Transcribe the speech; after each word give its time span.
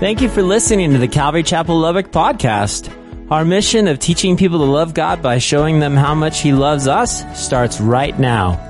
Thank 0.00 0.20
you 0.20 0.28
for 0.28 0.44
listening 0.44 0.92
to 0.92 0.98
the 0.98 1.08
Calvary 1.08 1.42
Chapel 1.42 1.76
Lubbock 1.76 2.12
podcast. 2.12 2.88
Our 3.32 3.44
mission 3.44 3.88
of 3.88 3.98
teaching 3.98 4.36
people 4.36 4.58
to 4.58 4.64
love 4.64 4.94
God 4.94 5.20
by 5.22 5.38
showing 5.38 5.80
them 5.80 5.96
how 5.96 6.14
much 6.14 6.40
He 6.40 6.52
loves 6.52 6.86
us 6.86 7.24
starts 7.36 7.80
right 7.80 8.16
now. 8.16 8.64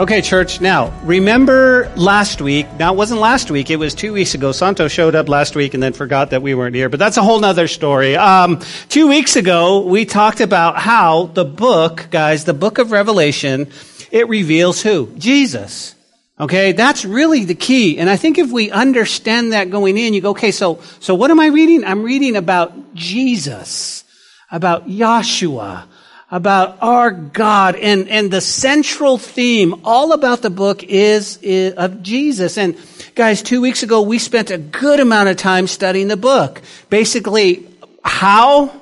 Okay, 0.00 0.22
church, 0.22 0.62
now, 0.62 0.98
remember 1.04 1.92
last 1.96 2.40
week, 2.40 2.66
now 2.78 2.94
it 2.94 2.96
wasn't 2.96 3.20
last 3.20 3.50
week, 3.50 3.70
it 3.70 3.76
was 3.76 3.94
two 3.94 4.14
weeks 4.14 4.34
ago. 4.34 4.50
Santo 4.50 4.88
showed 4.88 5.14
up 5.14 5.28
last 5.28 5.54
week 5.54 5.74
and 5.74 5.82
then 5.82 5.92
forgot 5.92 6.30
that 6.30 6.40
we 6.40 6.54
weren't 6.54 6.74
here, 6.74 6.88
but 6.88 6.98
that's 6.98 7.18
a 7.18 7.22
whole 7.22 7.38
nother 7.38 7.68
story. 7.68 8.16
Um, 8.16 8.60
two 8.88 9.06
weeks 9.06 9.36
ago, 9.36 9.80
we 9.80 10.06
talked 10.06 10.40
about 10.40 10.78
how 10.78 11.26
the 11.34 11.44
book, 11.44 12.08
guys, 12.10 12.46
the 12.46 12.54
book 12.54 12.78
of 12.78 12.90
Revelation, 12.90 13.66
it 14.12 14.28
reveals 14.28 14.82
who? 14.82 15.08
Jesus. 15.16 15.94
Okay, 16.38 16.72
that's 16.72 17.04
really 17.04 17.44
the 17.44 17.54
key. 17.54 17.98
And 17.98 18.10
I 18.10 18.16
think 18.16 18.36
if 18.36 18.52
we 18.52 18.70
understand 18.70 19.52
that 19.52 19.70
going 19.70 19.96
in, 19.96 20.12
you 20.12 20.20
go, 20.20 20.30
okay, 20.30 20.50
so, 20.50 20.80
so 21.00 21.14
what 21.14 21.30
am 21.30 21.40
I 21.40 21.46
reading? 21.46 21.82
I'm 21.84 22.02
reading 22.02 22.36
about 22.36 22.94
Jesus, 22.94 24.04
about 24.50 24.86
Yahshua, 24.86 25.84
about 26.30 26.76
our 26.82 27.10
God. 27.10 27.76
And, 27.76 28.08
and 28.08 28.30
the 28.30 28.42
central 28.42 29.16
theme 29.16 29.80
all 29.82 30.12
about 30.12 30.42
the 30.42 30.50
book 30.50 30.82
is, 30.82 31.38
is 31.38 31.72
of 31.74 32.02
Jesus. 32.02 32.58
And 32.58 32.76
guys, 33.14 33.40
two 33.40 33.62
weeks 33.62 33.82
ago, 33.82 34.02
we 34.02 34.18
spent 34.18 34.50
a 34.50 34.58
good 34.58 35.00
amount 35.00 35.30
of 35.30 35.38
time 35.38 35.66
studying 35.66 36.08
the 36.08 36.18
book. 36.18 36.60
Basically, 36.90 37.66
how 38.04 38.81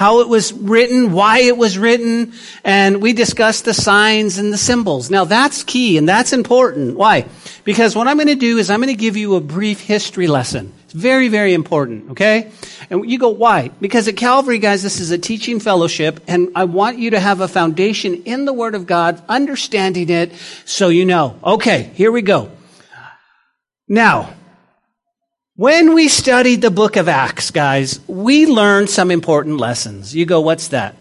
how 0.00 0.20
it 0.20 0.28
was 0.30 0.50
written, 0.54 1.12
why 1.12 1.40
it 1.40 1.58
was 1.58 1.76
written, 1.76 2.32
and 2.64 3.02
we 3.02 3.12
discussed 3.12 3.66
the 3.66 3.74
signs 3.74 4.38
and 4.38 4.50
the 4.50 4.56
symbols. 4.56 5.10
Now 5.10 5.26
that's 5.26 5.62
key 5.62 5.98
and 5.98 6.08
that's 6.08 6.32
important. 6.32 6.96
Why? 6.96 7.26
Because 7.64 7.94
what 7.94 8.08
I'm 8.08 8.16
going 8.16 8.28
to 8.28 8.34
do 8.34 8.56
is 8.56 8.70
I'm 8.70 8.80
going 8.80 8.88
to 8.88 8.98
give 8.98 9.18
you 9.18 9.34
a 9.34 9.42
brief 9.42 9.78
history 9.78 10.26
lesson. 10.26 10.72
It's 10.84 10.94
very, 10.94 11.28
very 11.28 11.52
important, 11.52 12.12
okay? 12.12 12.50
And 12.88 13.10
you 13.10 13.18
go, 13.18 13.28
why? 13.28 13.68
Because 13.78 14.08
at 14.08 14.16
Calvary, 14.16 14.58
guys, 14.58 14.82
this 14.82 15.00
is 15.00 15.10
a 15.10 15.18
teaching 15.18 15.60
fellowship, 15.60 16.18
and 16.26 16.48
I 16.54 16.64
want 16.64 16.96
you 16.96 17.10
to 17.10 17.20
have 17.20 17.42
a 17.42 17.46
foundation 17.46 18.22
in 18.24 18.46
the 18.46 18.54
Word 18.54 18.74
of 18.74 18.86
God, 18.86 19.22
understanding 19.28 20.08
it, 20.08 20.32
so 20.64 20.88
you 20.88 21.04
know. 21.04 21.38
Okay, 21.44 21.90
here 21.94 22.10
we 22.10 22.22
go. 22.22 22.50
Now, 23.86 24.32
when 25.60 25.92
we 25.92 26.08
studied 26.08 26.62
the 26.62 26.70
book 26.70 26.96
of 26.96 27.06
Acts, 27.06 27.50
guys, 27.50 28.00
we 28.06 28.46
learned 28.46 28.88
some 28.88 29.10
important 29.10 29.58
lessons. 29.58 30.16
You 30.16 30.24
go, 30.24 30.40
what's 30.40 30.68
that? 30.68 30.96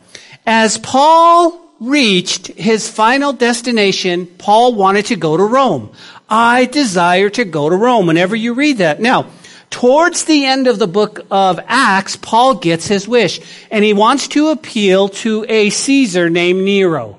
As 0.46 0.78
Paul 0.78 1.58
reached 1.80 2.48
his 2.48 2.90
final 2.90 3.32
destination, 3.32 4.26
Paul 4.26 4.76
wanted 4.76 5.06
to 5.06 5.16
go 5.16 5.38
to 5.38 5.44
Rome. 5.44 5.92
I 6.30 6.66
desire 6.66 7.30
to 7.30 7.46
go 7.46 7.70
to 7.70 7.76
Rome. 7.78 8.06
Whenever 8.06 8.36
you 8.36 8.54
read 8.54 8.80
that. 8.80 9.00
Now, 9.00 9.28
towards 9.70 10.26
the 10.26 10.44
end 10.44 10.68
of 10.68 10.78
the 10.78 10.88
book 10.88 11.22
of 11.32 11.62
Acts, 11.66 12.18
Paul 12.18 12.56
gets 12.56 12.86
his 12.86 13.08
wish, 13.08 13.40
and 13.72 13.86
he 13.86 13.94
wants 13.94 14.28
to 14.28 14.50
appeal 14.50 15.08
to 15.24 15.46
a 15.48 15.70
Caesar 15.70 16.30
named 16.30 16.66
Nero. 16.66 17.18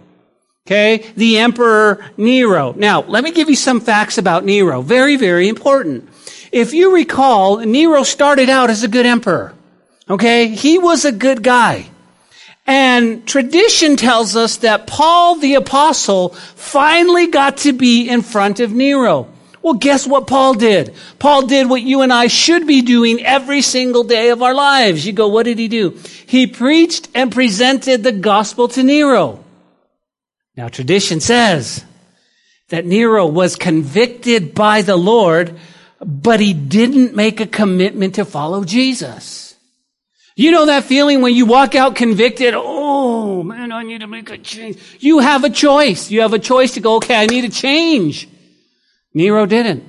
Okay? 0.66 1.10
The 1.16 1.38
Emperor 1.38 2.04
Nero. 2.18 2.74
Now, 2.76 3.00
let 3.00 3.24
me 3.24 3.32
give 3.32 3.48
you 3.48 3.56
some 3.56 3.80
facts 3.80 4.18
about 4.18 4.44
Nero. 4.44 4.82
Very, 4.82 5.16
very 5.16 5.48
important. 5.48 6.09
If 6.52 6.74
you 6.74 6.94
recall, 6.94 7.58
Nero 7.58 8.02
started 8.02 8.50
out 8.50 8.70
as 8.70 8.82
a 8.82 8.88
good 8.88 9.06
emperor. 9.06 9.54
Okay? 10.08 10.48
He 10.48 10.78
was 10.78 11.04
a 11.04 11.12
good 11.12 11.42
guy. 11.42 11.86
And 12.66 13.26
tradition 13.26 13.96
tells 13.96 14.36
us 14.36 14.58
that 14.58 14.86
Paul 14.86 15.36
the 15.36 15.54
apostle 15.54 16.30
finally 16.30 17.26
got 17.28 17.58
to 17.58 17.72
be 17.72 18.08
in 18.08 18.22
front 18.22 18.60
of 18.60 18.72
Nero. 18.72 19.28
Well, 19.62 19.74
guess 19.74 20.06
what 20.06 20.26
Paul 20.26 20.54
did? 20.54 20.94
Paul 21.18 21.46
did 21.46 21.68
what 21.68 21.82
you 21.82 22.00
and 22.02 22.12
I 22.12 22.28
should 22.28 22.66
be 22.66 22.80
doing 22.80 23.24
every 23.24 23.60
single 23.60 24.04
day 24.04 24.30
of 24.30 24.42
our 24.42 24.54
lives. 24.54 25.06
You 25.06 25.12
go, 25.12 25.28
what 25.28 25.44
did 25.44 25.58
he 25.58 25.68
do? 25.68 25.98
He 26.26 26.46
preached 26.46 27.08
and 27.14 27.30
presented 27.30 28.02
the 28.02 28.12
gospel 28.12 28.68
to 28.68 28.82
Nero. 28.82 29.44
Now, 30.56 30.68
tradition 30.68 31.20
says 31.20 31.84
that 32.68 32.86
Nero 32.86 33.26
was 33.26 33.56
convicted 33.56 34.54
by 34.54 34.82
the 34.82 34.96
Lord 34.96 35.58
but 36.00 36.40
he 36.40 36.54
didn't 36.54 37.14
make 37.14 37.40
a 37.40 37.46
commitment 37.46 38.14
to 38.16 38.24
follow 38.24 38.64
Jesus. 38.64 39.54
You 40.36 40.50
know 40.52 40.66
that 40.66 40.84
feeling 40.84 41.20
when 41.20 41.34
you 41.34 41.44
walk 41.44 41.74
out 41.74 41.96
convicted, 41.96 42.54
oh 42.56 43.42
man, 43.42 43.72
I 43.72 43.82
need 43.82 44.00
to 44.00 44.06
make 44.06 44.30
a 44.30 44.38
change. 44.38 44.78
You 44.98 45.18
have 45.18 45.44
a 45.44 45.50
choice. 45.50 46.10
You 46.10 46.22
have 46.22 46.32
a 46.32 46.38
choice 46.38 46.74
to 46.74 46.80
go, 46.80 46.96
okay, 46.96 47.16
I 47.16 47.26
need 47.26 47.44
a 47.44 47.50
change. 47.50 48.28
Nero 49.12 49.44
didn't. 49.44 49.84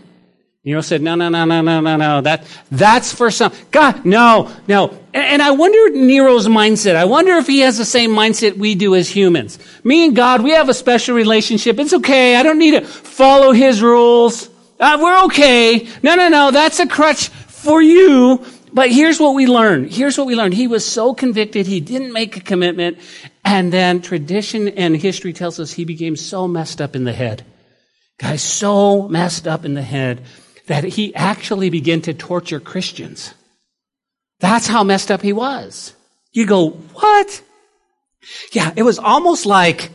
Nero 0.64 0.82
said, 0.82 1.02
no, 1.02 1.16
no, 1.16 1.30
no, 1.30 1.46
no, 1.46 1.62
no, 1.62 1.80
no, 1.80 1.96
no. 1.96 2.22
That, 2.22 2.46
that's 2.70 3.12
for 3.12 3.32
some, 3.32 3.52
God, 3.72 4.06
no, 4.06 4.52
no. 4.68 4.90
And, 5.14 5.24
and 5.24 5.42
I 5.42 5.52
wonder 5.52 5.98
Nero's 5.98 6.48
mindset. 6.48 6.96
I 6.96 7.06
wonder 7.06 7.38
if 7.38 7.48
he 7.48 7.62
has 7.62 7.80
the 7.80 7.86
same 7.86 8.12
mindset 8.12 8.58
we 8.58 8.76
do 8.76 8.94
as 8.94 9.10
humans. 9.10 9.58
Me 9.84 10.06
and 10.06 10.16
God, 10.16 10.44
we 10.44 10.52
have 10.52 10.70
a 10.70 10.74
special 10.74 11.16
relationship. 11.16 11.80
It's 11.80 11.94
okay. 11.94 12.36
I 12.36 12.44
don't 12.44 12.60
need 12.60 12.80
to 12.80 12.82
follow 12.82 13.54
his 13.54 13.82
rules. 13.82 14.51
Uh, 14.82 14.98
we're 15.00 15.24
okay. 15.26 15.88
No, 16.02 16.16
no, 16.16 16.28
no. 16.28 16.50
That's 16.50 16.80
a 16.80 16.88
crutch 16.88 17.30
for 17.30 17.82
you. 17.82 18.44
But 18.74 18.90
here's 18.90 19.20
what 19.20 19.36
we 19.36 19.46
learned. 19.46 19.92
Here's 19.92 20.18
what 20.18 20.26
we 20.26 20.36
learned. 20.36 20.56
He 20.56 20.68
was 20.68 20.86
so 20.86 21.14
convicted. 21.14 21.68
He 21.68 21.80
didn't 21.80 22.14
make 22.14 22.36
a 22.36 22.42
commitment. 22.42 22.98
And 23.46 23.72
then 23.72 24.02
tradition 24.02 24.70
and 24.70 24.98
history 24.98 25.34
tells 25.34 25.60
us 25.60 25.72
he 25.72 25.86
became 25.86 26.16
so 26.16 26.48
messed 26.48 26.82
up 26.82 26.96
in 26.96 27.04
the 27.04 27.14
head. 27.14 27.44
Guys, 28.18 28.42
so 28.42 29.08
messed 29.08 29.48
up 29.48 29.66
in 29.66 29.76
the 29.76 29.82
head 29.82 30.22
that 30.68 30.84
he 30.84 31.14
actually 31.16 31.70
began 31.70 32.02
to 32.02 32.14
torture 32.14 32.60
Christians. 32.60 33.34
That's 34.40 34.68
how 34.68 34.84
messed 34.84 35.12
up 35.12 35.22
he 35.22 35.34
was. 35.34 35.94
You 36.32 36.46
go, 36.46 36.70
what? 36.70 37.42
Yeah, 38.52 38.72
it 38.76 38.84
was 38.84 39.00
almost 39.00 39.46
like 39.46 39.90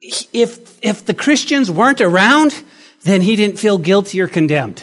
if, 0.00 0.78
if 0.82 1.04
the 1.04 1.14
Christians 1.14 1.70
weren't 1.70 2.00
around, 2.00 2.54
then 3.04 3.22
he 3.22 3.36
didn't 3.36 3.58
feel 3.58 3.78
guilty 3.78 4.20
or 4.20 4.28
condemned. 4.28 4.82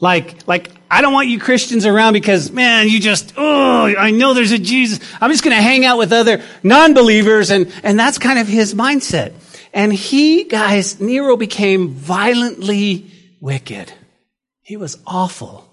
Like, 0.00 0.48
like, 0.48 0.70
I 0.90 1.00
don't 1.00 1.12
want 1.12 1.28
you 1.28 1.38
Christians 1.38 1.86
around 1.86 2.14
because, 2.14 2.50
man, 2.50 2.88
you 2.88 2.98
just, 2.98 3.34
oh, 3.36 3.94
I 3.96 4.10
know 4.10 4.34
there's 4.34 4.50
a 4.50 4.58
Jesus. 4.58 4.98
I'm 5.20 5.30
just 5.30 5.44
going 5.44 5.56
to 5.56 5.62
hang 5.62 5.84
out 5.84 5.96
with 5.96 6.12
other 6.12 6.42
non-believers. 6.64 7.50
And, 7.50 7.72
and 7.84 7.98
that's 7.98 8.18
kind 8.18 8.40
of 8.40 8.48
his 8.48 8.74
mindset. 8.74 9.32
And 9.72 9.92
he, 9.92 10.44
guys, 10.44 11.00
Nero 11.00 11.36
became 11.36 11.90
violently 11.90 13.10
wicked. 13.40 13.92
He 14.62 14.76
was 14.76 14.98
awful. 15.06 15.68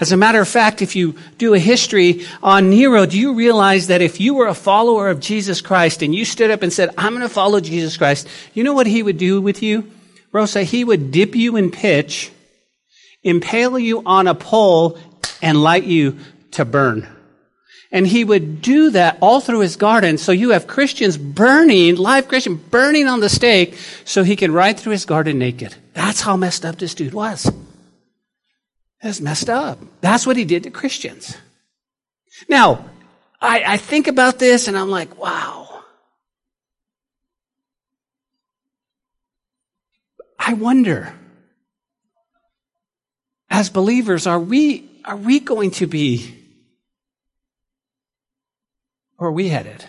As 0.00 0.10
a 0.10 0.16
matter 0.16 0.40
of 0.40 0.48
fact, 0.48 0.80
if 0.80 0.96
you 0.96 1.14
do 1.38 1.54
a 1.54 1.58
history 1.58 2.24
on 2.42 2.70
Nero, 2.70 3.06
do 3.06 3.18
you 3.18 3.34
realize 3.34 3.88
that 3.88 4.00
if 4.00 4.20
you 4.20 4.34
were 4.34 4.46
a 4.46 4.54
follower 4.54 5.10
of 5.10 5.20
Jesus 5.20 5.60
Christ 5.60 6.02
and 6.02 6.14
you 6.14 6.24
stood 6.24 6.50
up 6.50 6.62
and 6.62 6.72
said, 6.72 6.90
I'm 6.96 7.12
going 7.12 7.20
to 7.22 7.28
follow 7.28 7.60
Jesus 7.60 7.96
Christ, 7.96 8.26
you 8.54 8.64
know 8.64 8.72
what 8.72 8.86
he 8.86 9.02
would 9.02 9.18
do 9.18 9.40
with 9.40 9.62
you? 9.62 9.90
Rosa, 10.34 10.64
he 10.64 10.82
would 10.84 11.12
dip 11.12 11.36
you 11.36 11.56
in 11.56 11.70
pitch, 11.70 12.32
impale 13.22 13.78
you 13.78 14.02
on 14.04 14.26
a 14.26 14.34
pole, 14.34 14.98
and 15.40 15.62
light 15.62 15.84
you 15.84 16.18
to 16.50 16.64
burn. 16.64 17.08
And 17.92 18.04
he 18.04 18.24
would 18.24 18.60
do 18.60 18.90
that 18.90 19.16
all 19.20 19.40
through 19.40 19.60
his 19.60 19.76
garden. 19.76 20.18
So 20.18 20.32
you 20.32 20.50
have 20.50 20.66
Christians 20.66 21.16
burning, 21.16 21.94
live 21.94 22.26
Christian 22.26 22.56
burning 22.56 23.06
on 23.06 23.20
the 23.20 23.28
stake 23.28 23.78
so 24.04 24.24
he 24.24 24.34
can 24.34 24.52
ride 24.52 24.80
through 24.80 24.90
his 24.90 25.04
garden 25.04 25.38
naked. 25.38 25.76
That's 25.92 26.20
how 26.20 26.36
messed 26.36 26.64
up 26.64 26.76
this 26.76 26.94
dude 26.94 27.14
was. 27.14 27.48
That's 29.00 29.20
messed 29.20 29.48
up. 29.48 29.78
That's 30.00 30.26
what 30.26 30.36
he 30.36 30.44
did 30.44 30.64
to 30.64 30.70
Christians. 30.70 31.36
Now, 32.48 32.86
I, 33.40 33.62
I 33.74 33.76
think 33.76 34.08
about 34.08 34.40
this 34.40 34.66
and 34.66 34.76
I'm 34.76 34.90
like, 34.90 35.16
wow. 35.16 35.63
I 40.46 40.52
wonder, 40.52 41.14
as 43.48 43.70
believers, 43.70 44.26
are 44.26 44.38
we, 44.38 44.90
are 45.04 45.16
we 45.16 45.40
going 45.40 45.70
to 45.72 45.86
be, 45.86 46.36
where 49.16 49.30
are 49.30 49.32
we 49.32 49.48
headed? 49.48 49.82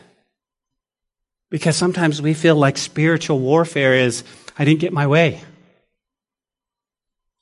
Because 1.49 1.75
sometimes 1.75 2.21
we 2.21 2.33
feel 2.33 2.55
like 2.55 2.77
spiritual 2.77 3.39
warfare 3.39 3.95
is, 3.95 4.23
I 4.57 4.63
didn't 4.63 4.79
get 4.79 4.93
my 4.93 5.07
way. 5.07 5.41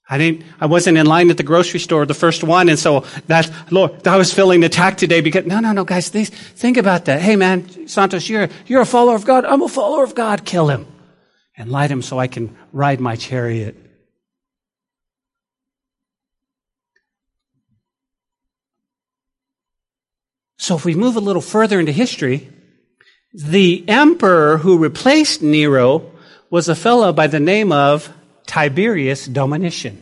I 0.10 0.18
didn't, 0.18 0.44
I 0.60 0.66
wasn't 0.66 0.98
in 0.98 1.06
line 1.06 1.30
at 1.30 1.38
the 1.38 1.44
grocery 1.44 1.80
store, 1.80 2.08
the 2.08 2.16
first 2.16 2.44
one, 2.44 2.68
and 2.68 2.80
so 2.80 3.02
that, 3.28 3.50
Lord, 3.70 4.08
I 4.08 4.18
was 4.18 4.34
feeling 4.34 4.64
attacked 4.64 4.98
today 4.98 5.22
because, 5.22 5.46
no, 5.46 5.60
no, 5.60 5.72
no, 5.72 5.84
guys, 5.84 6.10
these, 6.10 6.30
think 6.32 6.78
about 6.78 7.06
that. 7.06 7.22
Hey 7.22 7.36
man, 7.36 7.88
Santos, 7.88 8.28
you're, 8.28 8.50
you're 8.66 8.82
a 8.82 8.88
follower 8.88 9.16
of 9.16 9.26
God. 9.26 9.46
I'm 9.46 9.62
a 9.62 9.70
follower 9.70 10.04
of 10.04 10.16
God. 10.16 10.46
Kill 10.46 10.70
him 10.70 10.88
and 11.58 11.72
light 11.72 11.92
him 11.92 12.02
so 12.02 12.20
I 12.20 12.28
can 12.28 12.56
ride 12.72 13.00
my 13.00 13.16
chariot. 13.16 13.78
So 20.58 20.76
if 20.76 20.86
we 20.86 20.96
move 20.96 21.18
a 21.18 21.20
little 21.20 21.42
further 21.42 21.80
into 21.80 21.92
history, 21.92 22.50
the 23.34 23.84
emperor 23.88 24.60
who 24.60 24.78
replaced 24.78 25.42
Nero 25.42 26.12
was 26.50 26.70
a 26.70 26.76
fellow 26.76 27.12
by 27.12 27.28
the 27.28 27.40
name 27.40 27.72
of 27.72 28.14
Tiberius 28.46 29.26
Domitian. 29.26 30.02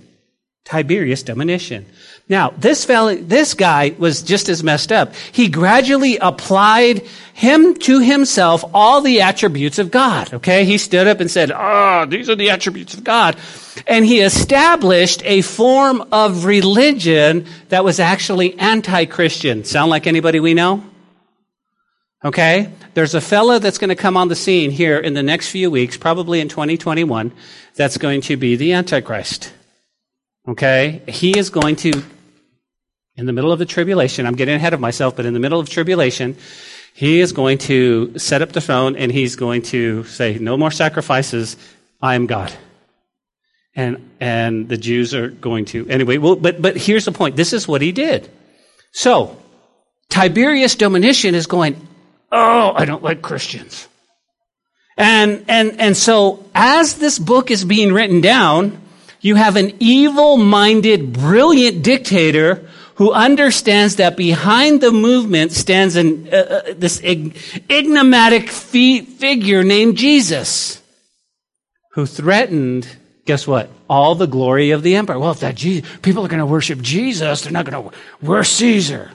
Tiberius 0.65 1.23
Domitian. 1.23 1.85
Now, 2.31 2.53
this 2.57 2.85
fellow, 2.85 3.13
this 3.13 3.53
guy 3.55 3.93
was 3.97 4.23
just 4.23 4.47
as 4.47 4.63
messed 4.63 4.93
up. 4.93 5.13
He 5.33 5.49
gradually 5.49 6.15
applied 6.15 7.05
him 7.33 7.75
to 7.79 7.99
himself 7.99 8.63
all 8.73 9.01
the 9.01 9.19
attributes 9.19 9.79
of 9.79 9.91
God. 9.91 10.33
Okay? 10.35 10.63
He 10.63 10.77
stood 10.77 11.07
up 11.07 11.19
and 11.19 11.29
said, 11.29 11.51
Ah, 11.51 12.03
oh, 12.03 12.05
these 12.05 12.29
are 12.29 12.35
the 12.35 12.49
attributes 12.49 12.93
of 12.93 13.03
God. 13.03 13.35
And 13.85 14.05
he 14.05 14.21
established 14.21 15.21
a 15.25 15.41
form 15.41 16.07
of 16.13 16.45
religion 16.45 17.47
that 17.67 17.83
was 17.83 17.99
actually 17.99 18.57
anti-Christian. 18.57 19.65
Sound 19.65 19.89
like 19.89 20.07
anybody 20.07 20.39
we 20.39 20.53
know? 20.53 20.85
Okay? 22.23 22.71
There's 22.93 23.13
a 23.13 23.19
fellow 23.19 23.59
that's 23.59 23.77
going 23.77 23.89
to 23.89 23.95
come 23.97 24.15
on 24.15 24.29
the 24.29 24.37
scene 24.37 24.71
here 24.71 24.97
in 24.97 25.15
the 25.15 25.23
next 25.23 25.49
few 25.49 25.69
weeks, 25.69 25.97
probably 25.97 26.39
in 26.39 26.47
2021, 26.47 27.33
that's 27.75 27.97
going 27.97 28.21
to 28.21 28.37
be 28.37 28.55
the 28.55 28.71
Antichrist. 28.71 29.51
Okay? 30.47 31.01
He 31.09 31.37
is 31.37 31.49
going 31.49 31.75
to, 31.77 32.03
in 33.15 33.25
the 33.25 33.33
middle 33.33 33.51
of 33.51 33.59
the 33.59 33.65
tribulation, 33.65 34.25
I'm 34.25 34.35
getting 34.35 34.55
ahead 34.55 34.73
of 34.73 34.79
myself, 34.79 35.15
but 35.15 35.25
in 35.25 35.33
the 35.33 35.39
middle 35.39 35.59
of 35.59 35.69
tribulation, 35.69 36.37
he 36.93 37.19
is 37.19 37.31
going 37.31 37.57
to 37.59 38.17
set 38.17 38.41
up 38.41 38.51
the 38.51 38.61
throne 38.61 38.95
and 38.95 39.11
he's 39.11 39.35
going 39.35 39.61
to 39.63 40.03
say, 40.05 40.37
no 40.39 40.57
more 40.57 40.71
sacrifices, 40.71 41.57
I 42.01 42.15
am 42.15 42.27
God. 42.27 42.53
And, 43.75 44.09
and 44.19 44.67
the 44.67 44.77
Jews 44.77 45.13
are 45.13 45.29
going 45.29 45.65
to, 45.65 45.87
anyway, 45.87 46.17
well, 46.17 46.35
but, 46.35 46.61
but 46.61 46.75
here's 46.75 47.05
the 47.05 47.11
point. 47.11 47.35
This 47.35 47.53
is 47.53 47.67
what 47.67 47.81
he 47.81 47.91
did. 47.91 48.29
So, 48.91 49.37
Tiberius 50.09 50.75
Domitian 50.75 51.35
is 51.35 51.47
going, 51.47 51.87
oh, 52.31 52.73
I 52.75 52.83
don't 52.83 53.03
like 53.03 53.21
Christians. 53.21 53.87
And, 54.97 55.45
and, 55.47 55.79
and 55.79 55.95
so 55.95 56.45
as 56.53 56.95
this 56.95 57.17
book 57.17 57.49
is 57.49 57.63
being 57.63 57.93
written 57.93 58.19
down, 58.19 58.81
you 59.21 59.35
have 59.35 59.55
an 59.55 59.73
evil 59.79 60.35
minded, 60.35 61.13
brilliant 61.13 61.83
dictator 61.83 62.67
who 63.01 63.11
understands 63.11 63.95
that 63.95 64.15
behind 64.15 64.79
the 64.79 64.91
movement 64.91 65.51
stands 65.51 65.95
an, 65.95 66.29
uh, 66.31 66.35
uh, 66.35 66.61
this 66.77 67.01
enigmatic 67.01 68.47
fi- 68.47 69.01
figure 69.01 69.63
named 69.63 69.97
Jesus, 69.97 70.79
who 71.93 72.05
threatened, 72.05 72.87
guess 73.25 73.47
what? 73.47 73.71
All 73.89 74.13
the 74.13 74.27
glory 74.27 74.69
of 74.69 74.83
the 74.83 74.95
empire. 74.97 75.17
Well, 75.17 75.31
if 75.31 75.39
that 75.39 75.55
Jesus, 75.55 75.89
people 76.03 76.23
are 76.23 76.27
going 76.27 76.41
to 76.41 76.45
worship 76.45 76.79
Jesus, 76.79 77.41
they're 77.41 77.51
not 77.51 77.65
going 77.65 77.89
to 77.89 77.97
worship 78.21 78.57
Caesar. 78.57 79.09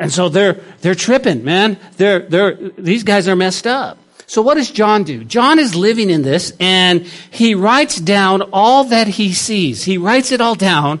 And 0.00 0.12
so 0.12 0.28
they're, 0.28 0.54
they're 0.80 0.96
tripping, 0.96 1.44
man. 1.44 1.78
They're, 1.98 2.28
they're, 2.28 2.54
these 2.76 3.04
guys 3.04 3.28
are 3.28 3.36
messed 3.36 3.68
up. 3.68 3.98
So 4.26 4.42
what 4.42 4.54
does 4.54 4.72
John 4.72 5.04
do? 5.04 5.22
John 5.22 5.60
is 5.60 5.76
living 5.76 6.10
in 6.10 6.22
this 6.22 6.54
and 6.58 7.02
he 7.30 7.54
writes 7.54 8.00
down 8.00 8.42
all 8.52 8.82
that 8.86 9.06
he 9.06 9.32
sees. 9.32 9.84
He 9.84 9.96
writes 9.96 10.32
it 10.32 10.40
all 10.40 10.56
down. 10.56 10.98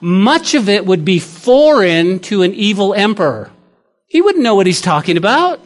Much 0.00 0.54
of 0.54 0.68
it 0.68 0.86
would 0.86 1.04
be 1.04 1.18
foreign 1.18 2.18
to 2.20 2.42
an 2.42 2.54
evil 2.54 2.94
emperor. 2.94 3.50
He 4.06 4.20
wouldn't 4.20 4.44
know 4.44 4.54
what 4.54 4.66
he's 4.66 4.80
talking 4.80 5.16
about. 5.16 5.60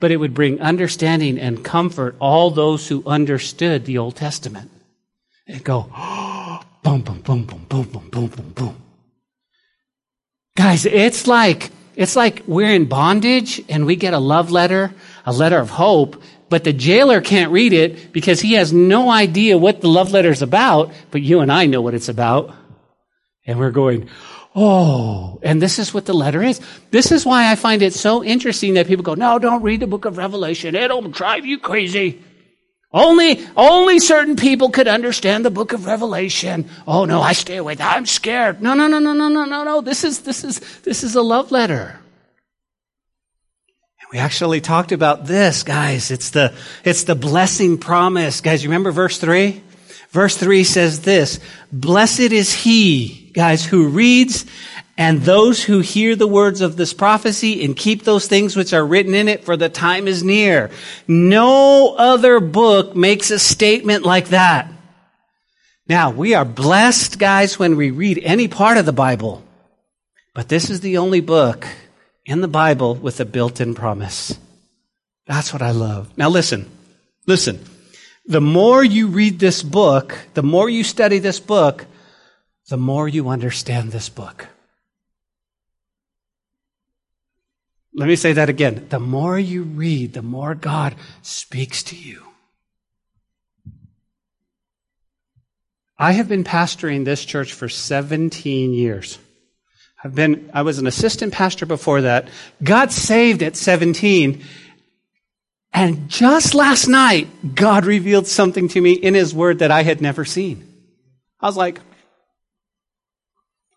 But 0.00 0.12
it 0.12 0.16
would 0.16 0.32
bring 0.32 0.60
understanding 0.60 1.38
and 1.40 1.64
comfort 1.64 2.14
all 2.20 2.50
those 2.50 2.86
who 2.86 3.02
understood 3.04 3.84
the 3.84 3.98
Old 3.98 4.14
Testament. 4.14 4.70
And 5.46 5.64
go, 5.64 5.82
boom, 6.84 7.02
boom, 7.02 7.20
boom, 7.20 7.44
boom, 7.44 7.66
boom, 7.68 7.84
boom, 7.84 8.08
boom, 8.08 8.26
boom, 8.28 8.52
boom. 8.54 8.82
Guys, 10.56 10.86
it's 10.86 11.26
like, 11.26 11.70
it's 11.96 12.14
like 12.14 12.44
we're 12.46 12.72
in 12.72 12.84
bondage 12.84 13.60
and 13.68 13.86
we 13.86 13.96
get 13.96 14.14
a 14.14 14.18
love 14.18 14.52
letter 14.52 14.94
a 15.28 15.32
letter 15.32 15.58
of 15.58 15.68
hope, 15.68 16.22
but 16.48 16.64
the 16.64 16.72
jailer 16.72 17.20
can't 17.20 17.52
read 17.52 17.74
it 17.74 18.12
because 18.12 18.40
he 18.40 18.54
has 18.54 18.72
no 18.72 19.10
idea 19.10 19.58
what 19.58 19.82
the 19.82 19.88
love 19.88 20.10
letter 20.10 20.30
is 20.30 20.40
about, 20.40 20.90
but 21.10 21.20
you 21.20 21.40
and 21.40 21.52
I 21.52 21.66
know 21.66 21.82
what 21.82 21.92
it's 21.92 22.08
about. 22.08 22.54
And 23.48 23.58
we're 23.58 23.70
going, 23.70 24.08
oh, 24.54 25.40
and 25.42 25.60
this 25.60 25.78
is 25.78 25.94
what 25.94 26.04
the 26.04 26.12
letter 26.12 26.42
is. 26.42 26.60
This 26.90 27.10
is 27.10 27.24
why 27.24 27.50
I 27.50 27.56
find 27.56 27.80
it 27.80 27.94
so 27.94 28.22
interesting 28.22 28.74
that 28.74 28.86
people 28.86 29.02
go, 29.02 29.14
no, 29.14 29.38
don't 29.38 29.62
read 29.62 29.80
the 29.80 29.86
book 29.86 30.04
of 30.04 30.18
Revelation. 30.18 30.74
It'll 30.74 31.02
drive 31.08 31.46
you 31.46 31.58
crazy. 31.58 32.22
Only, 32.92 33.44
only 33.56 34.00
certain 34.00 34.36
people 34.36 34.68
could 34.68 34.86
understand 34.86 35.46
the 35.46 35.50
book 35.50 35.72
of 35.72 35.86
Revelation. 35.86 36.68
Oh 36.86 37.06
no, 37.06 37.22
I 37.22 37.32
stay 37.32 37.56
away. 37.56 37.76
I'm 37.80 38.04
scared. 38.04 38.60
No, 38.60 38.74
no, 38.74 38.86
no, 38.86 38.98
no, 38.98 39.14
no, 39.14 39.28
no, 39.28 39.46
no, 39.46 39.64
no. 39.64 39.80
This 39.80 40.04
is, 40.04 40.20
this 40.20 40.44
is, 40.44 40.60
this 40.82 41.02
is 41.02 41.14
a 41.14 41.22
love 41.22 41.50
letter. 41.50 41.98
We 44.12 44.18
actually 44.18 44.60
talked 44.60 44.92
about 44.92 45.26
this, 45.26 45.62
guys. 45.62 46.10
It's 46.10 46.30
the, 46.30 46.54
it's 46.84 47.04
the 47.04 47.14
blessing 47.14 47.78
promise. 47.78 48.40
Guys, 48.40 48.62
you 48.62 48.68
remember 48.68 48.90
verse 48.90 49.18
three? 49.18 49.62
Verse 50.10 50.36
three 50.36 50.64
says 50.64 51.00
this, 51.02 51.38
blessed 51.70 52.32
is 52.32 52.52
he, 52.52 53.30
guys, 53.34 53.64
who 53.64 53.88
reads 53.88 54.46
and 54.96 55.20
those 55.20 55.62
who 55.62 55.80
hear 55.80 56.16
the 56.16 56.26
words 56.26 56.60
of 56.60 56.76
this 56.76 56.92
prophecy 56.92 57.64
and 57.64 57.76
keep 57.76 58.02
those 58.02 58.26
things 58.26 58.56
which 58.56 58.72
are 58.72 58.84
written 58.84 59.14
in 59.14 59.28
it, 59.28 59.44
for 59.44 59.56
the 59.56 59.68
time 59.68 60.08
is 60.08 60.24
near. 60.24 60.70
No 61.06 61.94
other 61.94 62.40
book 62.40 62.96
makes 62.96 63.30
a 63.30 63.38
statement 63.38 64.04
like 64.04 64.28
that. 64.28 64.72
Now, 65.86 66.10
we 66.10 66.34
are 66.34 66.44
blessed, 66.44 67.18
guys, 67.18 67.58
when 67.58 67.76
we 67.76 67.90
read 67.90 68.18
any 68.24 68.48
part 68.48 68.76
of 68.76 68.86
the 68.86 68.92
Bible. 68.92 69.44
But 70.34 70.48
this 70.48 70.68
is 70.70 70.80
the 70.80 70.98
only 70.98 71.20
book 71.20 71.66
in 72.24 72.40
the 72.40 72.48
Bible 72.48 72.94
with 72.94 73.20
a 73.20 73.24
built 73.24 73.60
in 73.60 73.74
promise. 73.74 74.38
That's 75.26 75.52
what 75.52 75.62
I 75.62 75.70
love. 75.70 76.10
Now 76.16 76.28
listen, 76.28 76.68
listen. 77.26 77.64
The 78.28 78.42
more 78.42 78.84
you 78.84 79.06
read 79.06 79.38
this 79.38 79.62
book, 79.62 80.18
the 80.34 80.42
more 80.42 80.68
you 80.68 80.84
study 80.84 81.18
this 81.18 81.40
book, 81.40 81.86
the 82.68 82.76
more 82.76 83.08
you 83.08 83.30
understand 83.30 83.90
this 83.90 84.10
book. 84.10 84.46
Let 87.94 88.06
me 88.06 88.16
say 88.16 88.34
that 88.34 88.50
again. 88.50 88.86
The 88.90 89.00
more 89.00 89.38
you 89.38 89.62
read, 89.62 90.12
the 90.12 90.22
more 90.22 90.54
God 90.54 90.94
speaks 91.22 91.82
to 91.84 91.96
you. 91.96 92.22
I 95.98 96.12
have 96.12 96.28
been 96.28 96.44
pastoring 96.44 97.06
this 97.06 97.24
church 97.24 97.54
for 97.54 97.68
17 97.68 98.74
years. 98.74 99.18
I've 100.04 100.14
been, 100.14 100.50
I 100.52 100.62
was 100.62 100.78
an 100.78 100.86
assistant 100.86 101.32
pastor 101.32 101.64
before 101.66 102.02
that, 102.02 102.28
got 102.62 102.92
saved 102.92 103.42
at 103.42 103.56
17, 103.56 104.44
and 105.72 106.08
just 106.08 106.54
last 106.54 106.88
night, 106.88 107.54
God 107.54 107.84
revealed 107.84 108.26
something 108.26 108.68
to 108.68 108.80
me 108.80 108.92
in 108.92 109.14
His 109.14 109.34
Word 109.34 109.60
that 109.60 109.70
I 109.70 109.82
had 109.82 110.00
never 110.00 110.24
seen. 110.24 110.66
I 111.40 111.46
was 111.46 111.56
like, 111.56 111.80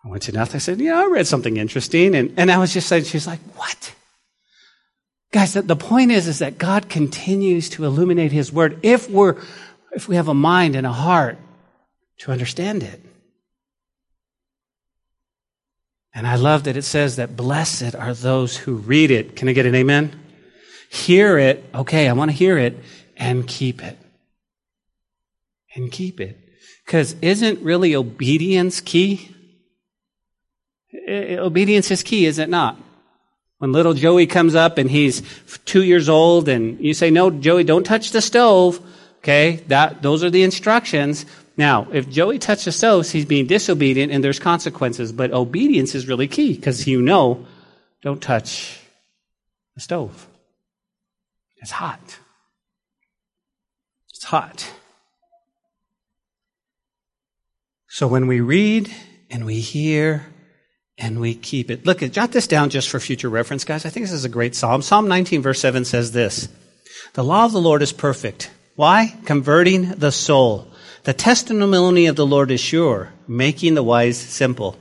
I 0.03 0.09
went 0.09 0.23
to 0.23 0.31
Neth, 0.31 0.55
I 0.55 0.57
said, 0.57 0.79
yeah, 0.79 0.99
I 0.99 1.05
read 1.05 1.27
something 1.27 1.57
interesting, 1.57 2.15
and, 2.15 2.33
and 2.37 2.51
I 2.51 2.57
was 2.57 2.73
just 2.73 2.87
saying, 2.87 3.03
she's 3.03 3.27
like, 3.27 3.39
what? 3.55 3.93
Guys, 5.31 5.53
the, 5.53 5.61
the 5.61 5.75
point 5.75 6.11
is, 6.11 6.27
is 6.27 6.39
that 6.39 6.57
God 6.57 6.89
continues 6.89 7.69
to 7.71 7.85
illuminate 7.85 8.31
His 8.31 8.51
Word 8.51 8.79
if 8.83 9.09
we're, 9.09 9.39
if 9.91 10.07
we 10.07 10.15
have 10.15 10.27
a 10.27 10.33
mind 10.33 10.75
and 10.75 10.87
a 10.87 10.91
heart 10.91 11.37
to 12.19 12.31
understand 12.31 12.83
it. 12.83 12.99
And 16.13 16.27
I 16.27 16.35
love 16.35 16.65
that 16.65 16.75
it 16.75 16.81
says 16.81 17.15
that 17.15 17.37
blessed 17.37 17.95
are 17.95 18.13
those 18.13 18.57
who 18.57 18.75
read 18.75 19.11
it. 19.11 19.35
Can 19.35 19.47
I 19.47 19.53
get 19.53 19.65
an 19.65 19.75
amen? 19.75 20.20
Hear 20.91 21.37
it. 21.37 21.63
Okay, 21.73 22.09
I 22.09 22.13
want 22.13 22.31
to 22.31 22.35
hear 22.35 22.57
it 22.57 22.77
and 23.15 23.47
keep 23.47 23.81
it. 23.81 23.97
And 25.73 25.89
keep 25.89 26.19
it. 26.19 26.37
Because 26.85 27.15
isn't 27.21 27.61
really 27.61 27.95
obedience 27.95 28.81
key? 28.81 29.33
Obedience 31.07 31.91
is 31.91 32.03
key, 32.03 32.25
is 32.25 32.39
it 32.39 32.49
not? 32.49 32.77
When 33.59 33.71
little 33.71 33.93
Joey 33.93 34.27
comes 34.27 34.53
up 34.53 34.77
and 34.77 34.91
he's 34.91 35.21
two 35.63 35.83
years 35.83 36.09
old 36.09 36.49
and 36.49 36.77
you 36.81 36.93
say, 36.93 37.09
no, 37.09 37.31
Joey, 37.31 37.63
don't 37.63 37.85
touch 37.85 38.11
the 38.11 38.21
stove. 38.21 38.81
Okay, 39.19 39.63
that, 39.67 40.01
those 40.01 40.25
are 40.25 40.29
the 40.29 40.43
instructions. 40.43 41.25
Now, 41.55 41.87
if 41.93 42.09
Joey 42.09 42.37
touches 42.37 42.65
the 42.65 42.71
stove, 42.73 43.09
he's 43.09 43.23
being 43.23 43.47
disobedient 43.47 44.11
and 44.11 44.21
there's 44.21 44.39
consequences, 44.39 45.13
but 45.13 45.31
obedience 45.31 45.95
is 45.95 46.09
really 46.09 46.27
key 46.27 46.53
because 46.53 46.85
you 46.85 47.01
know, 47.01 47.45
don't 48.01 48.21
touch 48.21 48.77
the 49.75 49.79
stove. 49.79 50.27
It's 51.61 51.71
hot. 51.71 52.19
It's 54.09 54.23
hot. 54.23 54.71
So 57.87 58.07
when 58.07 58.27
we 58.27 58.39
read 58.39 58.91
and 59.29 59.45
we 59.45 59.59
hear 59.59 60.25
and 60.97 61.19
we 61.19 61.35
keep 61.35 61.69
it, 61.69 61.85
look, 61.85 61.99
jot 61.99 62.31
this 62.31 62.47
down 62.47 62.69
just 62.69 62.89
for 62.89 62.99
future 62.99 63.29
reference, 63.29 63.63
guys. 63.63 63.85
I 63.85 63.89
think 63.89 64.05
this 64.05 64.13
is 64.13 64.25
a 64.25 64.29
great 64.29 64.55
psalm. 64.55 64.81
Psalm 64.81 65.07
19, 65.07 65.41
verse 65.41 65.59
7 65.59 65.85
says 65.85 66.11
this 66.11 66.49
The 67.13 67.23
law 67.23 67.45
of 67.45 67.51
the 67.51 67.61
Lord 67.61 67.81
is 67.81 67.93
perfect. 67.93 68.49
Why? 68.75 69.15
Converting 69.25 69.91
the 69.91 70.11
soul. 70.11 70.67
The 71.03 71.13
testimony 71.13 72.05
of 72.05 72.15
the 72.15 72.25
Lord 72.25 72.51
is 72.51 72.59
sure, 72.59 73.11
making 73.27 73.73
the 73.73 73.83
wise 73.83 74.17
simple. 74.17 74.77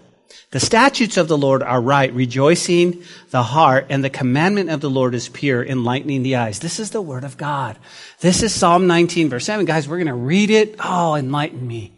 The 0.51 0.61
statutes 0.61 1.17
of 1.17 1.29
the 1.29 1.39
Lord 1.39 1.63
are 1.63 1.81
right, 1.81 2.13
rejoicing 2.13 3.05
the 3.31 3.43
heart, 3.43 3.87
and 3.89 4.03
the 4.03 4.11
commandment 4.11 4.71
of 4.71 4.81
the 4.81 4.91
Lord 4.91 5.15
is 5.15 5.29
pure, 5.29 5.65
enlightening 5.65 6.25
the 6.25 6.37
eyes. 6.37 6.59
This 6.59 6.81
is 6.81 6.91
the 6.91 7.01
word 7.01 7.23
of 7.23 7.37
God. 7.37 7.79
This 8.21 8.43
is 8.43 8.53
Psalm 8.53 8.89
19 8.89 9.29
verse 9.29 9.45
7. 9.45 9.65
Guys, 9.65 9.89
we're 9.89 9.99
going 9.99 10.09
to 10.09 10.15
read 10.15 10.51
it. 10.51 10.75
Oh, 10.81 11.15
enlighten 11.15 11.65
me. 11.67 11.93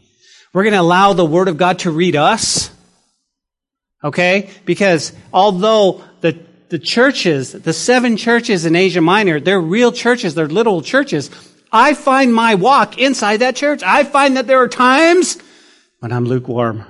We're 0.53 0.65
going 0.65 0.75
to 0.75 0.81
allow 0.81 1.15
the 1.15 1.25
word 1.25 1.49
of 1.49 1.57
God 1.57 1.81
to 1.81 1.91
read 1.91 2.15
us. 2.15 2.71
Okay? 4.05 4.51
Because 4.67 5.12
although 5.33 6.05
the, 6.21 6.39
the 6.69 6.79
churches, 6.79 7.53
the 7.53 7.73
seven 7.73 8.19
churches 8.19 8.67
in 8.67 8.77
Asia 8.77 9.01
Minor, 9.01 9.41
they're 9.41 9.61
real 9.61 9.93
churches, 9.93 10.35
they're 10.35 10.49
literal 10.49 10.83
churches. 10.83 11.31
I 11.73 11.95
find 11.95 12.35
my 12.35 12.55
walk 12.57 12.99
inside 12.99 13.39
that 13.39 13.57
church. 13.57 13.83
I 13.83 14.05
find 14.05 14.37
that 14.37 14.47
there 14.47 14.59
are 14.59 14.69
times 14.69 15.39
when 16.01 16.12
I'm 16.12 16.27
lukewarm. 16.27 16.85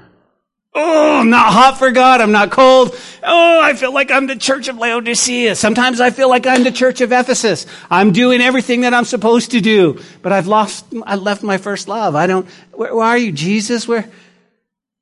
Oh, 0.74 1.20
I'm 1.20 1.28
not 1.28 1.52
hot 1.52 1.78
for 1.78 1.90
God. 1.90 2.22
I'm 2.22 2.32
not 2.32 2.50
cold. 2.50 2.96
Oh, 3.22 3.60
I 3.62 3.74
feel 3.74 3.92
like 3.92 4.10
I'm 4.10 4.26
the 4.26 4.36
church 4.36 4.68
of 4.68 4.78
Laodicea. 4.78 5.54
Sometimes 5.54 6.00
I 6.00 6.10
feel 6.10 6.30
like 6.30 6.46
I'm 6.46 6.64
the 6.64 6.72
church 6.72 7.02
of 7.02 7.12
Ephesus. 7.12 7.66
I'm 7.90 8.12
doing 8.12 8.40
everything 8.40 8.80
that 8.82 8.94
I'm 8.94 9.04
supposed 9.04 9.50
to 9.50 9.60
do, 9.60 10.00
but 10.22 10.32
I've 10.32 10.46
lost, 10.46 10.86
I 11.04 11.16
left 11.16 11.42
my 11.42 11.58
first 11.58 11.88
love. 11.88 12.14
I 12.14 12.26
don't, 12.26 12.48
where, 12.72 12.94
where 12.94 13.04
are 13.06 13.18
you, 13.18 13.32
Jesus? 13.32 13.86
We're, 13.86 14.08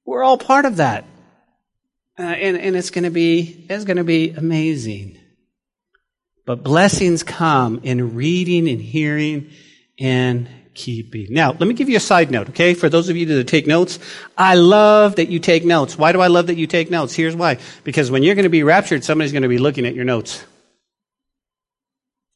we're 0.04 0.24
all 0.24 0.38
part 0.38 0.64
of 0.64 0.76
that. 0.78 1.04
Uh, 2.18 2.22
and, 2.22 2.56
and 2.56 2.74
it's 2.74 2.90
going 2.90 3.04
to 3.04 3.10
be, 3.10 3.64
it's 3.70 3.84
going 3.84 3.96
to 3.96 4.04
be 4.04 4.30
amazing. 4.30 5.18
But 6.46 6.64
blessings 6.64 7.22
come 7.22 7.80
in 7.84 8.16
reading 8.16 8.68
and 8.68 8.80
hearing 8.80 9.50
and 10.00 10.48
keeping. 10.80 11.26
Now, 11.30 11.52
let 11.52 11.66
me 11.66 11.74
give 11.74 11.90
you 11.90 11.98
a 11.98 12.00
side 12.00 12.30
note, 12.30 12.48
okay? 12.50 12.72
For 12.72 12.88
those 12.88 13.10
of 13.10 13.16
you 13.16 13.26
that 13.26 13.46
take 13.46 13.66
notes, 13.66 13.98
I 14.36 14.54
love 14.54 15.16
that 15.16 15.28
you 15.28 15.38
take 15.38 15.64
notes. 15.64 15.98
Why 15.98 16.12
do 16.12 16.20
I 16.20 16.28
love 16.28 16.46
that 16.46 16.56
you 16.56 16.66
take 16.66 16.90
notes? 16.90 17.14
Here's 17.14 17.36
why. 17.36 17.58
Because 17.84 18.10
when 18.10 18.22
you're 18.22 18.34
going 18.34 18.44
to 18.44 18.48
be 18.48 18.62
raptured, 18.62 19.04
somebody's 19.04 19.32
going 19.32 19.42
to 19.42 19.48
be 19.48 19.58
looking 19.58 19.86
at 19.86 19.94
your 19.94 20.06
notes. 20.06 20.42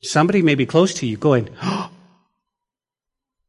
Somebody 0.02 0.42
may 0.42 0.54
be 0.54 0.66
close 0.66 0.94
to 0.94 1.06
you 1.06 1.16
going, 1.16 1.48
oh. 1.62 1.90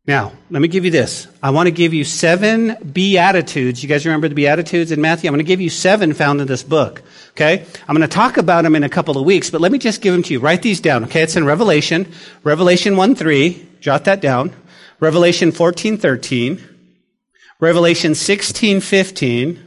Now, 0.08 0.34
let 0.52 0.62
me 0.62 0.68
give 0.68 0.86
you 0.86 0.92
this. 0.92 1.28
I 1.42 1.50
want 1.50 1.66
to 1.66 1.72
give 1.72 1.92
you 1.92 2.04
seven 2.04 2.78
Beatitudes. 2.94 3.82
You 3.82 3.90
guys 3.90 4.06
remember 4.06 4.28
the 4.28 4.36
Beatitudes 4.36 4.92
in 4.92 5.02
Matthew? 5.02 5.28
I'm 5.28 5.34
going 5.34 5.44
to 5.44 5.48
give 5.48 5.62
you 5.62 5.72
seven 5.72 6.14
found 6.14 6.40
in 6.42 6.46
this 6.46 6.62
book. 6.62 7.02
Okay? 7.32 7.66
I'm 7.88 7.96
going 7.96 8.08
to 8.08 8.16
talk 8.16 8.38
about 8.38 8.66
them 8.66 8.76
in 8.76 8.84
a 8.84 8.90
couple 8.90 9.18
of 9.18 9.26
weeks, 9.26 9.50
but 9.50 9.62
let 9.62 9.72
me 9.72 9.80
just 9.80 10.02
give 10.02 10.14
them 10.14 10.22
to 10.22 10.34
you. 10.34 10.40
Write 10.40 10.62
these 10.62 10.80
down. 10.80 11.06
Okay? 11.06 11.24
It's 11.24 11.36
in 11.36 11.44
Revelation. 11.44 12.14
Revelation 12.44 12.98
1 12.98 13.16
3. 13.16 13.68
Jot 13.80 14.06
that 14.06 14.22
down. 14.22 14.54
Revelation 15.00 15.52
14:13, 15.52 16.62
Revelation 17.60 18.14
16:15, 18.14 19.60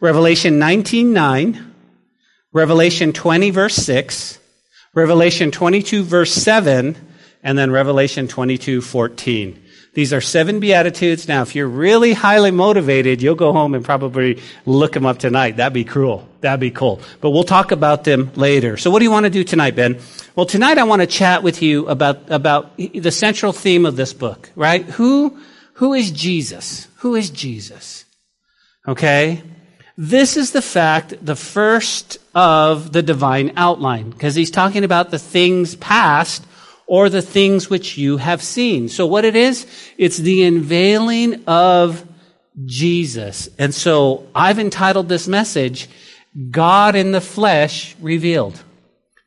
Revelation 0.00 0.58
19:9, 0.58 1.72
Revelation 2.52 3.12
20 3.12 3.50
verse 3.50 3.76
6, 3.76 4.38
Revelation 4.94 5.50
22 5.50 6.02
verse 6.02 6.32
7, 6.32 6.96
and 7.42 7.56
then 7.58 7.70
Revelation 7.70 8.26
22:14. 8.28 9.56
These 9.96 10.12
are 10.12 10.20
seven 10.20 10.60
Beatitudes. 10.60 11.26
Now, 11.26 11.40
if 11.40 11.54
you're 11.54 11.66
really 11.66 12.12
highly 12.12 12.50
motivated, 12.50 13.22
you'll 13.22 13.34
go 13.34 13.54
home 13.54 13.74
and 13.74 13.82
probably 13.82 14.42
look 14.66 14.92
them 14.92 15.06
up 15.06 15.18
tonight. 15.18 15.56
That'd 15.56 15.72
be 15.72 15.84
cruel. 15.84 16.28
That'd 16.42 16.60
be 16.60 16.70
cool. 16.70 17.00
But 17.22 17.30
we'll 17.30 17.44
talk 17.44 17.72
about 17.72 18.04
them 18.04 18.30
later. 18.34 18.76
So 18.76 18.90
what 18.90 18.98
do 18.98 19.06
you 19.06 19.10
want 19.10 19.24
to 19.24 19.30
do 19.30 19.42
tonight, 19.42 19.74
Ben? 19.74 19.98
Well, 20.34 20.44
tonight 20.44 20.76
I 20.76 20.82
want 20.82 21.00
to 21.00 21.06
chat 21.06 21.42
with 21.42 21.62
you 21.62 21.88
about, 21.88 22.30
about 22.30 22.76
the 22.76 23.10
central 23.10 23.54
theme 23.54 23.86
of 23.86 23.96
this 23.96 24.12
book, 24.12 24.50
right? 24.54 24.84
Who, 24.84 25.40
who 25.72 25.94
is 25.94 26.10
Jesus? 26.10 26.88
Who 26.96 27.14
is 27.14 27.30
Jesus? 27.30 28.04
Okay? 28.86 29.42
This 29.96 30.36
is 30.36 30.52
the 30.52 30.60
fact, 30.60 31.14
the 31.24 31.36
first 31.36 32.18
of 32.34 32.92
the 32.92 33.02
divine 33.02 33.54
outline, 33.56 34.10
because 34.10 34.34
he's 34.34 34.50
talking 34.50 34.84
about 34.84 35.10
the 35.10 35.18
things 35.18 35.74
past 35.74 36.44
or 36.86 37.08
the 37.08 37.22
things 37.22 37.68
which 37.68 37.98
you 37.98 38.16
have 38.16 38.42
seen. 38.42 38.88
So 38.88 39.06
what 39.06 39.24
it 39.24 39.36
is, 39.36 39.66
it's 39.98 40.18
the 40.18 40.44
unveiling 40.44 41.44
of 41.46 42.06
Jesus. 42.64 43.48
And 43.58 43.74
so 43.74 44.26
I've 44.34 44.58
entitled 44.58 45.08
this 45.08 45.28
message, 45.28 45.88
God 46.50 46.94
in 46.94 47.12
the 47.12 47.20
flesh 47.20 47.96
revealed. 48.00 48.62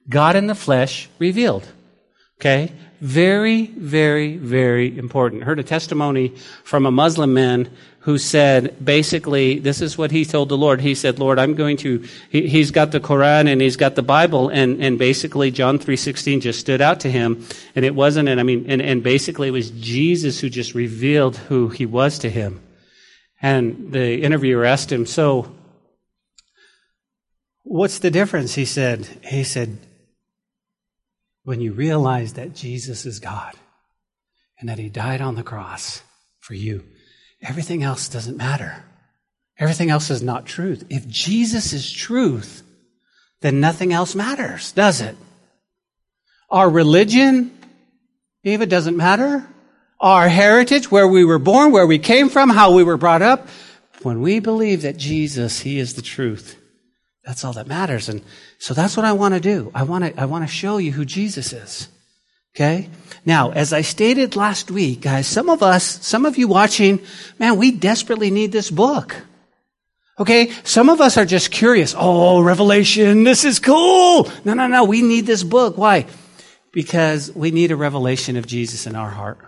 God 0.07 0.35
in 0.35 0.47
the 0.47 0.55
flesh 0.55 1.09
revealed. 1.19 1.67
Okay? 2.39 2.71
Very, 3.01 3.67
very, 3.67 4.37
very 4.37 4.97
important. 4.97 5.43
Heard 5.43 5.59
a 5.59 5.63
testimony 5.63 6.33
from 6.63 6.85
a 6.85 6.91
Muslim 6.91 7.33
man 7.33 7.69
who 7.99 8.17
said, 8.17 8.83
basically, 8.83 9.59
this 9.59 9.81
is 9.81 9.97
what 9.97 10.11
he 10.11 10.23
told 10.23 10.49
the 10.49 10.57
Lord. 10.57 10.81
He 10.81 10.95
said, 10.95 11.19
Lord, 11.19 11.37
I'm 11.37 11.53
going 11.53 11.77
to, 11.77 12.05
he, 12.29 12.47
has 12.59 12.71
got 12.71 12.91
the 12.91 12.99
Quran 12.99 13.51
and 13.51 13.61
he's 13.61 13.75
got 13.75 13.95
the 13.95 14.01
Bible 14.01 14.49
and, 14.49 14.81
and 14.81 14.97
basically 14.97 15.51
John 15.51 15.79
3.16 15.79 16.41
just 16.41 16.59
stood 16.59 16.81
out 16.81 17.01
to 17.01 17.11
him 17.11 17.45
and 17.75 17.83
it 17.83 17.93
wasn't, 17.93 18.29
and 18.29 18.39
I 18.39 18.43
mean, 18.43 18.65
and, 18.67 18.81
and 18.81 19.03
basically 19.03 19.49
it 19.49 19.51
was 19.51 19.71
Jesus 19.71 20.39
who 20.39 20.49
just 20.49 20.73
revealed 20.73 21.35
who 21.35 21.69
he 21.69 21.85
was 21.85 22.19
to 22.19 22.29
him. 22.29 22.61
And 23.41 23.91
the 23.91 24.21
interviewer 24.21 24.65
asked 24.65 24.91
him, 24.91 25.05
so, 25.05 25.53
what's 27.63 27.99
the 27.99 28.11
difference? 28.11 28.55
He 28.55 28.65
said, 28.65 29.05
he 29.23 29.43
said, 29.43 29.77
when 31.49 31.61
you 31.61 31.73
realize 31.73 32.33
that 32.33 32.53
Jesus 32.53 33.07
is 33.07 33.19
God 33.19 33.55
and 34.59 34.69
that 34.69 34.77
He 34.77 34.87
died 34.87 35.19
on 35.19 35.33
the 35.33 35.41
cross 35.41 36.03
for 36.39 36.53
you, 36.53 36.83
everything 37.41 37.83
else 37.83 38.09
doesn't 38.09 38.37
matter. 38.37 38.83
Everything 39.57 39.89
else 39.89 40.09
is 40.09 40.23
not 40.23 40.45
truth. 40.45 40.85
If 40.89 41.07
Jesus 41.07 41.73
is 41.73 41.91
truth, 41.91 42.63
then 43.41 43.59
nothing 43.59 43.93
else 43.93 44.15
matters, 44.15 44.71
does 44.71 45.01
it? 45.01 45.15
Our 46.49 46.69
religion, 46.69 47.57
Eva, 48.43 48.65
doesn't 48.65 48.97
matter. 48.97 49.47
Our 49.99 50.29
heritage, 50.29 50.89
where 50.89 51.07
we 51.07 51.25
were 51.25 51.39
born, 51.39 51.71
where 51.71 51.85
we 51.85 51.99
came 51.99 52.29
from, 52.29 52.49
how 52.49 52.73
we 52.73 52.83
were 52.83 52.97
brought 52.97 53.21
up. 53.21 53.47
When 54.01 54.21
we 54.21 54.39
believe 54.39 54.83
that 54.83 54.97
Jesus, 54.97 55.59
He 55.59 55.77
is 55.77 55.95
the 55.95 56.01
truth, 56.01 56.55
that's 57.25 57.43
all 57.43 57.53
that 57.53 57.67
matters. 57.67 58.07
And 58.07 58.21
so 58.57 58.73
that's 58.73 58.95
what 58.95 59.05
I 59.05 59.11
want 59.11 59.33
to 59.33 59.41
do. 59.41 59.71
I 59.75 59.83
want 59.83 60.05
to, 60.05 60.19
I 60.19 60.25
want 60.25 60.47
to 60.47 60.51
show 60.51 60.77
you 60.77 60.93
who 60.93 61.03
Jesus 61.03 61.51
is. 61.51 61.89
Okay? 62.55 62.89
Now, 63.25 63.51
as 63.51 63.73
I 63.73 63.81
stated 63.81 64.35
last 64.35 64.71
week, 64.71 65.01
guys, 65.01 65.27
some 65.27 65.49
of 65.49 65.61
us, 65.61 66.05
some 66.05 66.25
of 66.25 66.37
you 66.37 66.47
watching, 66.47 66.99
man, 67.37 67.57
we 67.57 67.71
desperately 67.71 68.31
need 68.31 68.51
this 68.51 68.71
book. 68.71 69.15
Okay? 70.19 70.51
Some 70.63 70.89
of 70.89 70.99
us 70.99 71.17
are 71.17 71.25
just 71.25 71.51
curious. 71.51 71.95
Oh, 71.97 72.41
Revelation, 72.41 73.23
this 73.23 73.45
is 73.45 73.59
cool. 73.59 74.29
No, 74.43 74.53
no, 74.53 74.67
no. 74.67 74.83
We 74.83 75.01
need 75.01 75.25
this 75.25 75.43
book. 75.43 75.77
Why? 75.77 76.07
Because 76.71 77.33
we 77.33 77.51
need 77.51 77.71
a 77.71 77.75
revelation 77.75 78.35
of 78.35 78.45
Jesus 78.45 78.85
in 78.85 78.95
our 78.95 79.09
heart. 79.09 79.39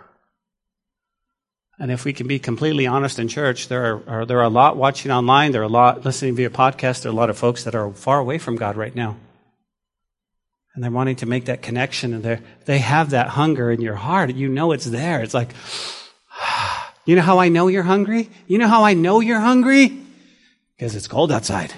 And 1.78 1.90
if 1.90 2.04
we 2.04 2.12
can 2.12 2.28
be 2.28 2.38
completely 2.38 2.86
honest 2.86 3.18
in 3.18 3.28
church, 3.28 3.68
there 3.68 3.84
are, 3.84 4.02
are, 4.06 4.26
there 4.26 4.38
are 4.38 4.44
a 4.44 4.48
lot 4.48 4.76
watching 4.76 5.10
online, 5.10 5.50
there 5.52 5.62
are 5.62 5.64
a 5.64 5.68
lot 5.68 6.04
listening 6.04 6.36
via 6.36 6.50
podcast, 6.50 7.02
there 7.02 7.10
are 7.10 7.12
a 7.12 7.16
lot 7.16 7.30
of 7.30 7.36
folks 7.36 7.64
that 7.64 7.74
are 7.74 7.90
far 7.92 8.20
away 8.20 8.38
from 8.38 8.56
God 8.56 8.76
right 8.76 8.94
now. 8.94 9.16
And 10.74 10.82
they're 10.82 10.90
wanting 10.90 11.16
to 11.16 11.26
make 11.26 11.46
that 11.46 11.60
connection 11.60 12.14
and 12.14 12.22
they 12.22 12.40
they 12.64 12.78
have 12.78 13.10
that 13.10 13.28
hunger 13.28 13.70
in 13.70 13.80
your 13.80 13.94
heart. 13.94 14.34
You 14.34 14.48
know 14.48 14.72
it's 14.72 14.86
there. 14.86 15.22
It's 15.22 15.34
like, 15.34 15.50
you 17.04 17.16
know 17.16 17.22
how 17.22 17.38
I 17.38 17.48
know 17.48 17.68
you're 17.68 17.82
hungry? 17.82 18.30
You 18.46 18.58
know 18.58 18.68
how 18.68 18.84
I 18.84 18.94
know 18.94 19.20
you're 19.20 19.40
hungry? 19.40 20.00
Because 20.76 20.96
it's 20.96 21.08
cold 21.08 21.30
outside. 21.30 21.72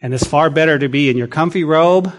And 0.00 0.14
it's 0.14 0.26
far 0.26 0.50
better 0.50 0.78
to 0.78 0.88
be 0.88 1.10
in 1.10 1.16
your 1.16 1.26
comfy 1.26 1.64
robe 1.64 2.12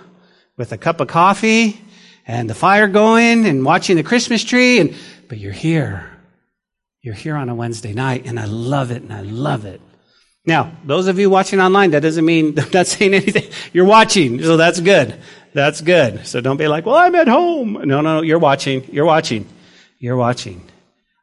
with 0.58 0.72
a 0.72 0.78
cup 0.78 1.00
of 1.00 1.08
coffee 1.08 1.80
and 2.28 2.50
the 2.50 2.56
fire 2.56 2.88
going 2.88 3.46
and 3.46 3.64
watching 3.64 3.96
the 3.96 4.04
Christmas 4.04 4.44
tree 4.44 4.80
and, 4.80 4.96
but 5.30 5.38
you're 5.38 5.54
here 5.54 6.16
you're 7.06 7.14
here 7.14 7.36
on 7.36 7.50
a 7.50 7.56
Wednesday 7.56 7.94
night, 7.94 8.26
and 8.26 8.40
I 8.40 8.46
love 8.46 8.90
it, 8.90 9.04
and 9.04 9.14
I 9.14 9.22
love 9.22 9.66
it. 9.66 9.80
Now, 10.44 10.76
those 10.84 11.08
of 11.08 11.20
you 11.20 11.30
watching 11.30 11.62
online, 11.62 11.92
that 11.92 12.00
doesn't 12.00 12.26
mean 12.26 12.60
I'm 12.60 12.72
not 12.74 12.88
saying 12.88 13.14
anything. 13.14 13.44
You're 13.74 13.86
watching, 13.86 14.42
so 14.42 14.58
that's 14.58 14.80
good. 14.80 15.16
That's 15.56 15.80
good. 15.80 16.28
So 16.28 16.42
don't 16.42 16.58
be 16.58 16.68
like, 16.68 16.86
well, 16.86 16.98
I'm 16.98 17.16
at 17.16 17.30
home. 17.30 17.74
No, 17.76 18.02
no, 18.02 18.02
no, 18.02 18.22
you're 18.22 18.40
watching. 18.40 18.84
You're 18.92 19.06
watching. 19.06 19.48
You're 20.00 20.18
watching. 20.18 20.62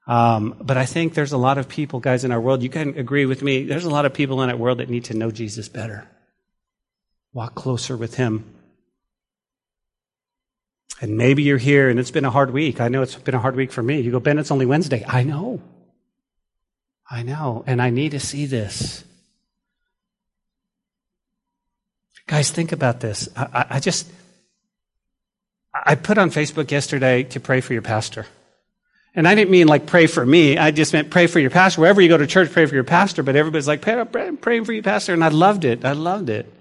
Um, 0.06 0.56
but 0.58 0.78
I 0.78 0.86
think 0.86 1.12
there's 1.12 1.32
a 1.32 1.36
lot 1.36 1.58
of 1.58 1.68
people, 1.68 2.00
guys, 2.00 2.24
in 2.24 2.32
our 2.32 2.40
world, 2.40 2.62
you 2.62 2.70
can 2.70 2.96
agree 2.96 3.26
with 3.26 3.42
me, 3.42 3.64
there's 3.64 3.84
a 3.84 3.90
lot 3.90 4.06
of 4.06 4.14
people 4.14 4.42
in 4.42 4.48
our 4.48 4.56
world 4.56 4.78
that 4.78 4.88
need 4.88 5.04
to 5.04 5.14
know 5.14 5.30
Jesus 5.30 5.68
better. 5.68 6.08
Walk 7.34 7.54
closer 7.54 7.94
with 7.94 8.14
Him. 8.14 8.46
And 11.02 11.18
maybe 11.18 11.42
you're 11.42 11.58
here 11.58 11.90
and 11.90 12.00
it's 12.00 12.10
been 12.10 12.24
a 12.24 12.30
hard 12.30 12.52
week. 12.52 12.80
I 12.80 12.88
know 12.88 13.02
it's 13.02 13.16
been 13.16 13.34
a 13.34 13.38
hard 13.38 13.54
week 13.54 13.70
for 13.70 13.82
me. 13.82 14.00
You 14.00 14.12
go, 14.12 14.20
Ben, 14.20 14.38
it's 14.38 14.50
only 14.50 14.64
Wednesday. 14.64 15.04
I 15.06 15.24
know. 15.24 15.60
I 17.10 17.22
know. 17.22 17.64
And 17.66 17.82
I 17.82 17.90
need 17.90 18.12
to 18.12 18.20
see 18.20 18.46
this. 18.46 19.04
Guys, 22.26 22.50
think 22.50 22.72
about 22.72 23.00
this. 23.00 23.28
I, 23.36 23.66
I, 23.68 23.80
just, 23.80 24.10
I 25.75 25.95
put 25.95 26.19
on 26.19 26.31
Facebook 26.31 26.71
yesterday 26.71 27.23
to 27.25 27.41
pray 27.41 27.61
for 27.61 27.73
your 27.73 27.83
pastor. 27.83 28.26
And 29.14 29.29
I 29.29 29.35
didn't 29.35 29.50
mean 29.50 29.69
like 29.69 29.87
pray 29.87 30.07
for 30.07 30.25
me. 30.25 30.57
I 30.57 30.71
just 30.71 30.93
meant 30.93 31.11
pray 31.11 31.26
for 31.26 31.38
your 31.38 31.50
pastor. 31.50 31.81
Wherever 31.81 32.00
you 32.00 32.09
go 32.09 32.17
to 32.17 32.26
church, 32.26 32.50
pray 32.50 32.67
for 32.67 32.75
your 32.75 32.85
pastor. 32.85 33.23
But 33.23 33.37
everybody's 33.37 33.69
like, 33.69 33.83
pray, 33.83 34.02
pray, 34.05 34.33
praying 34.33 34.64
for 34.64 34.73
your 34.73 34.83
pastor. 34.83 35.12
And 35.12 35.23
I 35.23 35.29
loved 35.29 35.64
it. 35.64 35.85
I 35.85 35.93
loved 35.93 36.31
it. 36.31 36.52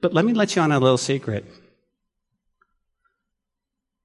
But 0.00 0.12
let 0.12 0.24
me 0.24 0.32
let 0.32 0.54
you 0.56 0.62
on 0.62 0.72
a 0.72 0.80
little 0.80 0.98
secret. 0.98 1.44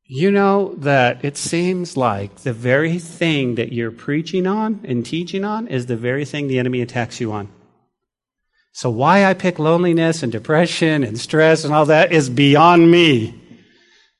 You 0.06 0.32
know 0.32 0.76
that 0.76 1.24
it 1.24 1.38
seems 1.38 1.96
like 1.98 2.36
the 2.38 2.54
very 2.54 3.00
thing 3.00 3.56
that 3.56 3.72
you're 3.72 3.92
preaching 3.92 4.46
on 4.46 4.82
and 4.84 5.06
teaching 5.06 5.46
on 5.46 5.68
is 5.68 5.86
the 5.86 5.96
very 5.96 6.26
thing 6.26 6.48
the 6.48 6.60
enemy 6.60 6.82
attacks 6.82 7.20
you 7.20 7.32
on. 7.32 7.50
So 8.74 8.90
why 8.90 9.26
I 9.26 9.34
pick 9.34 9.60
loneliness 9.60 10.22
and 10.24 10.32
depression 10.32 11.04
and 11.04 11.20
stress 11.20 11.64
and 11.64 11.74
all 11.74 11.86
that 11.86 12.12
is 12.12 12.30
beyond 12.30 12.92
me. 12.92 13.40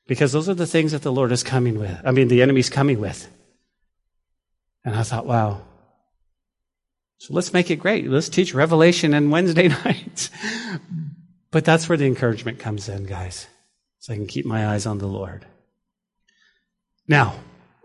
Because 0.06 0.32
those 0.32 0.48
are 0.48 0.54
the 0.54 0.66
things 0.66 0.92
that 0.92 1.02
the 1.02 1.12
Lord 1.12 1.32
is 1.32 1.42
coming 1.42 1.78
with. 1.78 1.98
I 2.04 2.10
mean, 2.10 2.28
the 2.28 2.42
enemy's 2.42 2.70
coming 2.70 3.00
with. 3.00 3.28
And 4.84 4.94
I 4.94 5.02
thought, 5.02 5.26
wow. 5.26 5.62
So 7.18 7.32
let's 7.32 7.54
make 7.54 7.70
it 7.70 7.76
great. 7.76 8.08
Let's 8.08 8.28
teach 8.28 8.54
Revelation 8.54 9.14
on 9.14 9.30
Wednesday 9.30 9.68
nights. 9.84 10.30
but 11.50 11.64
that's 11.64 11.88
where 11.88 11.96
the 11.96 12.06
encouragement 12.06 12.58
comes 12.58 12.88
in, 12.88 13.06
guys. 13.06 13.46
So 14.00 14.12
I 14.12 14.16
can 14.16 14.26
keep 14.26 14.44
my 14.44 14.68
eyes 14.68 14.84
on 14.84 14.98
the 14.98 15.06
Lord. 15.06 15.46
Now, 17.08 17.36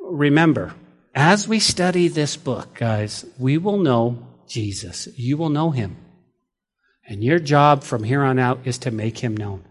remember, 0.01 0.73
as 1.15 1.47
we 1.47 1.59
study 1.59 2.09
this 2.09 2.35
book, 2.35 2.73
guys, 2.75 3.25
we 3.37 3.57
will 3.57 3.77
know 3.77 4.27
Jesus. 4.47 5.07
You 5.15 5.37
will 5.37 5.49
know 5.49 5.71
him. 5.71 5.95
And 7.07 7.23
your 7.23 7.39
job 7.39 7.83
from 7.83 8.03
here 8.03 8.23
on 8.23 8.39
out 8.39 8.59
is 8.65 8.77
to 8.79 8.91
make 8.91 9.19
him 9.19 9.35
known. 9.35 9.63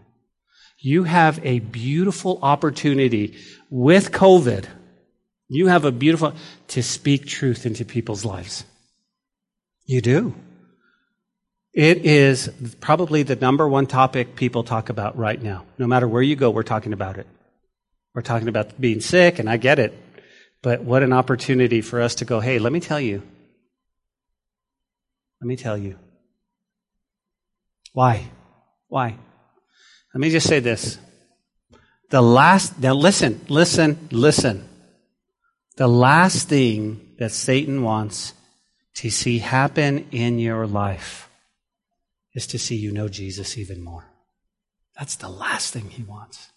You 0.81 1.03
have 1.03 1.45
a 1.45 1.59
beautiful 1.59 2.39
opportunity 2.41 3.35
with 3.69 4.11
COVID. 4.11 4.65
You 5.49 5.67
have 5.67 5.83
a 5.83 5.91
beautiful 5.91 6.33
to 6.69 6.81
speak 6.81 7.25
truth 7.25 7.65
into 7.65 7.83
people's 7.83 8.23
lives. 8.23 8.63
You 9.85 10.01
do. 10.01 10.35
It 11.73 12.05
is 12.05 12.49
probably 12.79 13.23
the 13.23 13.35
number 13.35 13.67
one 13.67 13.87
topic 13.87 14.35
people 14.35 14.63
talk 14.63 14.89
about 14.89 15.17
right 15.17 15.41
now. 15.41 15.65
No 15.77 15.85
matter 15.85 16.07
where 16.07 16.21
you 16.21 16.35
go, 16.35 16.49
we're 16.49 16.63
talking 16.63 16.93
about 16.93 17.17
it. 17.17 17.27
We're 18.15 18.21
talking 18.21 18.47
about 18.47 18.79
being 18.79 19.01
sick, 19.01 19.37
and 19.39 19.49
I 19.49 19.57
get 19.57 19.79
it. 19.79 19.97
But 20.61 20.83
what 20.83 21.03
an 21.03 21.13
opportunity 21.13 21.81
for 21.81 22.01
us 22.01 22.15
to 22.15 22.25
go, 22.25 22.39
hey, 22.39 22.57
let 22.59 22.73
me 22.73 22.79
tell 22.79 22.99
you. 22.99 23.21
Let 25.41 25.47
me 25.47 25.55
tell 25.55 25.77
you. 25.77 25.97
Why? 27.93 28.29
Why? 28.87 29.17
Let 30.13 30.21
me 30.21 30.29
just 30.29 30.47
say 30.47 30.59
this. 30.59 30.97
The 32.09 32.21
last, 32.21 32.79
now 32.79 32.93
listen, 32.93 33.41
listen, 33.49 34.09
listen. 34.11 34.67
The 35.77 35.87
last 35.87 36.49
thing 36.49 37.15
that 37.19 37.31
Satan 37.31 37.83
wants 37.83 38.33
to 38.95 39.09
see 39.09 39.39
happen 39.39 40.07
in 40.11 40.39
your 40.39 40.65
life 40.65 41.29
is 42.33 42.47
to 42.47 42.59
see 42.59 42.75
you 42.75 42.91
know 42.91 43.07
Jesus 43.07 43.57
even 43.57 43.81
more. 43.83 44.05
That's 44.97 45.15
the 45.15 45.29
last 45.29 45.71
thing 45.73 45.89
he 45.89 46.03
wants. 46.03 46.49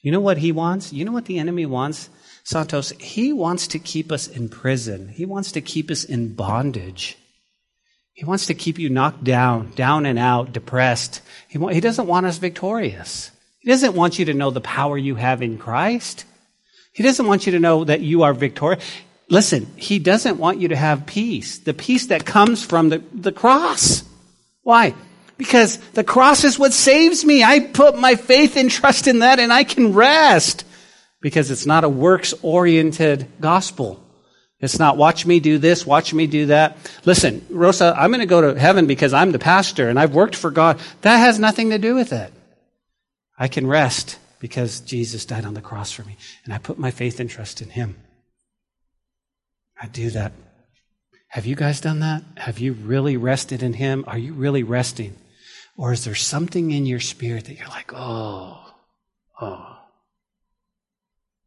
You 0.00 0.10
know 0.10 0.20
what 0.20 0.38
he 0.38 0.52
wants? 0.52 0.92
You 0.92 1.04
know 1.04 1.12
what 1.12 1.26
the 1.26 1.38
enemy 1.38 1.66
wants? 1.66 2.08
Santos, 2.44 2.90
he 2.98 3.32
wants 3.32 3.66
to 3.68 3.78
keep 3.78 4.10
us 4.10 4.28
in 4.28 4.48
prison. 4.48 5.08
He 5.08 5.26
wants 5.26 5.52
to 5.52 5.60
keep 5.60 5.90
us 5.90 6.04
in 6.04 6.34
bondage. 6.34 7.16
He 8.16 8.24
wants 8.24 8.46
to 8.46 8.54
keep 8.54 8.78
you 8.78 8.88
knocked 8.88 9.24
down, 9.24 9.72
down 9.72 10.06
and 10.06 10.18
out, 10.18 10.54
depressed. 10.54 11.20
He, 11.48 11.58
he 11.58 11.80
doesn't 11.80 12.06
want 12.06 12.24
us 12.24 12.38
victorious. 12.38 13.30
He 13.58 13.70
doesn't 13.70 13.94
want 13.94 14.18
you 14.18 14.24
to 14.24 14.34
know 14.34 14.50
the 14.50 14.62
power 14.62 14.96
you 14.96 15.16
have 15.16 15.42
in 15.42 15.58
Christ. 15.58 16.24
He 16.94 17.02
doesn't 17.02 17.26
want 17.26 17.44
you 17.44 17.52
to 17.52 17.60
know 17.60 17.84
that 17.84 18.00
you 18.00 18.22
are 18.22 18.32
victorious. 18.32 18.82
Listen, 19.28 19.66
he 19.76 19.98
doesn't 19.98 20.38
want 20.38 20.60
you 20.60 20.68
to 20.68 20.76
have 20.76 21.04
peace, 21.04 21.58
the 21.58 21.74
peace 21.74 22.06
that 22.06 22.24
comes 22.24 22.64
from 22.64 22.88
the, 22.88 23.02
the 23.12 23.32
cross. 23.32 24.02
Why? 24.62 24.94
Because 25.36 25.76
the 25.92 26.04
cross 26.04 26.42
is 26.44 26.58
what 26.58 26.72
saves 26.72 27.22
me. 27.22 27.44
I 27.44 27.60
put 27.60 27.98
my 27.98 28.14
faith 28.14 28.56
and 28.56 28.70
trust 28.70 29.08
in 29.08 29.18
that 29.18 29.40
and 29.40 29.52
I 29.52 29.64
can 29.64 29.92
rest 29.92 30.64
because 31.20 31.50
it's 31.50 31.66
not 31.66 31.84
a 31.84 31.88
works 31.88 32.32
oriented 32.40 33.26
gospel. 33.42 34.02
It's 34.60 34.78
not 34.78 34.96
watch 34.96 35.26
me 35.26 35.38
do 35.38 35.58
this, 35.58 35.86
watch 35.86 36.14
me 36.14 36.26
do 36.26 36.46
that. 36.46 36.78
Listen, 37.04 37.44
Rosa, 37.50 37.94
I'm 37.96 38.10
going 38.10 38.20
to 38.20 38.26
go 38.26 38.52
to 38.52 38.58
heaven 38.58 38.86
because 38.86 39.12
I'm 39.12 39.32
the 39.32 39.38
pastor 39.38 39.88
and 39.88 39.98
I've 39.98 40.14
worked 40.14 40.34
for 40.34 40.50
God. 40.50 40.80
That 41.02 41.18
has 41.18 41.38
nothing 41.38 41.70
to 41.70 41.78
do 41.78 41.94
with 41.94 42.12
it. 42.12 42.32
I 43.38 43.48
can 43.48 43.66
rest 43.66 44.18
because 44.40 44.80
Jesus 44.80 45.26
died 45.26 45.44
on 45.44 45.54
the 45.54 45.60
cross 45.60 45.92
for 45.92 46.04
me 46.04 46.16
and 46.44 46.54
I 46.54 46.58
put 46.58 46.78
my 46.78 46.90
faith 46.90 47.20
and 47.20 47.28
trust 47.28 47.60
in 47.60 47.68
him. 47.68 47.96
I 49.80 49.88
do 49.88 50.08
that. 50.10 50.32
Have 51.28 51.44
you 51.44 51.54
guys 51.54 51.82
done 51.82 52.00
that? 52.00 52.22
Have 52.36 52.58
you 52.58 52.72
really 52.72 53.18
rested 53.18 53.62
in 53.62 53.74
him? 53.74 54.04
Are 54.06 54.16
you 54.16 54.32
really 54.32 54.62
resting? 54.62 55.16
Or 55.76 55.92
is 55.92 56.04
there 56.04 56.14
something 56.14 56.70
in 56.70 56.86
your 56.86 57.00
spirit 57.00 57.44
that 57.44 57.58
you're 57.58 57.68
like, 57.68 57.92
oh, 57.94 58.58
oh. 59.38 59.76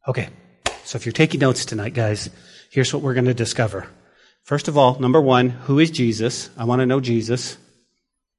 Okay. 0.07 0.29
So 0.89 0.95
if 0.95 1.05
you're 1.05 1.13
taking 1.13 1.41
notes 1.41 1.65
tonight, 1.65 1.93
guys, 1.93 2.31
here's 2.71 2.91
what 2.91 3.03
we're 3.03 3.13
going 3.13 3.25
to 3.25 3.33
discover. 3.35 3.85
First 4.41 4.67
of 4.67 4.75
all, 4.75 4.99
number 4.99 5.21
one, 5.21 5.49
who 5.49 5.77
is 5.77 5.91
Jesus? 5.91 6.49
I 6.57 6.63
want 6.63 6.79
to 6.79 6.87
know 6.87 6.99
Jesus. 6.99 7.59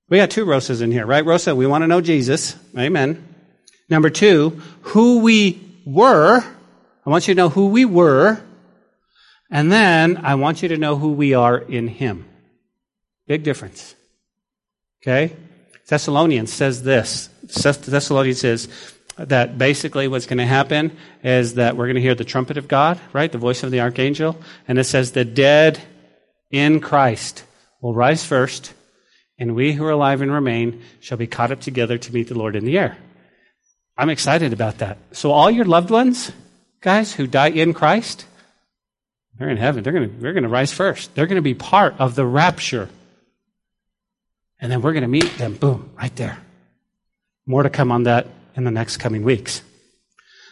We 0.08 0.16
got 0.16 0.32
two 0.32 0.44
Rosas 0.44 0.80
in 0.80 0.90
here, 0.90 1.06
right, 1.06 1.24
Rosa? 1.24 1.54
We 1.54 1.68
want 1.68 1.84
to 1.84 1.86
know 1.86 2.00
Jesus. 2.00 2.56
Amen. 2.76 3.24
Number 3.88 4.10
two, 4.10 4.60
who 4.80 5.20
we 5.20 5.60
were. 5.86 6.40
I 7.06 7.08
want 7.08 7.28
you 7.28 7.34
to 7.34 7.38
know 7.38 7.50
who 7.50 7.68
we 7.68 7.84
were. 7.84 8.42
And 9.48 9.70
then 9.70 10.16
I 10.16 10.34
want 10.34 10.60
you 10.60 10.70
to 10.70 10.76
know 10.76 10.96
who 10.96 11.12
we 11.12 11.34
are 11.34 11.56
in 11.56 11.86
Him. 11.86 12.28
Big 13.28 13.44
difference. 13.44 13.94
Okay? 15.04 15.36
Thessalonians 15.86 16.52
says 16.52 16.82
this. 16.82 17.28
Thessalonians 17.44 18.40
says, 18.40 18.66
that 19.28 19.59
basically 19.59 20.09
what's 20.09 20.26
going 20.26 20.38
to 20.38 20.46
happen 20.46 20.96
is 21.22 21.54
that 21.54 21.76
we're 21.76 21.87
going 21.87 21.96
to 21.96 22.00
hear 22.00 22.14
the 22.14 22.24
trumpet 22.24 22.56
of 22.56 22.68
God, 22.68 22.98
right? 23.12 23.30
The 23.30 23.38
voice 23.38 23.62
of 23.62 23.70
the 23.70 23.80
archangel. 23.80 24.37
And 24.66 24.78
it 24.78 24.85
says, 24.85 25.12
the 25.12 25.24
dead 25.24 25.80
in 26.50 26.80
Christ 26.80 27.44
will 27.80 27.94
rise 27.94 28.24
first, 28.24 28.72
and 29.38 29.54
we 29.54 29.72
who 29.72 29.85
are 29.85 29.90
alive 29.90 30.22
and 30.22 30.33
remain 30.33 30.83
shall 31.00 31.18
be 31.18 31.26
caught 31.26 31.52
up 31.52 31.61
together 31.61 31.98
to 31.98 32.12
meet 32.12 32.28
the 32.28 32.38
Lord 32.38 32.56
in 32.56 32.64
the 32.64 32.78
air. 32.78 32.96
I'm 33.96 34.11
excited 34.11 34.52
about 34.52 34.78
that. 34.78 34.98
So 35.12 35.30
all 35.33 35.50
your 35.50 35.66
loved 35.66 35.90
ones, 35.90 36.33
guys, 36.80 37.12
who 37.12 37.26
die 37.26 37.50
in 37.50 37.74
Christ, 37.74 38.24
they're 39.38 39.50
in 39.50 39.59
heaven. 39.59 39.83
They're 39.83 39.92
going 39.92 40.09
to, 40.09 40.16
they're 40.16 40.33
going 40.33 40.44
to 40.44 40.48
rise 40.48 40.72
first. 40.72 41.14
They're 41.14 41.26
going 41.26 41.37
to 41.37 41.42
be 41.42 41.54
part 41.54 41.94
of 41.98 42.14
the 42.14 42.26
rapture. 42.26 42.88
And 44.59 44.70
then 44.72 44.83
we're 44.83 44.92
going 44.92 45.02
to 45.02 45.09
meet 45.09 45.38
them, 45.38 45.54
boom, 45.54 45.90
right 45.96 46.14
there. 46.16 46.38
More 47.46 47.62
to 47.62 47.70
come 47.70 47.92
on 47.92 48.04
that 48.04 48.26
in 48.61 48.64
the 48.64 48.70
next 48.70 48.99
coming 48.99 49.25
weeks. 49.25 49.62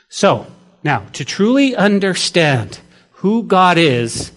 So, 0.08 0.46
now, 0.82 1.04
to 1.12 1.24
truly 1.24 1.76
understand 1.76 2.80
who 3.12 3.42
God 3.42 3.76
is, 3.76 4.32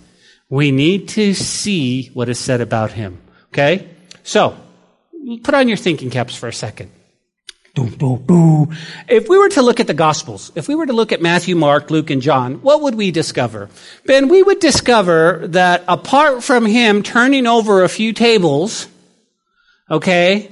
we 0.50 0.72
need 0.72 1.08
to 1.10 1.34
see 1.34 2.08
what 2.14 2.28
is 2.28 2.38
said 2.38 2.60
about 2.60 2.92
him. 2.92 3.20
Okay? 3.54 3.88
So, 4.24 4.58
put 5.44 5.56
on 5.56 5.70
your 5.70 5.78
thinking 5.78 6.10
caps 6.10 6.36
for 6.36 6.50
a 6.50 6.54
second. 6.54 6.92
If 9.08 9.30
we 9.30 9.38
were 9.38 9.48
to 9.50 9.62
look 9.62 9.80
at 9.80 9.88
the 9.88 9.94
Gospels, 9.94 10.52
if 10.56 10.68
we 10.68 10.76
were 10.76 10.88
to 10.88 10.94
look 10.94 11.14
at 11.14 11.22
Matthew, 11.22 11.56
Mark, 11.56 11.90
Luke, 11.90 12.10
and 12.10 12.22
John, 12.22 12.56
what 12.56 12.82
would 12.82 12.96
we 12.96 13.12
discover? 13.12 13.70
Ben, 14.06 14.28
we 14.28 14.44
would 14.44 14.60
discover 14.60 15.48
that 15.48 15.86
apart 15.88 16.44
from 16.44 16.66
him 16.66 17.02
turning 17.02 17.48
over 17.48 17.84
a 17.84 17.90
few 17.90 18.12
tables, 18.12 18.88
okay, 19.90 20.52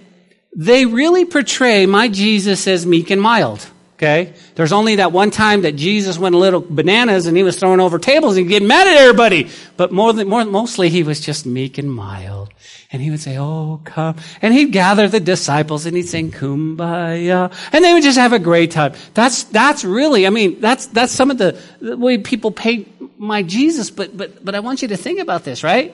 they 0.55 0.85
really 0.85 1.25
portray 1.25 1.85
my 1.85 2.07
Jesus 2.07 2.67
as 2.67 2.85
meek 2.85 3.11
and 3.11 3.21
mild. 3.21 3.67
Okay? 3.99 4.33
There's 4.55 4.71
only 4.71 4.95
that 4.95 5.11
one 5.11 5.29
time 5.29 5.63
that 5.63 5.75
Jesus 5.75 6.17
went 6.17 6.33
a 6.33 6.37
little 6.37 6.61
bananas 6.61 7.27
and 7.27 7.35
he 7.35 7.43
was 7.43 7.59
throwing 7.59 7.81
over 7.81 7.99
tables 7.99 8.37
and 8.37 8.47
getting 8.47 8.65
mad 8.65 8.87
at 8.87 8.95
everybody. 8.95 9.49
But 9.75 9.91
more 9.91 10.13
than, 10.13 10.29
more, 10.29 10.45
mostly 10.45 10.87
he 10.87 11.03
was 11.03 11.19
just 11.19 11.45
meek 11.45 11.77
and 11.77 11.91
mild. 11.91 12.49
And 12.93 13.01
he 13.01 13.09
would 13.09 13.19
say, 13.19 13.37
Oh, 13.37 13.81
come. 13.83 14.15
And 14.41 14.53
he'd 14.53 14.71
gather 14.71 15.09
the 15.09 15.19
disciples 15.19 15.85
and 15.85 15.97
he'd 15.97 16.07
sing 16.07 16.31
kumbaya. 16.31 17.53
And 17.73 17.83
they 17.83 17.93
would 17.93 18.03
just 18.03 18.17
have 18.17 18.31
a 18.31 18.39
great 18.39 18.71
time. 18.71 18.93
That's, 19.13 19.43
that's 19.43 19.83
really, 19.83 20.25
I 20.25 20.29
mean, 20.29 20.61
that's, 20.61 20.85
that's 20.85 21.11
some 21.11 21.29
of 21.29 21.37
the, 21.37 21.59
the 21.81 21.97
way 21.97 22.19
people 22.19 22.51
paint 22.51 23.19
my 23.19 23.43
Jesus. 23.43 23.91
But, 23.91 24.15
but, 24.15 24.45
but 24.45 24.55
I 24.55 24.61
want 24.61 24.81
you 24.81 24.87
to 24.87 24.97
think 24.97 25.19
about 25.19 25.43
this, 25.43 25.61
right? 25.61 25.93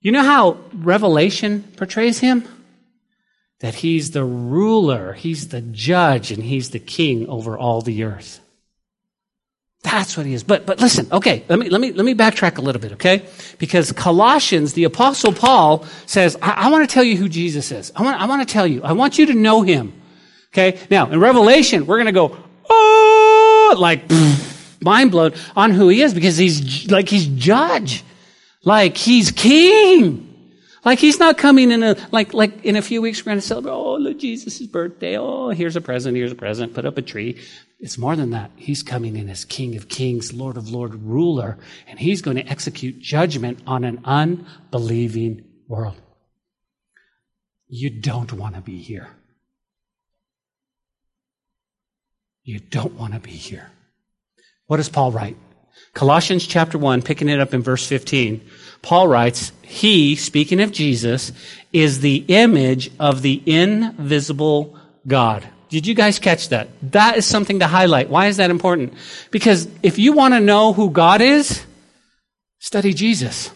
You 0.00 0.12
know 0.12 0.22
how 0.22 0.60
Revelation 0.72 1.62
portrays 1.76 2.18
him? 2.18 2.48
That 3.60 3.76
he's 3.76 4.10
the 4.10 4.24
ruler, 4.24 5.12
he's 5.12 5.48
the 5.48 5.60
judge, 5.60 6.30
and 6.30 6.42
he's 6.42 6.70
the 6.70 6.78
king 6.78 7.28
over 7.28 7.56
all 7.56 7.80
the 7.80 8.04
earth. 8.04 8.40
That's 9.82 10.16
what 10.16 10.26
he 10.26 10.34
is. 10.34 10.42
But, 10.42 10.66
but 10.66 10.80
listen, 10.80 11.06
okay, 11.12 11.44
let 11.48 11.58
me, 11.58 11.68
let 11.68 11.80
me, 11.80 11.92
let 11.92 12.04
me 12.04 12.14
backtrack 12.14 12.58
a 12.58 12.60
little 12.60 12.80
bit, 12.80 12.92
okay? 12.92 13.26
Because 13.58 13.92
Colossians, 13.92 14.72
the 14.72 14.84
apostle 14.84 15.32
Paul 15.32 15.86
says, 16.06 16.36
I, 16.42 16.66
I 16.66 16.70
want 16.70 16.88
to 16.88 16.92
tell 16.92 17.04
you 17.04 17.16
who 17.16 17.28
Jesus 17.28 17.70
is. 17.70 17.92
I 17.94 18.02
want, 18.02 18.20
I 18.20 18.26
want 18.26 18.46
to 18.46 18.52
tell 18.52 18.66
you. 18.66 18.82
I 18.82 18.92
want 18.92 19.18
you 19.18 19.26
to 19.26 19.34
know 19.34 19.62
him. 19.62 19.92
Okay? 20.52 20.80
Now, 20.90 21.08
in 21.10 21.20
Revelation, 21.20 21.86
we're 21.86 21.96
going 21.96 22.06
to 22.06 22.12
go, 22.12 22.36
oh, 22.68 23.76
like, 23.78 24.08
pfft, 24.08 24.56
mind 24.80 25.10
blown 25.10 25.32
on 25.54 25.70
who 25.70 25.88
he 25.88 26.02
is 26.02 26.14
because 26.14 26.36
he's 26.36 26.90
like 26.90 27.08
he's 27.08 27.26
judge. 27.26 28.04
Like 28.64 28.96
he's 28.96 29.30
king. 29.30 30.25
Like 30.86 31.00
he's 31.00 31.18
not 31.18 31.36
coming 31.36 31.72
in 31.72 31.82
a 31.82 31.96
like 32.12 32.32
like 32.32 32.64
in 32.64 32.76
a 32.76 32.80
few 32.80 33.02
weeks 33.02 33.20
we're 33.20 33.30
going 33.30 33.38
to 33.38 33.46
celebrate. 33.46 33.72
Oh, 33.72 33.96
look, 33.96 34.20
Jesus' 34.20 34.62
birthday. 34.68 35.18
Oh, 35.18 35.48
here's 35.48 35.74
a 35.74 35.80
present. 35.80 36.16
Here's 36.16 36.30
a 36.30 36.36
present. 36.36 36.74
Put 36.74 36.86
up 36.86 36.96
a 36.96 37.02
tree. 37.02 37.42
It's 37.80 37.98
more 37.98 38.14
than 38.14 38.30
that. 38.30 38.52
He's 38.54 38.84
coming 38.84 39.16
in 39.16 39.28
as 39.28 39.44
King 39.44 39.74
of 39.74 39.88
Kings, 39.88 40.32
Lord 40.32 40.56
of 40.56 40.70
Lord, 40.70 40.94
ruler, 40.94 41.58
and 41.88 41.98
he's 41.98 42.22
going 42.22 42.36
to 42.36 42.46
execute 42.46 43.00
judgment 43.00 43.58
on 43.66 43.82
an 43.82 44.00
unbelieving 44.04 45.44
world. 45.66 46.00
You 47.66 47.90
don't 47.90 48.32
want 48.34 48.54
to 48.54 48.60
be 48.60 48.80
here. 48.80 49.08
You 52.44 52.60
don't 52.60 52.94
want 52.94 53.12
to 53.14 53.18
be 53.18 53.32
here. 53.32 53.72
What 54.68 54.76
does 54.76 54.88
Paul 54.88 55.10
write? 55.10 55.36
Colossians 55.94 56.46
chapter 56.46 56.78
1, 56.78 57.02
picking 57.02 57.28
it 57.28 57.40
up 57.40 57.54
in 57.54 57.62
verse 57.62 57.84
15. 57.84 58.40
Paul 58.86 59.08
writes, 59.08 59.50
He, 59.62 60.14
speaking 60.14 60.60
of 60.60 60.70
Jesus, 60.70 61.32
is 61.72 61.98
the 61.98 62.24
image 62.28 62.88
of 63.00 63.20
the 63.20 63.42
invisible 63.44 64.78
God. 65.08 65.44
Did 65.70 65.88
you 65.88 65.94
guys 65.96 66.20
catch 66.20 66.50
that? 66.50 66.68
That 66.92 67.16
is 67.16 67.26
something 67.26 67.58
to 67.58 67.66
highlight. 67.66 68.10
Why 68.10 68.28
is 68.28 68.36
that 68.36 68.48
important? 68.48 68.94
Because 69.32 69.66
if 69.82 69.98
you 69.98 70.12
want 70.12 70.34
to 70.34 70.40
know 70.40 70.72
who 70.72 70.90
God 70.90 71.20
is, 71.20 71.66
study 72.60 72.94
Jesus. 72.94 73.50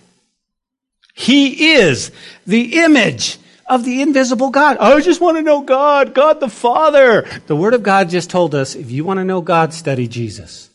He 1.15 1.75
is 1.75 2.11
the 2.45 2.83
image 2.83 3.39
of 3.67 3.85
the 3.85 4.03
invisible 4.03 4.51
God. 4.51 4.79
I 4.79 5.01
just 5.01 5.21
want 5.21 5.37
to 5.37 5.43
know 5.43 5.61
God, 5.61 6.13
God 6.13 6.41
the 6.41 6.49
Father. 6.49 7.25
The 7.47 7.55
Word 7.55 7.75
of 7.75 7.85
God 7.85 8.11
just 8.11 8.31
told 8.31 8.53
us 8.57 8.75
if 8.75 8.91
you 8.91 9.05
want 9.05 9.19
to 9.19 9.25
know 9.25 9.43
God, 9.43 9.73
study 9.75 10.09
Jesus. 10.09 10.71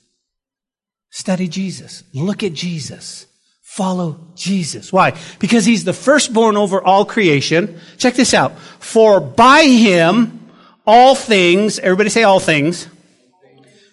Study 1.09 1.49
Jesus. 1.49 2.05
Look 2.13 2.41
at 2.41 2.53
Jesus. 2.53 3.27
Follow 3.75 4.17
Jesus. 4.35 4.93
Why? 4.93 5.17
Because 5.38 5.65
He's 5.65 5.83
the 5.83 5.91
firstborn 5.91 6.55
over 6.55 6.81
all 6.81 7.03
creation. 7.03 7.77
Check 7.97 8.13
this 8.13 8.33
out. 8.33 8.57
For 8.79 9.19
by 9.19 9.63
Him, 9.63 10.47
all 10.88 11.13
things, 11.13 11.77
everybody 11.79 12.09
say 12.09 12.23
all 12.23 12.39
things, 12.39 12.88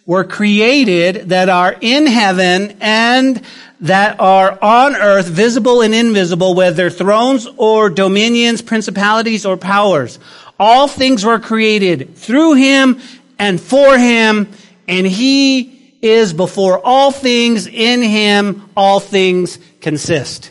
were 0.07 0.23
created 0.23 1.31
that 1.31 1.49
are 1.49 1.75
in 1.81 2.07
heaven 2.07 2.77
and 2.81 3.43
that 3.81 4.21
are 4.21 4.57
on 4.63 4.95
earth, 4.95 5.27
visible 5.27 5.83
and 5.83 5.97
invisible, 5.97 6.55
whether 6.55 6.89
thrones 6.89 7.49
or 7.57 7.91
dominions, 7.91 8.63
principalities 8.63 9.45
or 9.45 9.57
powers. 9.57 10.21
All 10.61 10.87
things 10.87 11.25
were 11.25 11.41
created 11.41 12.17
through 12.17 12.55
him 12.55 13.01
and 13.37 13.61
for 13.61 13.99
him, 13.99 14.49
and 14.87 15.09
he 15.09 15.82
is 16.03 16.33
before 16.33 16.85
all 16.85 17.13
things. 17.13 17.67
In 17.67 18.03
him, 18.03 18.69
all 18.77 19.01
things 19.01 19.59
consist. 19.81 20.51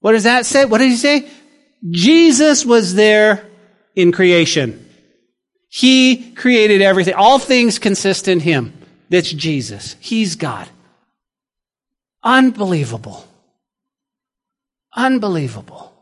What 0.00 0.12
does 0.12 0.24
that 0.24 0.46
say? 0.46 0.66
What 0.66 0.78
did 0.78 0.90
he 0.90 0.96
say? 0.96 1.28
Jesus 1.90 2.64
was 2.64 2.94
there 2.94 3.46
in 3.96 4.12
creation. 4.12 4.86
He 5.68 6.32
created 6.32 6.82
everything. 6.82 7.14
All 7.14 7.38
things 7.38 7.78
consist 7.78 8.28
in 8.28 8.40
him. 8.40 8.72
That's 9.08 9.30
Jesus. 9.30 9.96
He's 10.00 10.36
God. 10.36 10.68
Unbelievable. 12.22 13.26
Unbelievable. 14.94 15.92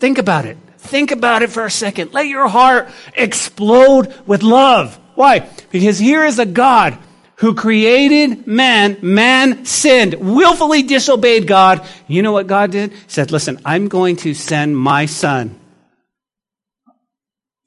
Think 0.00 0.18
about 0.18 0.44
it. 0.44 0.58
Think 0.78 1.12
about 1.12 1.42
it 1.42 1.50
for 1.50 1.64
a 1.64 1.70
second. 1.70 2.12
Let 2.12 2.26
your 2.26 2.48
heart 2.48 2.90
explode 3.14 4.12
with 4.26 4.42
love. 4.42 4.98
Why? 5.14 5.48
Because 5.70 5.98
here 5.98 6.24
is 6.24 6.38
a 6.38 6.46
God 6.46 6.98
who 7.42 7.56
created 7.56 8.46
man. 8.46 8.96
Man 9.02 9.64
sinned, 9.64 10.14
willfully 10.14 10.84
disobeyed 10.84 11.48
God. 11.48 11.84
You 12.06 12.22
know 12.22 12.30
what 12.30 12.46
God 12.46 12.70
did? 12.70 12.92
He 12.92 12.98
said, 13.08 13.32
listen, 13.32 13.60
I'm 13.64 13.88
going 13.88 14.14
to 14.18 14.32
send 14.32 14.76
my 14.76 15.06
son, 15.06 15.58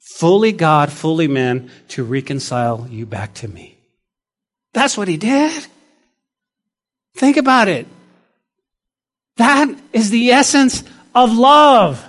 fully 0.00 0.52
God, 0.52 0.90
fully 0.90 1.28
man, 1.28 1.70
to 1.88 2.04
reconcile 2.04 2.88
you 2.90 3.04
back 3.04 3.34
to 3.34 3.48
me. 3.48 3.76
That's 4.72 4.96
what 4.96 5.08
he 5.08 5.18
did. 5.18 5.66
Think 7.14 7.36
about 7.36 7.68
it. 7.68 7.86
That 9.36 9.68
is 9.92 10.08
the 10.08 10.30
essence 10.30 10.84
of 11.14 11.36
love. 11.36 12.02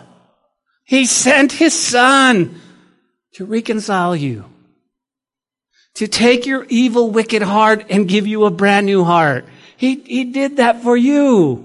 He 0.85 1.05
sent 1.05 1.51
his 1.51 1.77
son 1.77 2.61
to 3.33 3.43
reconcile 3.43 4.15
you, 4.15 4.45
to 5.97 6.07
take 6.07 6.45
your 6.45 6.65
evil, 6.69 7.09
wicked 7.09 7.41
heart 7.41 7.85
and 7.89 8.07
give 8.07 8.27
you 8.27 8.45
a 8.45 8.51
brand 8.51 8.85
new 8.85 9.03
heart. 9.03 9.45
He, 9.77 9.95
he 9.95 10.25
did 10.25 10.57
that 10.57 10.83
for 10.83 10.95
you. 10.95 11.63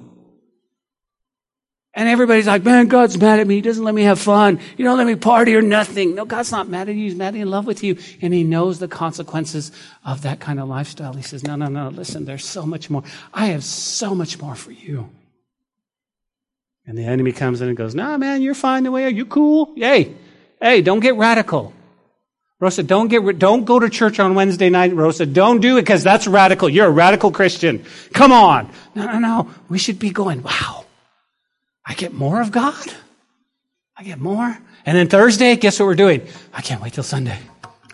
And 1.94 2.08
everybody's 2.08 2.46
like, 2.46 2.64
man, 2.64 2.88
God's 2.88 3.18
mad 3.18 3.40
at 3.40 3.46
me. 3.46 3.56
He 3.56 3.60
doesn't 3.60 3.84
let 3.84 3.94
me 3.94 4.04
have 4.04 4.18
fun. 4.18 4.60
You 4.78 4.86
don't 4.86 4.96
let 4.96 5.06
me 5.06 5.16
party 5.16 5.54
or 5.54 5.60
nothing. 5.60 6.14
No, 6.14 6.24
God's 6.24 6.50
not 6.50 6.66
mad 6.66 6.88
at 6.88 6.94
you. 6.94 7.04
He's 7.04 7.14
mad 7.14 7.34
in 7.34 7.50
love 7.50 7.66
with 7.66 7.84
you. 7.84 7.98
And 8.22 8.32
he 8.32 8.44
knows 8.44 8.78
the 8.78 8.88
consequences 8.88 9.70
of 10.02 10.22
that 10.22 10.40
kind 10.40 10.58
of 10.58 10.66
lifestyle. 10.66 11.12
He 11.12 11.22
says, 11.22 11.44
no, 11.44 11.54
no, 11.54 11.66
no, 11.66 11.90
listen, 11.90 12.24
there's 12.24 12.46
so 12.46 12.64
much 12.64 12.88
more. 12.88 13.02
I 13.34 13.46
have 13.46 13.62
so 13.62 14.14
much 14.14 14.40
more 14.40 14.54
for 14.54 14.72
you. 14.72 15.10
And 16.86 16.96
the 16.96 17.04
enemy 17.04 17.32
comes 17.32 17.60
in 17.60 17.68
and 17.68 17.76
goes, 17.76 17.94
nah, 17.94 18.16
man, 18.16 18.40
you're 18.40 18.54
fine 18.54 18.84
the 18.84 18.90
way 18.90 19.02
you 19.02 19.08
are. 19.08 19.10
you 19.10 19.26
cool. 19.26 19.74
Hey, 19.76 20.14
hey, 20.58 20.80
don't 20.80 21.00
get 21.00 21.16
radical. 21.16 21.74
Rosa, 22.62 22.84
don't 22.84 23.08
get, 23.08 23.40
don't 23.40 23.64
go 23.64 23.80
to 23.80 23.90
church 23.90 24.20
on 24.20 24.36
Wednesday 24.36 24.70
night, 24.70 24.94
Rosa. 24.94 25.26
Don't 25.26 25.60
do 25.60 25.78
it 25.78 25.82
because 25.82 26.04
that's 26.04 26.28
radical. 26.28 26.68
You're 26.68 26.86
a 26.86 26.92
radical 26.92 27.32
Christian. 27.32 27.84
Come 28.14 28.30
on. 28.30 28.70
No, 28.94 29.04
no, 29.04 29.18
no. 29.18 29.50
We 29.68 29.78
should 29.78 29.98
be 29.98 30.10
going, 30.10 30.44
wow. 30.44 30.84
I 31.84 31.94
get 31.94 32.12
more 32.12 32.40
of 32.40 32.52
God. 32.52 32.86
I 33.96 34.04
get 34.04 34.20
more. 34.20 34.56
And 34.86 34.96
then 34.96 35.08
Thursday, 35.08 35.56
guess 35.56 35.80
what 35.80 35.86
we're 35.86 35.96
doing? 35.96 36.24
I 36.54 36.60
can't 36.62 36.80
wait 36.80 36.92
till 36.92 37.02
Sunday. 37.02 37.36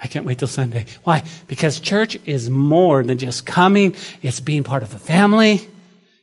I 0.03 0.07
can't 0.07 0.27
wait 0.27 0.39
till 0.39 0.49
Sunday. 0.49 0.85
Why? 1.03 1.25
Because 1.47 1.81
church 1.81 2.19
is 2.27 2.51
more 2.51 3.03
than 3.03 3.17
just 3.17 3.47
coming. 3.47 3.97
It's 4.21 4.41
being 4.41 4.65
part 4.65 4.83
of 4.83 4.95
a 4.95 4.99
family. 4.99 5.67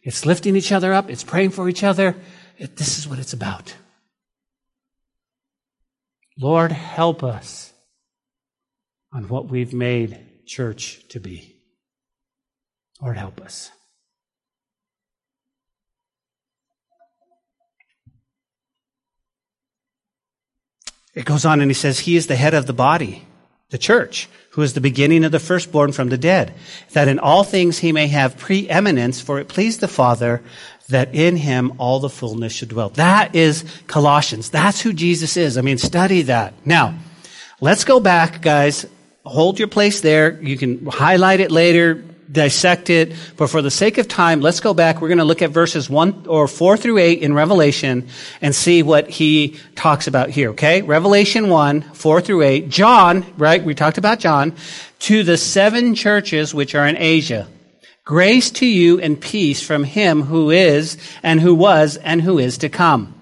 It's 0.04 0.24
lifting 0.24 0.56
each 0.56 0.72
other 0.72 0.94
up. 0.94 1.10
It's 1.10 1.24
praying 1.24 1.50
for 1.50 1.68
each 1.68 1.84
other. 1.84 2.16
It, 2.60 2.78
this 2.78 3.00
is 3.00 3.08
what 3.08 3.18
it's 3.18 3.34
about. 3.34 3.74
Lord, 6.38 6.72
help 6.72 7.24
us 7.24 7.72
on 9.16 9.30
what 9.30 9.48
we've 9.48 9.74
made 9.74 10.20
church 10.46 11.08
to 11.08 11.22
be. 11.22 11.56
Lord, 13.02 13.18
help 13.18 13.40
us. 13.40 13.72
It 21.14 21.24
goes 21.24 21.46
on 21.46 21.62
and 21.62 21.72
he 21.72 21.76
says, 21.76 22.00
He 22.00 22.18
is 22.18 22.28
the 22.28 22.36
head 22.36 22.54
of 22.54 22.68
the 22.68 22.74
body, 22.74 23.26
the 23.70 23.78
church, 23.78 24.28
who 24.50 24.62
is 24.62 24.74
the 24.74 24.82
beginning 24.82 25.24
of 25.24 25.32
the 25.32 25.40
firstborn 25.40 25.94
from 25.94 26.10
the 26.10 26.18
dead, 26.18 26.54
that 26.92 27.08
in 27.08 27.18
all 27.18 27.46
things 27.46 27.78
he 27.80 27.94
may 27.94 28.08
have 28.08 28.38
preeminence, 28.38 29.22
for 29.22 29.40
it 29.40 29.48
pleased 29.48 29.80
the 29.80 29.88
Father 29.88 30.44
that 30.90 31.16
in 31.16 31.38
him 31.38 31.72
all 31.78 32.02
the 32.02 32.10
fullness 32.10 32.52
should 32.52 32.70
dwell. 32.70 32.90
That 32.90 33.34
is 33.34 33.64
Colossians. 33.88 34.50
That's 34.50 34.82
who 34.82 34.92
Jesus 34.92 35.38
is. 35.38 35.58
I 35.58 35.62
mean, 35.62 35.78
study 35.78 36.24
that. 36.24 36.54
Now, 36.66 37.00
let's 37.62 37.86
go 37.86 38.02
back, 38.02 38.42
guys. 38.42 38.86
Hold 39.26 39.58
your 39.58 39.68
place 39.68 40.02
there. 40.02 40.40
You 40.42 40.56
can 40.56 40.86
highlight 40.86 41.40
it 41.40 41.52
later, 41.52 42.04
dissect 42.32 42.90
it. 42.90 43.14
But 43.38 43.50
for 43.50 43.62
the 43.62 43.72
sake 43.72 43.98
of 43.98 44.08
time, 44.08 44.42
let's 44.42 44.60
go 44.60 44.74
back. 44.74 45.02
We're 45.02 45.08
going 45.08 45.18
to 45.18 45.24
look 45.24 45.42
at 45.42 45.50
verses 45.50 45.90
1 45.90 46.26
or 46.28 46.48
4 46.48 46.78
through 46.78 47.00
8 47.00 47.22
in 47.22 47.34
Revelation 47.34 48.08
and 48.42 48.54
see 48.54 48.84
what 48.84 49.10
he 49.10 49.60
talks 49.76 50.06
about 50.08 50.30
here, 50.30 50.52
okay? 50.52 50.84
Revelation 50.84 51.50
1, 51.50 51.82
4 51.82 52.22
through 52.22 52.44
8. 52.44 52.70
John, 52.70 53.26
right? 53.38 53.64
We 53.64 53.74
talked 53.74 53.98
about 53.98 54.20
John. 54.20 54.54
To 55.00 55.24
the 55.24 55.38
seven 55.38 55.96
churches 55.96 56.54
which 56.54 56.76
are 56.76 56.88
in 56.88 56.98
Asia. 56.98 57.48
Grace 58.04 58.52
to 58.52 58.68
you 58.68 59.00
and 59.00 59.20
peace 59.20 59.64
from 59.64 59.84
him 59.84 60.22
who 60.22 60.52
is 60.52 60.98
and 61.24 61.42
who 61.42 61.56
was 61.56 61.98
and 61.98 62.22
who 62.22 62.38
is 62.38 62.60
to 62.60 62.70
come. 62.70 63.15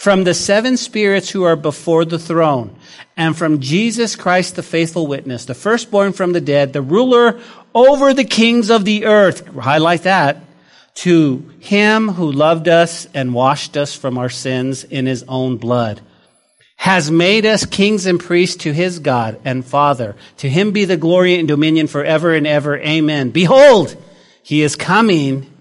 From 0.00 0.24
the 0.24 0.32
seven 0.32 0.78
spirits 0.78 1.28
who 1.28 1.42
are 1.42 1.56
before 1.56 2.06
the 2.06 2.18
throne 2.18 2.74
and 3.18 3.36
from 3.36 3.60
Jesus 3.60 4.16
Christ, 4.16 4.56
the 4.56 4.62
faithful 4.62 5.06
witness, 5.06 5.44
the 5.44 5.52
firstborn 5.52 6.14
from 6.14 6.32
the 6.32 6.40
dead, 6.40 6.72
the 6.72 6.80
ruler 6.80 7.38
over 7.74 8.14
the 8.14 8.24
kings 8.24 8.70
of 8.70 8.86
the 8.86 9.04
earth. 9.04 9.46
Highlight 9.48 10.04
that. 10.04 10.38
To 10.94 11.52
him 11.58 12.08
who 12.08 12.32
loved 12.32 12.66
us 12.66 13.08
and 13.12 13.34
washed 13.34 13.76
us 13.76 13.94
from 13.94 14.16
our 14.16 14.30
sins 14.30 14.84
in 14.84 15.04
his 15.04 15.22
own 15.28 15.58
blood, 15.58 16.00
has 16.76 17.10
made 17.10 17.44
us 17.44 17.66
kings 17.66 18.06
and 18.06 18.18
priests 18.18 18.56
to 18.62 18.72
his 18.72 19.00
God 19.00 19.38
and 19.44 19.66
Father. 19.66 20.16
To 20.38 20.48
him 20.48 20.72
be 20.72 20.86
the 20.86 20.96
glory 20.96 21.38
and 21.38 21.46
dominion 21.46 21.88
forever 21.88 22.34
and 22.34 22.46
ever. 22.46 22.78
Amen. 22.78 23.32
Behold, 23.32 24.02
he 24.42 24.62
is 24.62 24.76
coming 24.76 25.52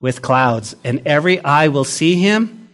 with 0.00 0.22
clouds, 0.22 0.74
and 0.82 1.02
every 1.04 1.44
eye 1.44 1.68
will 1.68 1.84
see 1.84 2.14
him, 2.14 2.65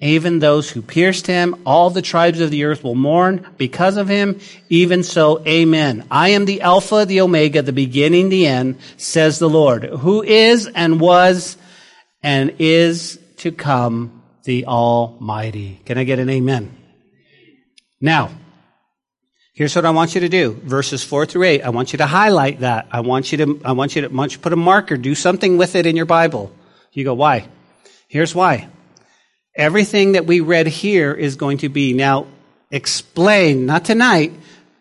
Even 0.00 0.38
those 0.38 0.70
who 0.70 0.80
pierced 0.80 1.26
him, 1.26 1.60
all 1.66 1.90
the 1.90 2.02
tribes 2.02 2.40
of 2.40 2.52
the 2.52 2.64
earth 2.64 2.84
will 2.84 2.94
mourn 2.94 3.44
because 3.56 3.96
of 3.96 4.06
him. 4.08 4.38
Even 4.68 5.02
so, 5.02 5.44
amen. 5.44 6.06
I 6.08 6.28
am 6.30 6.44
the 6.44 6.60
Alpha, 6.60 7.04
the 7.04 7.20
Omega, 7.20 7.62
the 7.62 7.72
beginning, 7.72 8.28
the 8.28 8.46
end, 8.46 8.78
says 8.96 9.40
the 9.40 9.48
Lord, 9.48 9.82
who 9.82 10.22
is 10.22 10.68
and 10.68 11.00
was 11.00 11.56
and 12.22 12.54
is 12.60 13.18
to 13.38 13.50
come, 13.50 14.22
the 14.44 14.66
Almighty. 14.66 15.80
Can 15.84 15.98
I 15.98 16.04
get 16.04 16.20
an 16.20 16.30
amen? 16.30 16.76
Now, 18.00 18.30
here's 19.52 19.74
what 19.74 19.84
I 19.84 19.90
want 19.90 20.14
you 20.14 20.20
to 20.20 20.28
do. 20.28 20.52
Verses 20.62 21.02
four 21.02 21.26
through 21.26 21.42
eight. 21.42 21.62
I 21.62 21.70
want 21.70 21.92
you 21.92 21.96
to 21.96 22.06
highlight 22.06 22.60
that. 22.60 22.86
I 22.92 23.00
want 23.00 23.32
you 23.32 23.38
to, 23.38 23.60
I 23.64 23.72
want 23.72 23.96
you 23.96 24.02
to, 24.02 24.08
want 24.08 24.30
you 24.30 24.36
to 24.36 24.42
put 24.42 24.52
a 24.52 24.56
marker, 24.56 24.96
do 24.96 25.16
something 25.16 25.58
with 25.58 25.74
it 25.74 25.86
in 25.86 25.96
your 25.96 26.06
Bible. 26.06 26.52
You 26.92 27.02
go, 27.02 27.14
why? 27.14 27.48
Here's 28.06 28.32
why. 28.32 28.68
Everything 29.58 30.12
that 30.12 30.24
we 30.24 30.38
read 30.38 30.68
here 30.68 31.12
is 31.12 31.34
going 31.34 31.58
to 31.58 31.68
be 31.68 31.92
now 31.92 32.28
explained, 32.70 33.66
not 33.66 33.84
tonight, 33.84 34.32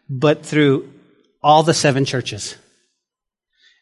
but 0.07 0.45
through 0.45 0.93
all 1.41 1.63
the 1.63 1.73
seven 1.73 2.05
churches. 2.05 2.55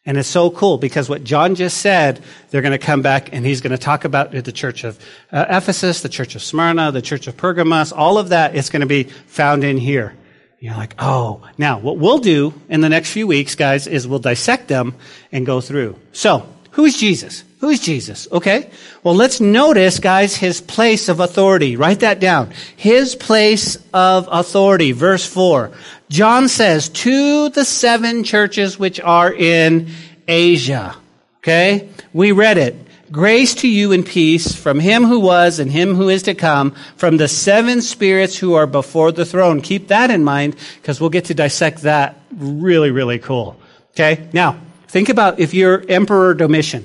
And 0.06 0.16
it's 0.16 0.28
so 0.28 0.50
cool 0.50 0.78
because 0.78 1.08
what 1.08 1.22
John 1.22 1.54
just 1.54 1.78
said, 1.78 2.22
they're 2.48 2.62
going 2.62 2.72
to 2.72 2.78
come 2.78 3.02
back 3.02 3.32
and 3.32 3.44
he's 3.44 3.60
going 3.60 3.72
to 3.72 3.78
talk 3.78 4.04
about 4.04 4.30
the 4.30 4.52
church 4.52 4.84
of 4.84 4.98
uh, 5.30 5.44
Ephesus, 5.50 6.00
the 6.00 6.08
church 6.08 6.34
of 6.34 6.42
Smyrna, 6.42 6.92
the 6.92 7.02
church 7.02 7.26
of 7.26 7.36
Pergamos, 7.36 7.92
all 7.92 8.16
of 8.16 8.30
that 8.30 8.54
is 8.54 8.70
going 8.70 8.80
to 8.80 8.86
be 8.86 9.02
found 9.02 9.64
in 9.64 9.76
here. 9.76 10.14
You're 10.60 10.76
like, 10.76 10.94
oh. 10.98 11.46
Now, 11.58 11.78
what 11.78 11.98
we'll 11.98 12.18
do 12.18 12.54
in 12.68 12.80
the 12.80 12.88
next 12.88 13.12
few 13.12 13.26
weeks, 13.26 13.54
guys, 13.54 13.86
is 13.86 14.08
we'll 14.08 14.18
dissect 14.20 14.68
them 14.68 14.94
and 15.30 15.44
go 15.44 15.60
through. 15.60 15.98
So, 16.12 16.48
who 16.70 16.84
is 16.84 16.96
Jesus? 16.96 17.44
Who 17.66 17.70
is 17.70 17.80
Jesus? 17.80 18.28
Okay. 18.30 18.70
Well, 19.02 19.16
let's 19.16 19.40
notice, 19.40 19.98
guys, 19.98 20.36
his 20.36 20.60
place 20.60 21.08
of 21.08 21.18
authority. 21.18 21.74
Write 21.74 21.98
that 21.98 22.20
down. 22.20 22.52
His 22.76 23.16
place 23.16 23.76
of 23.92 24.28
authority. 24.30 24.92
Verse 24.92 25.26
4. 25.26 25.72
John 26.08 26.46
says, 26.46 26.88
to 26.90 27.48
the 27.48 27.64
seven 27.64 28.22
churches 28.22 28.78
which 28.78 29.00
are 29.00 29.32
in 29.32 29.88
Asia. 30.28 30.94
Okay. 31.38 31.88
We 32.12 32.30
read 32.30 32.56
it. 32.56 32.76
Grace 33.10 33.56
to 33.56 33.68
you 33.68 33.90
and 33.90 34.06
peace 34.06 34.54
from 34.54 34.78
him 34.78 35.02
who 35.02 35.18
was 35.18 35.58
and 35.58 35.68
him 35.68 35.96
who 35.96 36.08
is 36.08 36.22
to 36.22 36.36
come, 36.36 36.70
from 36.96 37.16
the 37.16 37.26
seven 37.26 37.82
spirits 37.82 38.38
who 38.38 38.54
are 38.54 38.68
before 38.68 39.10
the 39.10 39.24
throne. 39.24 39.60
Keep 39.60 39.88
that 39.88 40.12
in 40.12 40.22
mind 40.22 40.54
because 40.80 41.00
we'll 41.00 41.10
get 41.10 41.24
to 41.24 41.34
dissect 41.34 41.82
that 41.82 42.20
really, 42.30 42.92
really 42.92 43.18
cool. 43.18 43.60
Okay. 43.90 44.28
Now, 44.32 44.60
Think 44.88 45.08
about 45.08 45.40
if 45.40 45.52
you're 45.52 45.84
Emperor 45.88 46.32
Domitian 46.32 46.84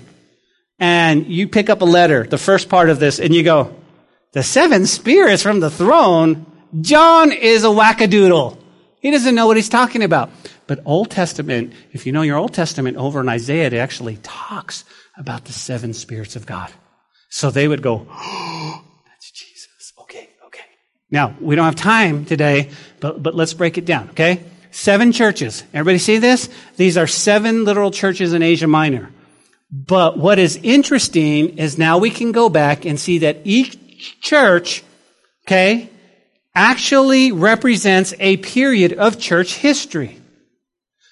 and 0.81 1.27
you 1.27 1.47
pick 1.47 1.69
up 1.69 1.81
a 1.81 1.85
letter, 1.85 2.23
the 2.23 2.39
first 2.39 2.67
part 2.67 2.89
of 2.89 2.99
this, 2.99 3.19
and 3.19 3.35
you 3.35 3.43
go, 3.43 3.73
the 4.31 4.41
seven 4.41 4.87
spirits 4.87 5.43
from 5.43 5.59
the 5.59 5.69
throne, 5.69 6.47
John 6.81 7.31
is 7.31 7.63
a 7.63 7.67
wackadoodle. 7.67 8.57
He 8.99 9.11
doesn't 9.11 9.35
know 9.35 9.45
what 9.45 9.57
he's 9.57 9.69
talking 9.69 10.01
about. 10.01 10.31
But 10.65 10.79
Old 10.85 11.11
Testament, 11.11 11.73
if 11.91 12.07
you 12.07 12.11
know 12.11 12.23
your 12.23 12.37
Old 12.37 12.53
Testament 12.53 12.97
over 12.97 13.21
in 13.21 13.29
Isaiah, 13.29 13.67
it 13.67 13.73
actually 13.73 14.17
talks 14.23 14.83
about 15.17 15.45
the 15.45 15.53
seven 15.53 15.93
spirits 15.93 16.35
of 16.35 16.47
God. 16.47 16.71
So 17.29 17.51
they 17.51 17.67
would 17.67 17.83
go, 17.83 18.07
oh, 18.09 18.83
that's 19.05 19.31
Jesus. 19.31 19.93
Okay, 20.01 20.29
okay. 20.47 20.63
Now, 21.11 21.35
we 21.39 21.55
don't 21.55 21.65
have 21.65 21.75
time 21.75 22.25
today, 22.25 22.71
but, 22.99 23.21
but 23.21 23.35
let's 23.35 23.53
break 23.53 23.77
it 23.77 23.85
down, 23.85 24.09
okay? 24.11 24.43
Seven 24.71 25.11
churches. 25.11 25.63
Everybody 25.73 25.99
see 25.99 26.17
this? 26.17 26.49
These 26.77 26.97
are 26.97 27.07
seven 27.07 27.65
literal 27.65 27.91
churches 27.91 28.33
in 28.33 28.41
Asia 28.41 28.67
Minor. 28.67 29.11
But 29.71 30.17
what 30.17 30.37
is 30.37 30.59
interesting 30.61 31.57
is 31.57 31.77
now 31.77 31.97
we 31.97 32.09
can 32.09 32.33
go 32.33 32.49
back 32.49 32.85
and 32.85 32.99
see 32.99 33.19
that 33.19 33.37
each 33.45 33.77
church, 34.19 34.83
okay, 35.45 35.89
actually 36.53 37.31
represents 37.31 38.13
a 38.19 38.37
period 38.37 38.93
of 38.93 39.17
church 39.17 39.55
history. 39.55 40.17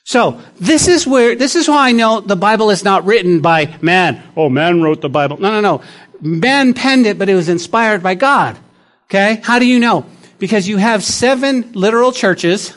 So, 0.03 0.41
this 0.59 0.87
is 0.87 1.05
where, 1.05 1.35
this 1.35 1.55
is 1.55 1.69
why 1.69 1.89
I 1.89 1.91
know 1.91 2.19
the 2.19 2.35
Bible 2.35 2.71
is 2.71 2.83
not 2.83 3.05
written 3.05 3.41
by 3.41 3.77
man. 3.81 4.23
Oh, 4.35 4.49
man 4.49 4.81
wrote 4.81 5.01
the 5.01 5.09
Bible. 5.09 5.37
No, 5.37 5.51
no, 5.51 5.61
no. 5.61 5.81
Man 6.19 6.73
penned 6.73 7.05
it, 7.05 7.17
but 7.19 7.29
it 7.29 7.35
was 7.35 7.47
inspired 7.47 8.03
by 8.03 8.15
God. 8.15 8.57
Okay? 9.05 9.39
How 9.43 9.59
do 9.59 9.65
you 9.65 9.79
know? 9.79 10.05
Because 10.39 10.67
you 10.67 10.77
have 10.77 11.03
seven 11.03 11.73
literal 11.73 12.11
churches 12.11 12.73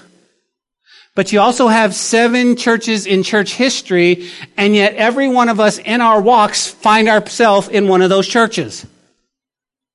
but 1.15 1.33
you 1.33 1.41
also 1.41 1.69
have 1.69 1.95
seven 1.95 2.57
churches 2.57 3.07
in 3.07 3.23
church 3.23 3.55
history, 3.55 4.31
and 4.57 4.75
yet 4.75 4.95
every 4.95 5.29
one 5.29 5.49
of 5.49 5.61
us 5.61 5.79
in 5.79 6.01
our 6.01 6.21
walks 6.21 6.69
find 6.69 7.09
ourselves 7.09 7.69
in 7.69 7.89
one 7.89 8.03
of 8.03 8.09
those 8.09 8.27
churches. 8.27 8.87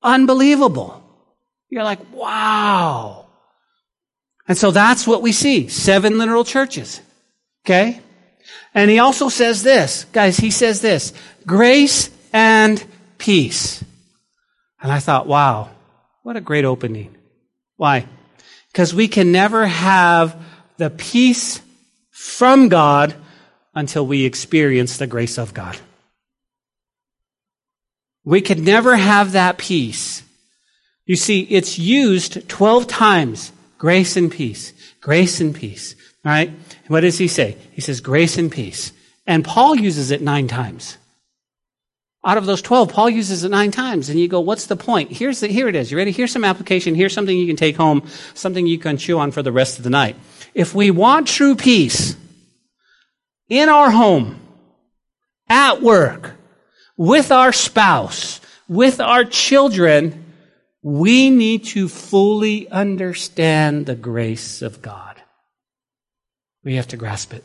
Unbelievable. 0.02 1.02
You're 1.70 1.84
like, 1.84 2.12
wow. 2.12 3.26
And 4.46 4.56
so 4.56 4.70
that's 4.70 5.06
what 5.06 5.20
we 5.22 5.32
see. 5.32 5.68
Seven 5.68 6.18
literal 6.18 6.44
churches. 6.44 7.00
Okay? 7.66 8.00
And 8.72 8.90
he 8.90 8.98
also 9.00 9.28
says 9.28 9.62
this. 9.62 10.04
Guys, 10.12 10.38
he 10.38 10.50
says 10.50 10.80
this. 10.80 11.12
Grace 11.46 12.10
and 12.32 12.82
peace. 13.18 13.84
And 14.80 14.92
I 14.92 15.00
thought, 15.00 15.26
wow, 15.26 15.70
what 16.22 16.36
a 16.36 16.40
great 16.40 16.64
opening. 16.64 17.14
Why? 17.76 18.06
Because 18.72 18.94
we 18.94 19.08
can 19.08 19.32
never 19.32 19.66
have 19.66 20.40
the 20.78 20.90
peace 20.90 21.60
from 22.10 22.68
God 22.68 23.14
until 23.74 24.06
we 24.06 24.24
experience 24.24 24.96
the 24.96 25.06
grace 25.06 25.38
of 25.38 25.52
God. 25.52 25.76
We 28.24 28.40
could 28.40 28.58
never 28.58 28.96
have 28.96 29.32
that 29.32 29.58
peace. 29.58 30.22
You 31.06 31.16
see, 31.16 31.40
it's 31.42 31.78
used 31.78 32.48
12 32.48 32.86
times. 32.86 33.52
Grace 33.78 34.16
and 34.16 34.30
peace. 34.30 34.72
Grace 35.00 35.40
and 35.40 35.54
peace. 35.54 35.94
right? 36.24 36.52
What 36.88 37.00
does 37.00 37.18
he 37.18 37.28
say? 37.28 37.56
He 37.72 37.80
says 37.80 38.00
grace 38.00 38.36
and 38.36 38.50
peace. 38.50 38.92
And 39.26 39.44
Paul 39.44 39.76
uses 39.76 40.10
it 40.10 40.20
nine 40.20 40.48
times. 40.48 40.98
Out 42.24 42.36
of 42.36 42.46
those 42.46 42.60
12, 42.60 42.92
Paul 42.92 43.08
uses 43.08 43.44
it 43.44 43.50
nine 43.50 43.70
times. 43.70 44.10
And 44.10 44.18
you 44.18 44.28
go, 44.28 44.40
what's 44.40 44.66
the 44.66 44.76
point? 44.76 45.12
Here's 45.12 45.40
the, 45.40 45.48
here 45.48 45.68
it 45.68 45.76
is. 45.76 45.90
You 45.90 45.96
ready? 45.96 46.10
Here's 46.10 46.32
some 46.32 46.44
application. 46.44 46.94
Here's 46.94 47.12
something 47.12 47.36
you 47.36 47.46
can 47.46 47.56
take 47.56 47.76
home, 47.76 48.06
something 48.34 48.66
you 48.66 48.78
can 48.78 48.96
chew 48.98 49.18
on 49.18 49.30
for 49.30 49.42
the 49.42 49.52
rest 49.52 49.78
of 49.78 49.84
the 49.84 49.90
night. 49.90 50.16
If 50.54 50.74
we 50.74 50.90
want 50.90 51.28
true 51.28 51.54
peace 51.54 52.16
in 53.48 53.68
our 53.68 53.90
home, 53.90 54.40
at 55.48 55.80
work, 55.82 56.34
with 56.96 57.32
our 57.32 57.52
spouse, 57.52 58.40
with 58.68 59.00
our 59.00 59.24
children, 59.24 60.26
we 60.82 61.30
need 61.30 61.64
to 61.64 61.88
fully 61.88 62.68
understand 62.68 63.86
the 63.86 63.94
grace 63.94 64.62
of 64.62 64.82
God. 64.82 65.20
We 66.64 66.76
have 66.76 66.88
to 66.88 66.96
grasp 66.96 67.32
it. 67.32 67.44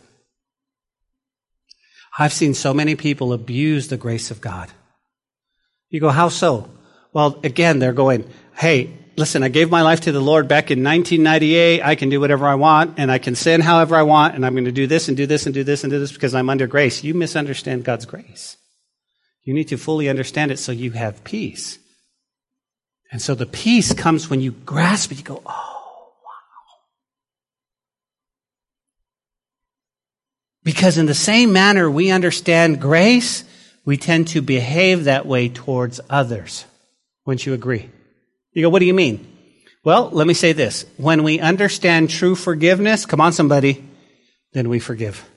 I've 2.18 2.34
seen 2.34 2.54
so 2.54 2.74
many 2.74 2.96
people 2.96 3.34
abuse 3.34 3.88
the 3.88 3.98
grace 3.98 4.32
of 4.32 4.42
God. 4.42 4.70
You 5.89 6.00
go, 6.00 6.10
how 6.10 6.30
so? 6.30 6.70
Well, 7.12 7.39
again, 7.44 7.80
they're 7.80 7.94
going, 7.94 8.30
hey, 8.56 8.98
listen, 9.15 9.43
I 9.43 9.49
gave 9.49 9.69
my 9.69 9.82
life 9.82 10.02
to 10.02 10.12
the 10.12 10.19
Lord 10.19 10.47
back 10.47 10.71
in 10.71 10.84
1998. 10.84 11.82
I 11.82 11.95
can 11.95 12.10
do 12.10 12.19
whatever 12.19 12.45
I 12.45 12.56
want 12.56 12.95
and 12.97 13.12
I 13.12 13.17
can 13.17 13.36
sin 13.36 13.62
however 13.62 13.95
I 13.95 14.04
want 14.04 14.36
and 14.36 14.45
I'm 14.45 14.54
going 14.54 14.65
to 14.65 14.71
do 14.71 14.88
this 14.88 15.08
and 15.08 15.17
do 15.17 15.26
this 15.26 15.45
and 15.45 15.54
do 15.54 15.63
this 15.63 15.84
and 15.84 15.91
do 15.91 15.99
this 15.99 16.12
because 16.12 16.36
I'm 16.36 16.49
under 16.49 16.67
grace. 16.67 17.04
You 17.04 17.13
misunderstand 17.13 17.84
God's 17.84 18.06
grace. 18.06 18.58
You 19.43 19.54
need 19.54 19.67
to 19.69 19.78
fully 19.78 20.10
understand 20.10 20.52
it 20.52 20.60
so 20.60 20.71
you 20.71 20.91
have 20.91 21.23
peace. 21.23 21.78
And 23.12 23.21
so 23.21 23.36
the 23.36 23.45
peace 23.45 23.93
comes 23.93 24.30
when 24.30 24.41
you 24.41 24.52
grasp 24.52 25.12
it. 25.12 25.19
You 25.19 25.23
go, 25.23 25.41
oh, 25.45 26.13
wow. 26.26 26.82
Because 30.63 30.97
in 30.97 31.06
the 31.06 31.13
same 31.13 31.54
manner 31.54 31.91
we 31.91 32.10
understand 32.10 32.82
grace, 32.82 33.43
we 33.86 33.97
tend 33.97 34.30
to 34.30 34.41
behave 34.41 35.04
that 35.04 35.26
way 35.26 35.49
towards 35.49 35.99
others. 36.10 36.65
Wouldn't 37.26 37.45
you 37.45 37.54
agree? 37.54 37.89
You 38.54 38.62
go, 38.62 38.70
what 38.70 38.80
do 38.80 38.86
you 38.86 38.94
mean? 38.94 39.30
Well, 39.84 40.10
let 40.12 40.28
me 40.28 40.34
say 40.34 40.54
this. 40.54 40.86
When 40.98 41.24
we 41.24 41.39
understand 41.39 42.10
true 42.10 42.36
forgiveness, 42.36 43.06
come 43.06 43.20
on, 43.20 43.34
somebody, 43.34 43.84
then 44.54 44.70
we 44.70 44.80
forgive. 44.80 45.30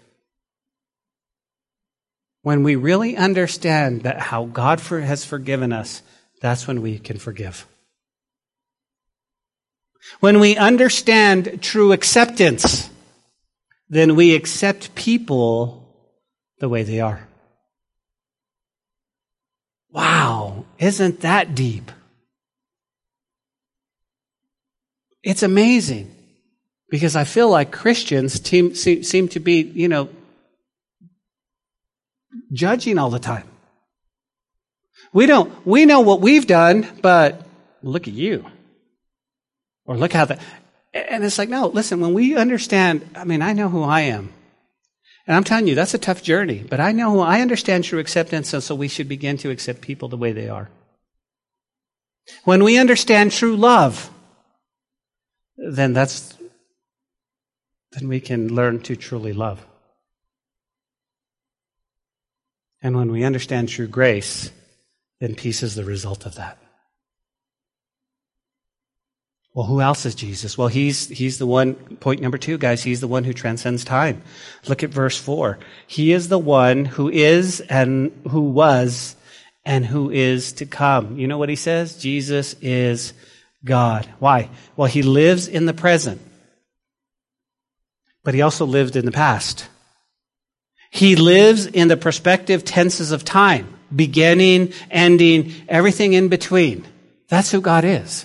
When 2.43 2.63
we 2.63 2.77
really 2.77 3.17
understand 3.17 4.03
that 4.03 4.21
how 4.21 4.45
God 4.45 4.81
for, 4.81 5.01
has 5.01 5.25
forgiven 5.25 5.73
us, 5.73 6.03
that's 6.41 6.69
when 6.69 6.81
we 6.81 6.99
can 6.99 7.19
forgive. 7.19 7.67
When 10.21 10.39
we 10.39 10.57
understand 10.57 11.61
true 11.61 11.93
acceptance, 11.93 12.89
then 13.89 14.15
we 14.15 14.37
accept 14.37 14.95
people 14.95 15.93
the 16.61 16.69
way 16.69 16.85
they 16.85 17.01
are. 17.01 17.27
Wow, 19.91 20.67
isn't 20.79 21.23
that 21.23 21.55
deep? 21.55 21.91
It's 25.27 25.43
amazing 25.43 26.09
because 26.89 27.17
I 27.17 27.25
feel 27.25 27.51
like 27.51 27.73
Christians 27.73 28.41
seem, 28.49 28.77
seem 28.77 29.27
to 29.31 29.41
be, 29.41 29.61
you 29.61 29.89
know, 29.89 30.09
judging 32.53 32.97
all 32.97 33.11
the 33.11 33.19
time. 33.19 33.43
We 35.13 35.27
don't, 35.27 35.67
we 35.67 35.85
know 35.85 35.99
what 35.99 36.21
we've 36.21 36.47
done, 36.47 36.87
but 37.03 37.45
look 37.83 38.07
at 38.07 38.15
you. 38.15 38.47
Or 39.85 39.97
look 39.97 40.13
how 40.13 40.27
that. 40.27 40.41
And 40.95 41.25
it's 41.25 41.39
like, 41.39 41.49
no, 41.49 41.67
listen, 41.67 41.99
when 41.99 42.15
we 42.15 42.37
understand, 42.37 43.11
I 43.17 43.25
mean, 43.25 43.43
I 43.43 43.53
know 43.53 43.69
who 43.69 43.83
I 43.83 44.03
am. 44.03 44.33
And 45.27 45.35
I'm 45.35 45.43
telling 45.43 45.67
you, 45.67 45.75
that's 45.75 45.95
a 45.95 45.99
tough 45.99 46.23
journey. 46.23 46.65
But 46.71 46.79
I 46.79 46.93
know 46.93 47.11
who 47.11 47.19
I 47.19 47.41
understand 47.41 47.83
true 47.83 47.99
acceptance, 47.99 48.55
and 48.55 48.63
so 48.63 48.77
we 48.77 48.87
should 48.87 49.09
begin 49.09 49.39
to 49.39 49.51
accept 49.51 49.81
people 49.81 50.09
the 50.09 50.17
way 50.17 50.31
they 50.31 50.49
are. 50.49 50.71
When 52.45 52.63
we 52.63 52.79
understand 52.79 53.33
true 53.33 53.57
love, 53.57 54.13
then 55.57 55.93
that's 55.93 56.37
then 57.93 58.09
we 58.09 58.21
can 58.21 58.55
learn 58.55 58.81
to 58.83 58.97
truly 58.97 59.33
love. 59.33 59.65
And 62.83 62.97
when 62.97 63.11
we 63.11 63.25
understand 63.25 63.69
true 63.69 63.87
grace, 63.87 64.51
then 65.21 65.35
peace 65.35 65.63
is 65.63 65.75
the 65.75 65.85
result 65.85 66.27
of 66.27 66.35
that. 66.35 66.59
Well, 69.55 69.65
who 69.65 69.81
else 69.81 70.05
is 70.05 70.15
Jesus? 70.15 70.59
Well, 70.59 70.69
he's, 70.69 71.09
he's 71.09 71.39
the 71.39 71.47
one, 71.47 71.75
point 71.75 72.21
number 72.21 72.37
two, 72.37 72.59
guys, 72.59 72.83
he's 72.83 73.01
the 73.01 73.09
one 73.09 73.25
who 73.25 73.33
transcends 73.33 73.85
time. 73.85 74.21
Look 74.69 74.83
at 74.83 74.91
verse 74.91 75.17
four. 75.17 75.59
He 75.87 76.13
is 76.13 76.29
the 76.29 76.39
one 76.39 76.85
who 76.85 77.09
is 77.09 77.63
and 77.63 78.13
who 78.31 78.51
was 78.51 79.17
and 79.65 79.87
who 79.87 80.11
is 80.11 80.53
to 80.53 80.67
come. 80.67 81.19
You 81.19 81.27
know 81.27 81.39
what 81.39 81.49
he 81.49 81.57
says? 81.57 81.97
Jesus 81.97 82.55
is 82.61 83.15
God. 83.67 84.09
Why? 84.19 84.49
Well, 84.77 84.89
he 84.89 85.03
lives 85.03 85.49
in 85.49 85.67
the 85.67 85.75
present, 85.75 86.23
but 88.25 88.33
he 88.33 88.41
also 88.41 88.65
lived 88.65 88.97
in 88.97 89.05
the 89.05 89.13
past. 89.13 89.69
He 90.91 91.17
lives 91.17 91.67
in 91.67 91.89
the 91.89 91.97
prospective 91.97 92.65
tenses 92.65 93.13
of 93.13 93.25
time, 93.25 93.69
beginning, 93.95 94.73
ending, 94.91 95.53
everything 95.69 96.15
in 96.15 96.29
between. 96.29 96.87
That's 97.29 97.51
who 97.51 97.61
God 97.61 97.85
is. 97.85 98.25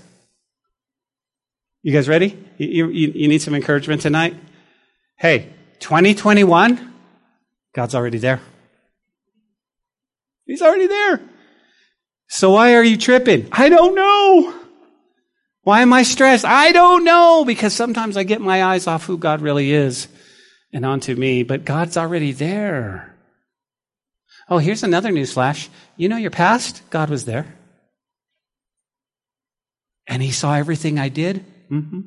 You 1.83 1.91
guys 1.91 2.07
ready? 2.07 2.37
You, 2.57 2.89
you, 2.89 3.07
you 3.13 3.27
need 3.27 3.41
some 3.41 3.55
encouragement 3.55 4.01
tonight? 4.01 4.35
Hey, 5.17 5.49
2021, 5.79 6.93
God's 7.73 7.95
already 7.95 8.19
there. 8.19 8.39
He's 10.45 10.61
already 10.61 10.87
there. 10.87 11.19
So 12.27 12.51
why 12.51 12.75
are 12.75 12.83
you 12.83 12.97
tripping? 12.97 13.49
I 13.51 13.69
don't 13.69 13.95
know. 13.95 14.60
Why 15.63 15.81
am 15.81 15.93
I 15.93 16.03
stressed? 16.03 16.45
I 16.45 16.71
don't 16.71 17.03
know 17.03 17.45
because 17.45 17.73
sometimes 17.73 18.17
I 18.17 18.23
get 18.23 18.41
my 18.41 18.63
eyes 18.63 18.87
off 18.87 19.05
who 19.05 19.17
God 19.17 19.41
really 19.41 19.71
is 19.71 20.07
and 20.73 20.85
onto 20.85 21.15
me, 21.15 21.43
but 21.43 21.65
God's 21.65 21.97
already 21.97 22.31
there. 22.31 23.15
Oh, 24.49 24.57
here's 24.57 24.83
another 24.83 25.11
news 25.11 25.33
flash. 25.33 25.69
You 25.97 26.09
know 26.09 26.17
your 26.17 26.31
past? 26.31 26.81
God 26.89 27.09
was 27.09 27.25
there. 27.25 27.45
And 30.07 30.21
he 30.21 30.31
saw 30.31 30.55
everything 30.55 30.97
I 30.99 31.09
did 31.09 31.45
Mm-hmm. 31.71 32.01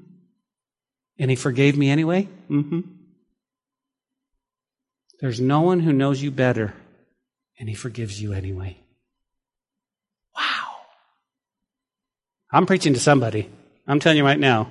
And 1.19 1.31
he 1.31 1.37
forgave 1.37 1.77
me 1.77 1.91
anyway? 1.91 2.29
Mm-hmm. 2.51 2.81
There's 5.21 5.41
no 5.41 5.63
one 5.63 5.81
who 5.81 5.93
knows 5.93 6.21
you 6.21 6.31
better, 6.31 6.75
and 7.59 7.69
he 7.69 7.75
forgives 7.75 8.21
you 8.21 8.33
anyway. 8.35 8.79
Wow. 10.37 10.74
I'm 12.55 12.67
preaching 12.67 12.95
to 12.95 13.01
somebody. 13.01 13.51
I'm 13.85 13.99
telling 13.99 14.17
you 14.17 14.25
right 14.25 14.39
now. 14.39 14.69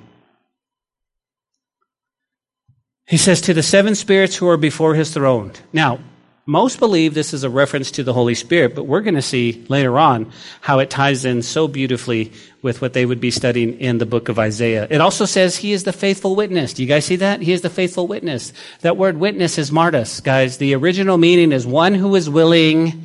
He 3.05 3.17
says, 3.17 3.41
to 3.41 3.53
the 3.53 3.61
seven 3.61 3.93
spirits 3.93 4.37
who 4.37 4.47
are 4.47 4.55
before 4.55 4.95
his 4.95 5.13
throne. 5.13 5.51
Now, 5.73 5.99
most 6.45 6.79
believe 6.79 7.13
this 7.13 7.33
is 7.33 7.43
a 7.43 7.49
reference 7.49 7.91
to 7.91 8.03
the 8.03 8.13
Holy 8.13 8.35
Spirit, 8.35 8.73
but 8.73 8.85
we're 8.85 9.01
going 9.01 9.15
to 9.15 9.21
see 9.21 9.65
later 9.67 9.99
on 9.99 10.31
how 10.61 10.79
it 10.79 10.89
ties 10.89 11.25
in 11.25 11.41
so 11.41 11.67
beautifully 11.67 12.31
with 12.61 12.81
what 12.81 12.93
they 12.93 13.05
would 13.05 13.19
be 13.19 13.31
studying 13.31 13.77
in 13.81 13.97
the 13.97 14.05
book 14.05 14.29
of 14.29 14.39
Isaiah. 14.39 14.87
It 14.89 15.01
also 15.01 15.25
says 15.25 15.57
he 15.57 15.73
is 15.73 15.83
the 15.83 15.91
faithful 15.91 16.37
witness. 16.37 16.73
Do 16.73 16.83
you 16.83 16.87
guys 16.87 17.03
see 17.03 17.17
that? 17.17 17.41
He 17.41 17.51
is 17.51 17.63
the 17.63 17.69
faithful 17.69 18.07
witness. 18.07 18.53
That 18.79 18.95
word 18.95 19.17
witness 19.17 19.57
is 19.57 19.73
martyrs, 19.73 20.21
guys. 20.21 20.57
The 20.57 20.73
original 20.75 21.17
meaning 21.17 21.51
is 21.51 21.67
one 21.67 21.93
who 21.95 22.15
is 22.15 22.29
willing 22.29 23.03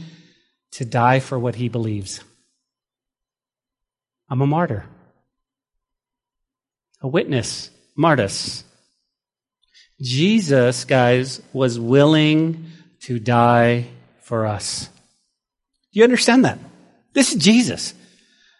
to 0.73 0.85
die 0.85 1.19
for 1.19 1.37
what 1.37 1.57
he 1.57 1.69
believes. 1.69 2.21
I'm 4.31 4.41
a 4.41 4.47
martyr. 4.47 4.85
A 7.01 7.09
witness. 7.09 7.71
Martyrs. 7.97 8.64
Jesus, 10.01 10.85
guys, 10.85 11.43
was 11.53 11.79
willing 11.79 12.67
to 13.01 13.19
die 13.19 13.87
for 14.23 14.47
us. 14.47 14.88
Do 15.93 15.99
you 15.99 16.05
understand 16.05 16.45
that? 16.45 16.59
This 17.14 17.33
is 17.33 17.43
Jesus. 17.43 17.95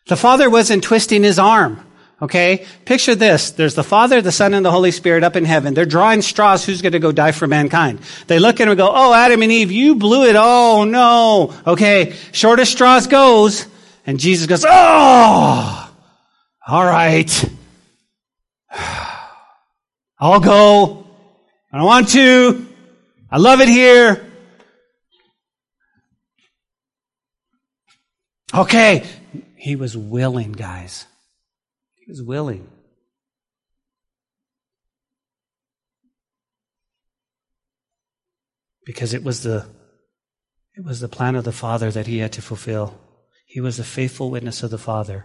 The 0.07 0.17
Father 0.17 0.51
wasn't 0.51 0.83
twisting 0.83 1.23
his 1.23 1.39
arm. 1.39 1.85
Okay? 2.21 2.67
Picture 2.85 3.15
this. 3.15 3.53
There's 3.53 3.75
the 3.75 3.85
Father, 3.85 4.21
the 4.21 4.33
Son, 4.33 4.55
and 4.55 4.67
the 4.67 4.73
Holy 4.73 4.91
Spirit 4.91 5.23
up 5.23 5.37
in 5.37 5.45
heaven. 5.45 5.75
They're 5.75 5.87
drawing 5.87 6.23
straws. 6.23 6.65
Who's 6.65 6.83
going 6.83 6.93
to 6.93 6.99
go 6.99 7.13
die 7.13 7.33
for 7.33 7.47
mankind? 7.47 8.01
They 8.27 8.41
look 8.41 8.57
at 8.57 8.65
him 8.65 8.71
and 8.71 8.79
go, 8.79 8.91
Oh, 8.93 9.15
Adam 9.15 9.43
and 9.43 9.53
Eve, 9.53 9.71
you 9.71 9.95
blew 9.95 10.25
it. 10.25 10.35
Oh, 10.37 10.85
no. 10.85 11.55
Okay. 11.67 12.17
Shortest 12.33 12.73
straws 12.73 13.07
goes. 13.07 13.67
And 14.09 14.19
Jesus 14.19 14.47
goes, 14.47 14.65
Oh, 14.67 15.91
all 16.67 16.85
right. 16.87 17.51
I'll 20.19 20.41
go. 20.41 21.07
I 21.71 21.85
want 21.85 22.09
to. 22.13 22.67
I 23.31 23.37
love 23.37 23.61
it 23.61 23.69
here. 23.69 24.33
Okay. 28.55 29.05
He 29.57 29.77
was 29.77 29.95
willing, 29.95 30.53
guys. 30.53 31.05
He 31.97 32.07
was 32.09 32.23
willing. 32.23 32.67
Because 38.87 39.13
it 39.13 39.23
was 39.23 39.43
the 39.43 39.67
it 40.75 40.83
was 40.83 41.01
the 41.01 41.09
plan 41.09 41.37
of 41.37 41.45
the 41.45 41.53
Father 41.53 41.91
that 41.91 42.07
he 42.07 42.21
had 42.21 42.33
to 42.33 42.41
fulfill. 42.41 42.99
He 43.49 43.63
was 43.63 43.79
a 43.79 43.85
faithful 43.85 44.31
witness 44.31 44.63
of 44.63 44.71
the 44.71 44.77
Father. 44.77 45.25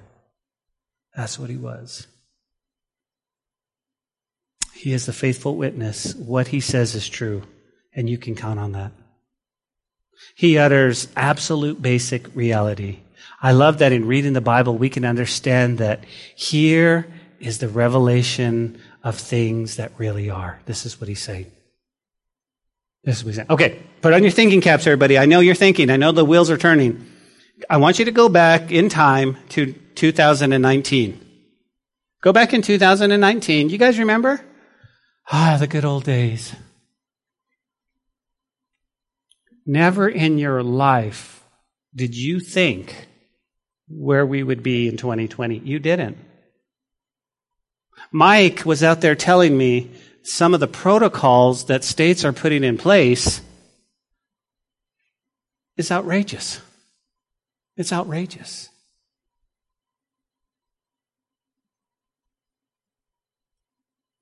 That's 1.14 1.38
what 1.38 1.50
he 1.50 1.58
was. 1.58 2.08
He 4.74 4.94
is 4.94 5.06
the 5.06 5.14
faithful 5.14 5.58
witness. 5.58 6.16
What 6.16 6.48
he 6.48 6.62
says 6.62 6.96
is 6.96 7.08
true, 7.10 7.44
and 7.94 8.10
you 8.10 8.18
can 8.18 8.34
count 8.34 8.62
on 8.62 8.72
that. 8.72 8.94
He 10.36 10.58
utters 10.58 11.10
absolute 11.18 11.82
basic 11.82 12.34
reality. 12.34 13.00
I 13.42 13.52
love 13.52 13.80
that 13.80 13.92
in 13.92 14.08
reading 14.08 14.32
the 14.32 14.40
Bible, 14.42 14.78
we 14.78 14.90
can 14.90 15.04
understand 15.04 15.80
that 15.80 16.06
here 16.34 17.06
is 17.42 17.58
the 17.58 17.68
revelation 17.68 18.80
of 19.04 19.18
things 19.18 19.76
that 19.76 19.92
really 19.98 20.30
are. 20.30 20.62
This 20.66 20.86
is 20.86 21.00
what 21.00 21.10
he's 21.10 21.22
saying. 21.22 21.52
This 23.04 23.18
is 23.18 23.26
what 23.26 23.32
he's 23.32 23.36
saying. 23.36 23.48
Okay, 23.50 23.84
put 24.02 24.14
on 24.14 24.22
your 24.24 24.32
thinking 24.32 24.62
caps, 24.62 24.88
everybody. 24.88 25.18
I 25.18 25.26
know 25.26 25.42
you're 25.42 25.56
thinking. 25.56 25.90
I 25.90 25.98
know 25.98 26.14
the 26.14 26.24
wheels 26.24 26.50
are 26.50 26.58
turning. 26.58 27.10
I 27.70 27.78
want 27.78 28.00
you 28.00 28.06
to 28.06 28.12
go 28.12 28.30
back 28.30 28.72
in 28.72 28.90
time 28.90 29.38
to 29.50 29.74
2019. 29.74 31.20
Go 32.22 32.34
back 32.34 32.54
in 32.54 32.62
2019. 32.62 33.70
You 33.70 33.78
guys 33.78 34.00
remember? 34.00 34.42
Ah, 35.32 35.58
the 35.60 35.68
good 35.68 35.86
old 35.86 36.04
days. 36.04 36.56
Never 39.66 40.10
in 40.10 40.38
your 40.38 40.62
life 40.64 41.44
did 41.96 42.16
you 42.16 42.40
think 42.40 43.08
where 43.88 44.26
we 44.26 44.44
would 44.44 44.64
be 44.64 44.88
in 44.88 44.98
2020. 44.98 45.60
You 45.60 45.80
didn't. 45.80 46.18
Mike 48.12 48.66
was 48.66 48.84
out 48.84 49.02
there 49.02 49.16
telling 49.16 49.58
me 49.58 49.92
some 50.24 50.54
of 50.54 50.60
the 50.60 50.68
protocols 50.68 51.66
that 51.66 51.84
states 51.84 52.24
are 52.24 52.34
putting 52.34 52.64
in 52.64 52.78
place 52.78 53.42
is 55.78 55.92
outrageous. 55.92 56.62
It's 57.76 57.94
outrageous. 57.94 58.70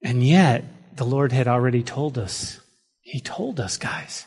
And 0.04 0.26
yet, 0.26 0.64
the 0.96 1.06
Lord 1.06 1.32
had 1.32 1.48
already 1.48 1.84
told 1.84 2.18
us. 2.18 2.60
He 3.02 3.20
told 3.20 3.60
us, 3.60 3.78
guys. 3.78 4.26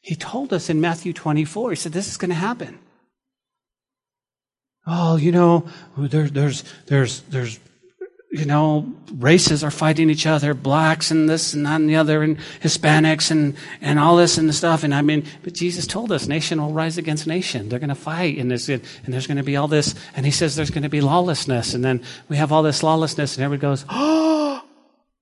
He 0.00 0.14
told 0.14 0.52
us 0.52 0.70
in 0.70 0.80
Matthew 0.80 1.12
24. 1.12 1.70
He 1.70 1.76
said, 1.76 1.92
This 1.92 2.08
is 2.08 2.16
going 2.16 2.28
to 2.28 2.34
happen. 2.34 2.78
Oh, 4.86 5.16
you 5.16 5.32
know, 5.32 5.66
there, 5.98 6.28
there's, 6.28 6.62
there's, 6.86 7.22
there's, 7.22 7.58
you 8.36 8.44
know, 8.44 8.92
races 9.14 9.64
are 9.64 9.70
fighting 9.70 10.10
each 10.10 10.26
other, 10.26 10.54
blacks 10.54 11.10
and 11.10 11.28
this 11.28 11.54
and 11.54 11.64
that 11.66 11.76
and 11.76 11.88
the 11.88 11.96
other, 11.96 12.22
and 12.22 12.38
Hispanics 12.60 13.30
and, 13.30 13.56
and 13.80 13.98
all 13.98 14.16
this 14.16 14.38
and 14.38 14.48
the 14.48 14.52
stuff. 14.52 14.84
And 14.84 14.94
I 14.94 15.02
mean, 15.02 15.24
but 15.42 15.54
Jesus 15.54 15.86
told 15.86 16.12
us 16.12 16.26
nation 16.26 16.60
will 16.60 16.72
rise 16.72 16.98
against 16.98 17.26
nation. 17.26 17.68
They're 17.68 17.78
going 17.78 17.88
to 17.88 17.94
fight 17.94 18.38
and 18.38 18.50
there's, 18.50 18.68
and 18.68 18.82
there's 19.06 19.26
going 19.26 19.38
to 19.38 19.42
be 19.42 19.56
all 19.56 19.68
this. 19.68 19.94
And 20.14 20.26
he 20.26 20.32
says 20.32 20.54
there's 20.54 20.70
going 20.70 20.82
to 20.82 20.88
be 20.88 21.00
lawlessness. 21.00 21.74
And 21.74 21.84
then 21.84 22.02
we 22.28 22.36
have 22.36 22.52
all 22.52 22.62
this 22.62 22.82
lawlessness 22.82 23.36
and 23.36 23.44
everybody 23.44 23.70
goes, 23.70 23.84
oh, 23.88 24.62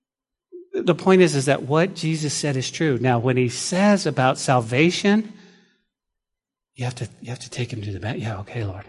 the 0.73 0.95
point 0.95 1.21
is, 1.21 1.35
is 1.35 1.45
that 1.45 1.63
what 1.63 1.95
Jesus 1.95 2.33
said 2.33 2.57
is 2.57 2.69
true. 2.69 2.97
Now, 2.99 3.19
when 3.19 3.37
he 3.37 3.49
says 3.49 4.05
about 4.05 4.37
salvation, 4.37 5.33
you 6.73 6.83
have 6.83 6.95
to, 6.95 7.07
you 7.21 7.29
have 7.29 7.39
to 7.39 7.49
take 7.49 7.71
him 7.71 7.81
to 7.81 7.91
the 7.91 7.99
back. 7.99 8.17
Yeah, 8.17 8.39
okay, 8.39 8.65
Lord 8.65 8.85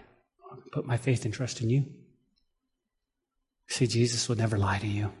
put 0.77 0.85
my 0.85 0.97
faith 0.97 1.25
and 1.25 1.33
trust 1.33 1.61
in 1.61 1.71
you. 1.71 1.85
See, 3.67 3.87
Jesus 3.87 4.29
would 4.29 4.37
never 4.37 4.57
lie 4.57 4.79
to 4.79 4.87
you. 4.87 5.11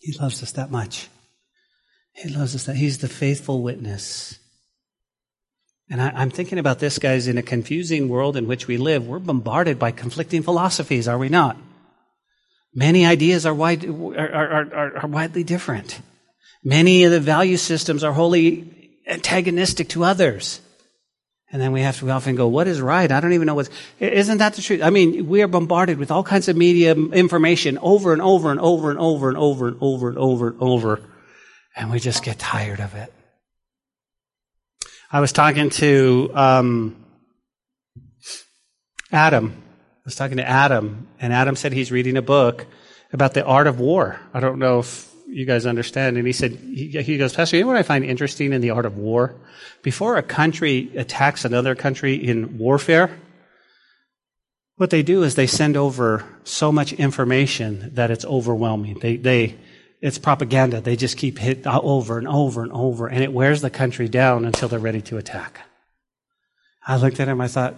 He 0.00 0.12
loves 0.12 0.42
us 0.42 0.52
that 0.52 0.70
much. 0.70 1.08
He 2.12 2.28
loves 2.28 2.54
us 2.54 2.64
that. 2.64 2.76
He's 2.76 2.98
the 2.98 3.08
faithful 3.08 3.62
witness. 3.62 4.38
And 5.90 6.00
I, 6.00 6.22
am 6.22 6.30
thinking 6.30 6.58
about 6.58 6.78
this, 6.78 6.98
guys, 6.98 7.26
in 7.26 7.38
a 7.38 7.42
confusing 7.42 8.08
world 8.08 8.36
in 8.36 8.46
which 8.46 8.66
we 8.66 8.76
live, 8.76 9.06
we're 9.06 9.18
bombarded 9.18 9.78
by 9.78 9.90
conflicting 9.90 10.42
philosophies, 10.42 11.08
are 11.08 11.18
we 11.18 11.28
not? 11.28 11.56
Many 12.74 13.06
ideas 13.06 13.46
are, 13.46 13.54
wide, 13.54 13.84
are, 13.84 14.16
are, 14.16 14.74
are, 14.74 14.96
are 14.98 15.08
widely 15.08 15.44
different. 15.44 16.00
Many 16.64 17.04
of 17.04 17.12
the 17.12 17.20
value 17.20 17.56
systems 17.56 18.02
are 18.02 18.12
wholly 18.12 18.98
antagonistic 19.06 19.90
to 19.90 20.04
others. 20.04 20.60
And 21.52 21.62
then 21.62 21.72
we 21.72 21.82
have 21.82 21.98
to 22.00 22.10
often 22.10 22.34
go, 22.34 22.48
what 22.48 22.66
is 22.66 22.80
right? 22.80 23.10
I 23.10 23.20
don't 23.20 23.32
even 23.32 23.46
know 23.46 23.54
what's, 23.54 23.70
isn't 24.00 24.38
that 24.38 24.54
the 24.54 24.62
truth? 24.62 24.82
I 24.82 24.90
mean, 24.90 25.28
we 25.28 25.42
are 25.42 25.46
bombarded 25.46 25.98
with 25.98 26.10
all 26.10 26.24
kinds 26.24 26.48
of 26.48 26.56
media 26.56 26.94
information 26.94 27.78
over 27.78 28.12
and 28.12 28.20
over 28.20 28.50
and 28.50 28.58
over 28.58 28.90
and 28.90 28.98
over 28.98 29.28
and 29.28 29.38
over 29.38 29.68
and 29.68 29.76
over 29.80 30.08
and 30.08 30.18
over 30.18 30.48
and 30.48 30.60
over. 30.60 31.00
And 31.76 31.90
we 31.90 32.00
just 32.00 32.24
get 32.24 32.38
tired 32.38 32.80
of 32.80 32.94
it. 32.94 33.12
I 35.12 35.20
was 35.20 35.30
talking 35.30 35.70
to 35.70 36.30
um, 36.34 36.96
Adam. 39.12 39.52
I 39.56 40.02
was 40.04 40.16
talking 40.16 40.38
to 40.38 40.48
Adam, 40.48 41.06
and 41.20 41.32
Adam 41.32 41.54
said 41.56 41.72
he's 41.72 41.92
reading 41.92 42.16
a 42.16 42.22
book 42.22 42.66
about 43.12 43.32
the 43.32 43.44
art 43.44 43.68
of 43.68 43.78
war. 43.78 44.18
I 44.34 44.40
don't 44.40 44.58
know 44.58 44.80
if 44.80 45.13
you 45.34 45.44
guys 45.46 45.66
understand. 45.66 46.16
And 46.16 46.26
he 46.26 46.32
said, 46.32 46.52
he, 46.52 46.88
he 47.02 47.18
goes, 47.18 47.34
Pastor, 47.34 47.56
you 47.56 47.62
know 47.62 47.68
what 47.68 47.76
I 47.76 47.82
find 47.82 48.04
interesting 48.04 48.52
in 48.52 48.60
the 48.60 48.70
art 48.70 48.86
of 48.86 48.96
war? 48.96 49.34
Before 49.82 50.16
a 50.16 50.22
country 50.22 50.90
attacks 50.96 51.44
another 51.44 51.74
country 51.74 52.14
in 52.14 52.56
warfare, 52.56 53.10
what 54.76 54.90
they 54.90 55.02
do 55.02 55.24
is 55.24 55.34
they 55.34 55.48
send 55.48 55.76
over 55.76 56.24
so 56.44 56.70
much 56.70 56.92
information 56.92 57.90
that 57.94 58.12
it's 58.12 58.24
overwhelming. 58.24 59.00
They, 59.00 59.16
they, 59.16 59.56
it's 60.00 60.18
propaganda. 60.18 60.80
They 60.80 60.94
just 60.94 61.16
keep 61.16 61.38
hit 61.38 61.66
uh, 61.66 61.80
over 61.82 62.16
and 62.18 62.28
over 62.28 62.62
and 62.62 62.72
over, 62.72 63.08
and 63.08 63.22
it 63.24 63.32
wears 63.32 63.60
the 63.60 63.70
country 63.70 64.08
down 64.08 64.44
until 64.44 64.68
they're 64.68 64.78
ready 64.78 65.02
to 65.02 65.16
attack. 65.16 65.60
I 66.86 66.96
looked 66.96 67.18
at 67.18 67.28
him. 67.28 67.40
I 67.40 67.48
thought, 67.48 67.74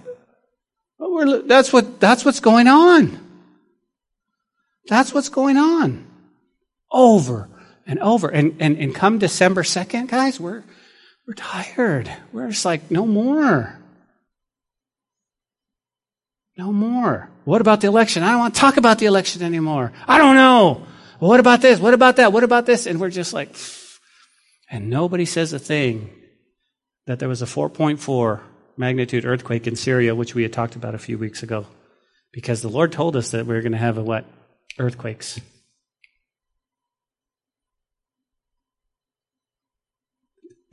well, 0.99 1.43
that's 1.43 1.73
what 1.73 2.01
that's 2.01 2.25
what's 2.25 2.41
going 2.41 2.67
on. 2.67 3.19
That's 4.89 5.15
what's 5.15 5.29
going 5.29 5.57
on. 5.57 6.07
Over 6.91 7.49
and 7.87 7.99
over. 8.01 8.29
And, 8.29 8.57
and, 8.61 8.77
and 8.79 8.95
come 8.95 9.19
December 9.19 9.63
2nd, 9.63 10.09
guys, 10.09 10.41
we're, 10.41 10.63
we're 11.27 11.35
tired. 11.35 12.11
We're 12.33 12.49
just 12.49 12.65
like, 12.65 12.91
no 12.91 13.07
more. 13.07 13.79
No 16.57 16.73
more. 16.73 17.29
What 17.45 17.61
about 17.61 17.81
the 17.81 17.87
election? 17.87 18.23
I 18.23 18.31
don't 18.31 18.41
want 18.41 18.55
to 18.55 18.61
talk 18.61 18.77
about 18.77 18.99
the 18.99 19.07
election 19.07 19.43
anymore. 19.43 19.93
I 20.09 20.19
don't 20.19 20.37
know. 20.37 20.87
What 21.19 21.41
about 21.41 21.61
this? 21.61 21.79
What 21.79 21.95
about 21.95 22.17
that? 22.17 22.33
What 22.33 22.45
about 22.45 22.67
this? 22.67 22.87
And 22.87 23.01
we're 23.01 23.11
just 23.11 23.33
like, 23.33 23.55
and 24.71 24.91
nobody 24.91 25.25
says 25.25 25.53
a 25.53 25.59
thing 25.59 26.11
that 27.07 27.19
there 27.19 27.29
was 27.29 27.43
a 27.43 27.47
4.4 27.47 28.41
magnitude 28.77 29.25
earthquake 29.25 29.67
in 29.67 29.77
Syria, 29.77 30.15
which 30.15 30.35
we 30.35 30.43
had 30.43 30.53
talked 30.53 30.77
about 30.77 30.95
a 30.95 30.99
few 30.99 31.19
weeks 31.19 31.43
ago. 31.43 31.67
Because 32.33 32.63
the 32.63 32.69
Lord 32.69 32.93
told 32.93 33.17
us 33.17 33.31
that 33.31 33.47
we 33.47 33.55
were 33.55 33.63
going 33.63 33.73
to 33.73 33.79
have 33.79 33.99
a 33.99 34.03
what? 34.03 34.25
Earthquakes. 34.79 35.41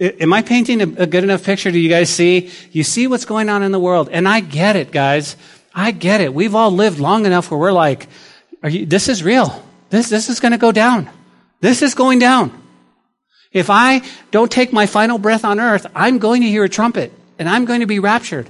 Am 0.04 0.34
I 0.34 0.42
painting 0.42 0.82
a, 0.82 1.08
good 1.08 1.24
enough 1.24 1.46
picture? 1.46 1.72
Do 1.72 1.80
you 1.80 1.88
guys 1.88 2.10
see? 2.10 2.52
You 2.74 2.84
see 2.84 3.08
what's 3.08 3.24
going 3.24 3.48
on 3.48 3.64
in 3.64 3.72
the 3.72 3.80
world. 3.80 4.10
And 4.12 4.28
I 4.28 4.42
get 4.42 4.76
it, 4.76 4.92
guys. 4.92 5.38
I 5.74 5.92
get 5.92 6.20
it. 6.20 6.34
We've 6.34 6.56
all 6.56 6.72
lived 6.72 7.00
long 7.00 7.26
enough 7.26 7.50
where 7.50 7.60
we're 7.60 7.72
like, 7.72 8.10
you, 8.64 8.86
this 8.86 9.08
is 9.08 9.24
real. 9.24 9.64
This, 9.92 10.10
this 10.10 10.28
is 10.28 10.42
going 10.42 10.52
to 10.52 10.58
go 10.58 10.74
down. 10.74 11.10
This 11.62 11.82
is 11.82 11.96
going 11.96 12.20
down. 12.20 12.52
If 13.54 13.70
I 13.70 14.02
don't 14.32 14.52
take 14.52 14.74
my 14.74 14.88
final 14.88 15.18
breath 15.18 15.46
on 15.46 15.62
earth, 15.62 15.86
I'm 15.96 16.18
going 16.20 16.42
to 16.42 16.50
hear 16.50 16.66
a 16.66 16.70
trumpet 16.70 17.14
and 17.40 17.48
I'm 17.48 17.64
going 17.64 17.80
to 17.80 17.86
be 17.86 18.00
raptured. 18.00 18.50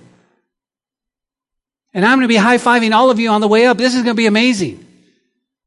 And 1.93 2.03
I'm 2.03 2.17
going 2.17 2.27
to 2.27 2.33
be 2.33 2.37
high 2.37 2.57
fiving 2.57 2.93
all 2.95 3.11
of 3.11 3.19
you 3.19 3.29
on 3.29 3.41
the 3.41 3.47
way 3.47 3.67
up. 3.67 3.77
This 3.77 3.93
is 3.93 4.01
going 4.01 4.15
to 4.15 4.19
be 4.19 4.25
amazing. 4.25 4.83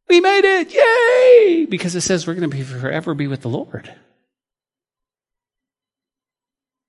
We 0.08 0.20
made 0.20 0.44
it. 0.44 0.74
Yay! 0.74 1.66
Because 1.66 1.94
it 1.94 2.00
says 2.00 2.26
we're 2.26 2.34
going 2.34 2.50
to 2.50 2.56
be 2.56 2.64
forever 2.64 3.14
be 3.14 3.28
with 3.28 3.42
the 3.42 3.48
Lord. 3.48 3.94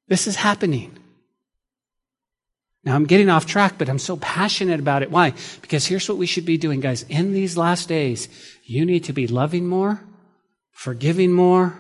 This 0.08 0.28
is 0.28 0.36
happening. 0.36 0.98
Now, 2.84 2.96
I'm 2.96 3.06
getting 3.06 3.30
off 3.30 3.46
track, 3.46 3.74
but 3.78 3.90
I'm 3.90 4.00
so 4.00 4.16
passionate 4.16 4.80
about 4.80 5.04
it. 5.04 5.12
Why? 5.12 5.34
Because 5.62 5.86
here's 5.86 6.08
what 6.08 6.18
we 6.18 6.26
should 6.26 6.46
be 6.46 6.58
doing, 6.58 6.80
guys. 6.80 7.04
In 7.10 7.34
these 7.34 7.58
last 7.58 7.90
days, 7.90 8.30
you 8.64 8.86
need 8.86 9.04
to 9.06 9.14
be 9.14 9.28
loving 9.28 9.68
more, 9.68 10.02
forgiving 10.72 11.34
more, 11.34 11.78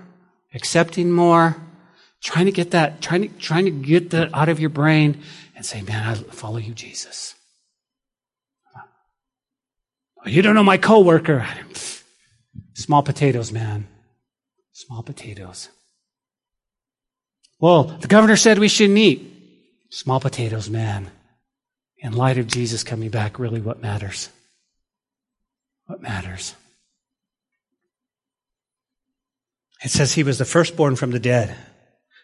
accepting 0.53 1.11
more, 1.11 1.55
trying 2.21 2.45
to 2.45 2.51
get 2.51 2.71
that, 2.71 3.01
trying 3.01 3.21
to, 3.21 3.27
trying 3.39 3.65
to 3.65 3.71
get 3.71 4.09
that 4.09 4.33
out 4.33 4.49
of 4.49 4.59
your 4.59 4.69
brain 4.69 5.21
and 5.55 5.65
say, 5.65 5.81
man, 5.81 6.05
I 6.05 6.15
follow 6.15 6.57
you, 6.57 6.73
Jesus. 6.73 7.35
Oh, 10.25 10.29
you 10.29 10.41
don't 10.41 10.55
know 10.55 10.63
my 10.63 10.77
coworker. 10.77 11.47
Small 12.73 13.01
potatoes, 13.01 13.51
man. 13.51 13.87
Small 14.73 15.03
potatoes. 15.03 15.69
Well, 17.59 17.83
the 17.83 18.07
governor 18.07 18.35
said 18.35 18.59
we 18.59 18.67
shouldn't 18.67 18.99
eat. 18.99 19.33
Small 19.89 20.19
potatoes, 20.19 20.69
man. 20.69 21.09
In 21.99 22.13
light 22.13 22.37
of 22.37 22.47
Jesus 22.47 22.83
coming 22.83 23.09
back, 23.09 23.39
really 23.39 23.61
what 23.61 23.81
matters? 23.81 24.29
What 25.87 26.01
matters? 26.01 26.53
It 29.83 29.89
says 29.89 30.13
he 30.13 30.23
was 30.23 30.37
the 30.37 30.45
firstborn 30.45 30.95
from 30.95 31.11
the 31.11 31.19
dead. 31.19 31.55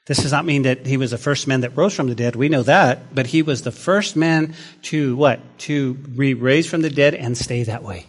This 0.05 0.21
does 0.21 0.31
not 0.31 0.45
mean 0.45 0.63
that 0.63 0.85
he 0.85 0.97
was 0.97 1.11
the 1.11 1.17
first 1.17 1.47
man 1.47 1.61
that 1.61 1.77
rose 1.77 1.95
from 1.95 2.09
the 2.09 2.15
dead. 2.15 2.35
We 2.35 2.49
know 2.49 2.63
that. 2.63 3.15
But 3.15 3.27
he 3.27 3.41
was 3.41 3.61
the 3.61 3.71
first 3.71 4.15
man 4.15 4.53
to 4.83 5.15
what? 5.15 5.39
To 5.59 5.93
be 5.93 6.33
raised 6.33 6.69
from 6.69 6.81
the 6.81 6.89
dead 6.89 7.15
and 7.15 7.37
stay 7.37 7.63
that 7.63 7.83
way. 7.83 8.07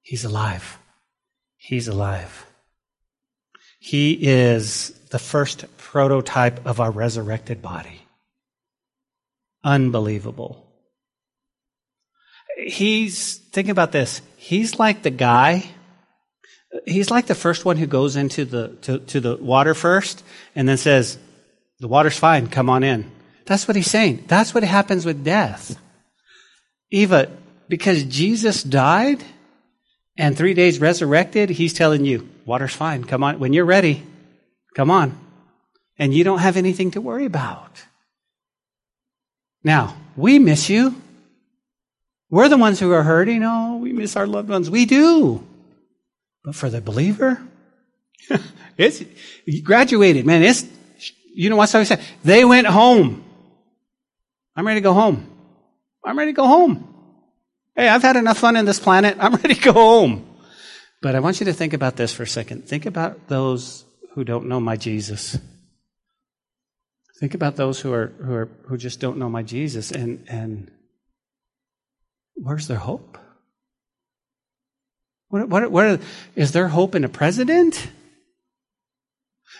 He's 0.00 0.24
alive. 0.24 0.78
He's 1.56 1.86
alive. 1.86 2.46
He 3.78 4.12
is 4.26 4.90
the 5.10 5.18
first 5.18 5.66
prototype 5.96 6.66
of 6.66 6.78
our 6.78 6.90
resurrected 6.90 7.62
body. 7.62 8.02
Unbelievable. 9.64 10.62
He's, 12.58 13.36
think 13.38 13.70
about 13.70 13.92
this. 13.92 14.20
He's 14.36 14.78
like 14.78 15.02
the 15.02 15.10
guy, 15.10 15.64
he's 16.84 17.10
like 17.10 17.28
the 17.28 17.34
first 17.34 17.64
one 17.64 17.78
who 17.78 17.86
goes 17.86 18.14
into 18.14 18.44
the, 18.44 18.76
to, 18.82 18.98
to 18.98 19.20
the 19.20 19.36
water 19.36 19.72
first 19.72 20.22
and 20.54 20.68
then 20.68 20.76
says, 20.76 21.16
the 21.80 21.88
water's 21.88 22.18
fine, 22.18 22.48
come 22.48 22.68
on 22.68 22.82
in. 22.82 23.10
That's 23.46 23.66
what 23.66 23.74
he's 23.74 23.90
saying. 23.90 24.24
That's 24.28 24.52
what 24.52 24.64
happens 24.64 25.06
with 25.06 25.24
death. 25.24 25.78
Eva, 26.90 27.30
because 27.70 28.04
Jesus 28.04 28.62
died 28.62 29.24
and 30.18 30.36
three 30.36 30.52
days 30.52 30.78
resurrected, 30.78 31.48
he's 31.48 31.72
telling 31.72 32.04
you, 32.04 32.28
water's 32.44 32.74
fine, 32.74 33.04
come 33.04 33.24
on. 33.24 33.38
When 33.38 33.54
you're 33.54 33.64
ready, 33.64 34.02
come 34.74 34.90
on. 34.90 35.25
And 35.98 36.12
you 36.12 36.24
don't 36.24 36.38
have 36.38 36.56
anything 36.56 36.90
to 36.92 37.00
worry 37.00 37.24
about. 37.24 37.84
Now, 39.64 39.96
we 40.16 40.38
miss 40.38 40.68
you. 40.68 40.94
We're 42.30 42.48
the 42.48 42.56
ones 42.56 42.80
who 42.80 42.92
are 42.92 43.02
hurting. 43.02 43.42
Oh, 43.42 43.78
we 43.78 43.92
miss 43.92 44.16
our 44.16 44.26
loved 44.26 44.48
ones. 44.48 44.68
We 44.68 44.84
do. 44.84 45.46
But 46.44 46.54
for 46.54 46.70
the 46.70 46.80
believer, 46.80 47.42
it's 48.76 49.02
you 49.44 49.62
graduated, 49.62 50.26
man. 50.26 50.42
It's 50.42 50.64
you 51.34 51.50
know 51.50 51.56
what 51.56 51.74
I 51.74 51.84
said? 51.84 52.00
They 52.24 52.44
went 52.44 52.66
home. 52.66 53.24
I'm 54.54 54.66
ready 54.66 54.80
to 54.80 54.84
go 54.84 54.94
home. 54.94 55.28
I'm 56.04 56.16
ready 56.16 56.32
to 56.32 56.36
go 56.36 56.46
home. 56.46 56.94
Hey, 57.74 57.88
I've 57.88 58.02
had 58.02 58.16
enough 58.16 58.38
fun 58.38 58.56
in 58.56 58.64
this 58.64 58.80
planet. 58.80 59.16
I'm 59.20 59.34
ready 59.34 59.54
to 59.54 59.60
go 59.60 59.72
home. 59.72 60.26
But 61.02 61.14
I 61.14 61.20
want 61.20 61.40
you 61.40 61.46
to 61.46 61.52
think 61.52 61.74
about 61.74 61.96
this 61.96 62.12
for 62.12 62.22
a 62.22 62.26
second. 62.26 62.66
Think 62.66 62.86
about 62.86 63.28
those 63.28 63.84
who 64.14 64.24
don't 64.24 64.46
know 64.46 64.60
my 64.60 64.76
Jesus. 64.76 65.38
Think 67.18 67.34
about 67.34 67.56
those 67.56 67.80
who 67.80 67.92
are 67.92 68.08
who 68.22 68.34
are 68.34 68.48
who 68.66 68.76
just 68.76 69.00
don't 69.00 69.18
know 69.18 69.28
my 69.28 69.42
Jesus 69.42 69.90
and 69.90 70.24
and 70.28 70.70
where's 72.34 72.68
their 72.68 72.78
hope? 72.78 73.18
What, 75.28 75.48
what, 75.48 75.70
what 75.70 76.00
is 76.34 76.52
there 76.52 76.68
hope 76.68 76.94
in 76.94 77.04
a 77.04 77.08
president? 77.08 77.88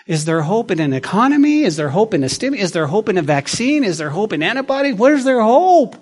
Is 0.06 0.24
there 0.24 0.42
hope 0.42 0.70
in 0.70 0.78
an 0.78 0.92
economy? 0.92 1.62
Is 1.62 1.76
there 1.76 1.88
hope 1.88 2.14
in 2.14 2.22
a 2.22 2.28
stim? 2.28 2.54
Is 2.54 2.72
there 2.72 2.86
hope 2.86 3.08
in 3.08 3.18
a 3.18 3.22
vaccine? 3.22 3.82
Is 3.82 3.98
there 3.98 4.10
hope 4.10 4.32
in 4.32 4.42
antibodies? 4.42 4.94
Where's 4.94 5.24
their 5.24 5.40
hope? 5.40 5.96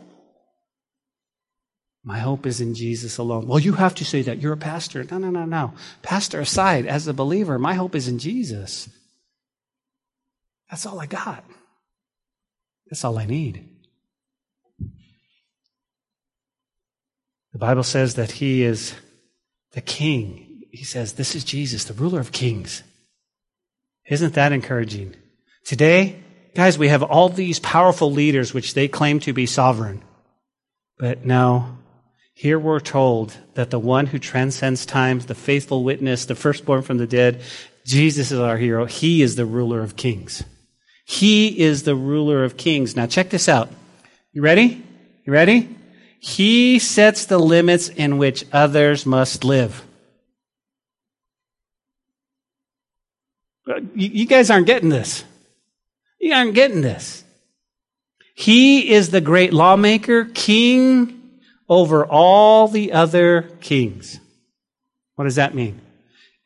My 2.03 2.19
hope 2.19 2.45
is 2.45 2.61
in 2.61 2.75
Jesus 2.75 3.17
alone. 3.17 3.47
Well, 3.47 3.59
you 3.59 3.73
have 3.73 3.95
to 3.95 4.05
say 4.05 4.21
that. 4.23 4.39
You're 4.43 4.53
a 4.53 4.59
pastor. 4.59 5.05
No, 5.05 5.17
no, 5.17 5.31
no, 5.31 5.47
no. 5.47 5.73
Pastor 6.03 6.41
aside, 6.41 6.85
as 6.85 7.09
a 7.09 7.15
believer, 7.15 7.59
my 7.59 7.75
hope 7.75 7.95
is 7.95 8.09
in 8.09 8.19
Jesus. 8.19 8.91
That's 10.71 10.87
all 10.87 11.01
I 11.01 11.07
got. 11.07 11.45
That's 12.91 13.05
all 13.05 13.19
I 13.19 13.27
need. 13.27 13.69
The 17.53 17.59
Bible 17.59 17.85
says 17.85 18.17
that 18.17 18.33
he 18.33 18.65
is 18.65 18.95
the 19.73 19.81
king. 19.81 20.65
He 20.73 20.85
says, 20.85 21.13
This 21.13 21.35
is 21.35 21.45
Jesus, 21.45 21.85
the 21.85 21.95
ruler 21.95 22.21
of 22.21 22.33
kings. 22.33 22.83
Isn't 24.09 24.35
that 24.35 24.53
encouraging? 24.53 25.15
Today, 25.65 26.21
guys, 26.55 26.77
we 26.77 26.89
have 26.89 27.03
all 27.03 27.29
these 27.29 27.61
powerful 27.61 28.11
leaders 28.11 28.53
which 28.53 28.75
they 28.75 28.89
claim 28.89 29.21
to 29.21 29.33
be 29.33 29.47
sovereign. 29.47 30.03
But 30.99 31.25
no, 31.25 31.79
here 32.35 32.59
we're 32.59 32.81
told 32.81 33.37
that 33.55 33.71
the 33.71 33.79
one 33.79 34.07
who 34.07 34.19
transcends 34.19 34.85
times, 34.85 35.27
the 35.27 35.35
faithful 35.35 35.85
witness, 35.85 36.27
the 36.27 36.35
firstborn 36.35 36.83
from 36.83 36.99
the 36.99 37.07
dead, 37.07 37.41
Jesus 37.87 38.33
is 38.33 38.39
our 38.39 38.57
hero. 38.57 38.85
He 38.87 39.23
is 39.23 39.37
the 39.37 39.47
ruler 39.47 39.81
of 39.81 39.97
kings. 39.97 40.43
He 41.05 41.61
is 41.61 41.83
the 41.83 41.95
ruler 41.95 42.45
of 42.45 42.57
kings. 42.57 42.97
Now 42.97 43.07
check 43.07 43.31
this 43.31 43.49
out. 43.49 43.69
You 44.33 44.43
ready? 44.43 44.83
You 45.25 45.33
ready? 45.33 45.69
He 46.19 46.79
sets 46.79 47.27
the 47.27 47.39
limits 47.39 47.89
in 47.89 48.19
which 48.19 48.47
others 48.53 49.05
must 49.05 49.45
live. 49.45 49.85
Uh, 53.69 53.81
you 53.95 54.27
guys 54.27 54.51
aren't 54.51 54.67
getting 54.67 54.89
this. 54.89 55.25
You 56.19 56.33
aren't 56.33 56.55
getting 56.55 56.81
this. 56.81 57.25
He 58.35 58.91
is 58.91 59.11
the 59.11 59.21
great 59.21 59.53
lawmaker, 59.53 60.25
king 60.25 61.41
over 61.69 62.05
all 62.05 62.69
the 62.69 62.93
other 62.93 63.43
kings. 63.61 64.19
What 65.15 65.25
does 65.25 65.37
that 65.37 65.55
mean? 65.55 65.81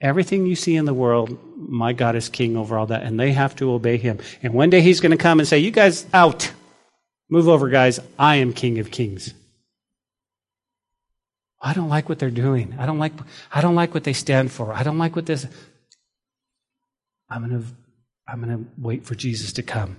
Everything 0.00 0.46
you 0.46 0.54
see 0.54 0.76
in 0.76 0.84
the 0.84 0.94
world, 0.94 1.38
my 1.58 1.92
God 1.92 2.14
is 2.14 2.28
king 2.28 2.56
over 2.56 2.78
all 2.78 2.86
that, 2.86 3.02
and 3.02 3.18
they 3.18 3.32
have 3.32 3.56
to 3.56 3.72
obey 3.72 3.96
him. 3.96 4.20
And 4.42 4.54
one 4.54 4.70
day 4.70 4.80
he's 4.80 5.00
going 5.00 5.10
to 5.10 5.18
come 5.18 5.40
and 5.40 5.48
say, 5.48 5.58
You 5.58 5.70
guys 5.70 6.06
out. 6.14 6.50
Move 7.28 7.48
over, 7.48 7.68
guys. 7.68 8.00
I 8.18 8.36
am 8.36 8.52
king 8.52 8.78
of 8.78 8.90
kings. 8.90 9.34
I 11.60 11.74
don't 11.74 11.88
like 11.88 12.08
what 12.08 12.18
they're 12.18 12.30
doing. 12.30 12.76
I 12.78 12.86
don't 12.86 12.98
like, 12.98 13.12
I 13.52 13.60
don't 13.60 13.74
like 13.74 13.92
what 13.92 14.04
they 14.04 14.12
stand 14.12 14.52
for. 14.52 14.72
I 14.72 14.84
don't 14.84 14.98
like 14.98 15.16
what 15.16 15.26
this. 15.26 15.46
I'm 17.28 17.46
going 17.46 17.60
to, 17.60 17.68
I'm 18.26 18.42
going 18.42 18.64
to 18.64 18.70
wait 18.78 19.04
for 19.04 19.14
Jesus 19.14 19.52
to 19.54 19.62
come. 19.62 19.96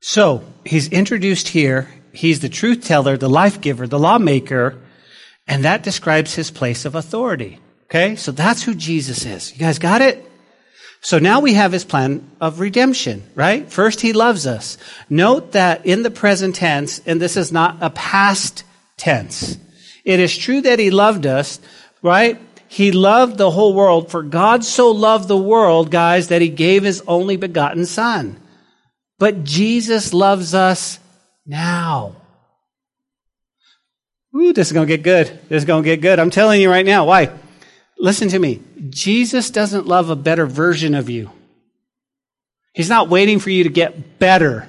So, 0.00 0.44
he's 0.64 0.88
introduced 0.88 1.48
here. 1.48 1.88
He's 2.12 2.40
the 2.40 2.48
truth 2.48 2.84
teller, 2.84 3.16
the 3.16 3.28
life 3.28 3.60
giver, 3.60 3.88
the 3.88 3.98
lawmaker, 3.98 4.78
and 5.48 5.64
that 5.64 5.82
describes 5.82 6.34
his 6.34 6.50
place 6.50 6.84
of 6.84 6.94
authority. 6.94 7.58
Okay? 7.84 8.16
So 8.16 8.30
that's 8.30 8.62
who 8.62 8.74
Jesus 8.74 9.24
is. 9.24 9.52
You 9.52 9.58
guys 9.58 9.78
got 9.78 10.02
it? 10.02 10.24
So 11.00 11.18
now 11.18 11.40
we 11.40 11.54
have 11.54 11.72
his 11.72 11.84
plan 11.84 12.30
of 12.40 12.60
redemption, 12.60 13.22
right? 13.34 13.70
First, 13.70 14.00
he 14.00 14.12
loves 14.12 14.46
us. 14.46 14.76
Note 15.08 15.52
that 15.52 15.86
in 15.86 16.02
the 16.02 16.10
present 16.10 16.56
tense, 16.56 17.00
and 17.06 17.20
this 17.20 17.36
is 17.36 17.50
not 17.52 17.78
a 17.80 17.90
past 17.90 18.64
tense, 18.96 19.56
it 20.04 20.20
is 20.20 20.36
true 20.36 20.60
that 20.60 20.78
he 20.78 20.90
loved 20.90 21.24
us, 21.24 21.60
right? 22.02 22.38
He 22.66 22.92
loved 22.92 23.38
the 23.38 23.50
whole 23.50 23.74
world, 23.74 24.10
for 24.10 24.22
God 24.22 24.64
so 24.64 24.90
loved 24.90 25.28
the 25.28 25.36
world, 25.36 25.90
guys, 25.90 26.28
that 26.28 26.42
he 26.42 26.48
gave 26.48 26.82
his 26.82 27.02
only 27.06 27.36
begotten 27.36 27.86
son. 27.86 28.38
But 29.18 29.44
Jesus 29.44 30.12
loves 30.12 30.52
us 30.52 30.98
now. 31.46 32.16
Ooh, 34.38 34.52
this 34.52 34.68
is 34.68 34.72
going 34.72 34.86
to 34.86 34.96
get 34.96 35.02
good. 35.02 35.26
This 35.48 35.62
is 35.62 35.64
going 35.64 35.82
to 35.82 35.88
get 35.88 36.00
good. 36.00 36.18
I'm 36.18 36.30
telling 36.30 36.60
you 36.60 36.70
right 36.70 36.86
now. 36.86 37.04
Why? 37.06 37.30
Listen 37.98 38.28
to 38.28 38.38
me. 38.38 38.62
Jesus 38.88 39.50
doesn't 39.50 39.86
love 39.86 40.10
a 40.10 40.16
better 40.16 40.46
version 40.46 40.94
of 40.94 41.10
you. 41.10 41.30
He's 42.72 42.88
not 42.88 43.08
waiting 43.08 43.40
for 43.40 43.50
you 43.50 43.64
to 43.64 43.70
get 43.70 44.20
better. 44.20 44.68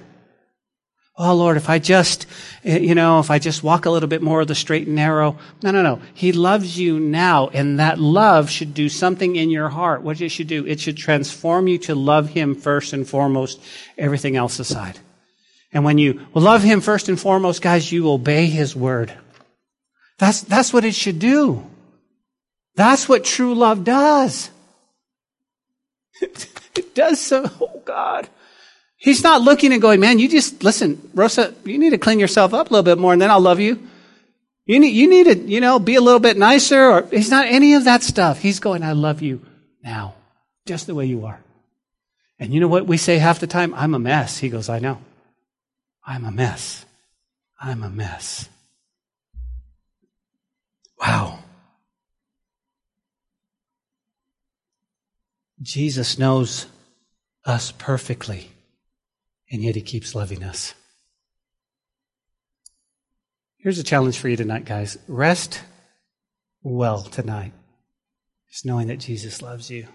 Oh 1.21 1.35
Lord, 1.35 1.57
if 1.57 1.69
I 1.69 1.79
just, 1.79 2.25
eh, 2.63 2.79
you 2.79 2.95
know, 2.95 3.19
if 3.19 3.29
I 3.29 3.39
just 3.39 3.61
walk 3.61 3.85
a 3.85 3.89
little 3.89 4.07
bit 4.07 4.21
more 4.21 4.39
of 4.39 4.47
the 4.47 4.55
straight 4.55 4.87
and 4.87 4.95
narrow. 4.95 5.37
No, 5.61 5.71
no, 5.71 5.83
no. 5.83 6.01
He 6.13 6.31
loves 6.31 6.79
you 6.79 6.97
now, 6.97 7.49
and 7.49 7.79
that 7.79 7.99
love 7.99 8.49
should 8.49 8.73
do 8.73 8.87
something 8.87 9.35
in 9.35 9.51
your 9.51 9.67
heart. 9.67 10.01
What 10.01 10.21
it 10.21 10.29
should 10.29 10.47
do? 10.47 10.65
It 10.65 10.79
should 10.79 10.95
transform 10.95 11.67
you 11.67 11.77
to 11.79 11.93
love 11.93 12.29
Him 12.29 12.55
first 12.55 12.93
and 12.93 13.07
foremost, 13.07 13.61
everything 13.97 14.37
else 14.37 14.59
aside. 14.59 14.97
And 15.73 15.83
when 15.83 15.97
you 15.97 16.25
love 16.33 16.63
Him 16.63 16.79
first 16.79 17.09
and 17.09 17.19
foremost, 17.19 17.61
guys, 17.61 17.91
you 17.91 18.09
obey 18.09 18.45
His 18.45 18.73
word. 18.73 19.13
That's, 20.19 20.41
that's 20.41 20.71
what 20.71 20.85
it 20.85 20.93
should 20.93 21.17
do. 21.17 21.65
That's 22.75 23.09
what 23.09 23.23
true 23.23 23.55
love 23.55 23.83
does. 23.83 24.51
it 26.21 26.93
does 26.93 27.19
so, 27.19 27.49
oh 27.59 27.81
God. 27.85 28.29
He's 28.97 29.23
not 29.23 29.41
looking 29.41 29.71
and 29.71 29.81
going, 29.81 30.01
man, 30.01 30.19
you 30.19 30.27
just, 30.27 30.61
listen, 30.61 31.09
Rosa, 31.13 31.55
you 31.63 31.77
need 31.77 31.91
to 31.91 31.97
clean 31.97 32.19
yourself 32.19 32.53
up 32.53 32.69
a 32.69 32.73
little 32.73 32.83
bit 32.83 32.97
more 32.97 33.13
and 33.13 33.21
then 33.21 33.31
I'll 33.31 33.39
love 33.39 33.61
you. 33.61 33.81
You 34.65 34.79
need, 34.79 34.89
you 34.89 35.09
need 35.09 35.23
to, 35.23 35.37
you 35.37 35.61
know, 35.61 35.79
be 35.79 35.95
a 35.95 36.01
little 36.01 36.19
bit 36.19 36.37
nicer 36.37 36.91
or 36.91 37.07
he's 37.07 37.31
not 37.31 37.47
any 37.47 37.73
of 37.75 37.85
that 37.85 38.03
stuff. 38.03 38.39
He's 38.39 38.59
going, 38.59 38.83
I 38.83 38.91
love 38.91 39.21
you 39.21 39.41
now, 39.83 40.15
just 40.65 40.85
the 40.85 40.93
way 40.93 41.05
you 41.05 41.25
are. 41.25 41.39
And 42.39 42.53
you 42.53 42.59
know 42.59 42.67
what 42.67 42.87
we 42.87 42.97
say 42.97 43.17
half 43.17 43.39
the 43.39 43.47
time? 43.47 43.73
I'm 43.73 43.93
a 43.93 43.99
mess. 43.99 44.37
He 44.37 44.49
goes, 44.49 44.69
I 44.69 44.79
know. 44.79 44.99
I'm 46.05 46.25
a 46.25 46.31
mess. 46.31 46.85
I'm 47.59 47.83
a 47.83 47.89
mess. 47.89 48.49
Wow. 50.99 51.39
Jesus 55.61 56.17
knows 56.17 56.67
us 57.45 57.71
perfectly 57.71 58.51
and 59.51 59.61
yet 59.61 59.75
he 59.75 59.81
keeps 59.81 60.15
loving 60.15 60.43
us. 60.43 60.73
Here's 63.57 63.79
a 63.79 63.83
challenge 63.83 64.17
for 64.17 64.29
you 64.29 64.37
tonight, 64.37 64.65
guys. 64.65 64.97
Rest 65.07 65.61
well 66.63 67.01
tonight, 67.01 67.51
just 68.49 68.65
knowing 68.65 68.87
that 68.87 68.99
Jesus 68.99 69.41
loves 69.41 69.69
you. 69.69 69.87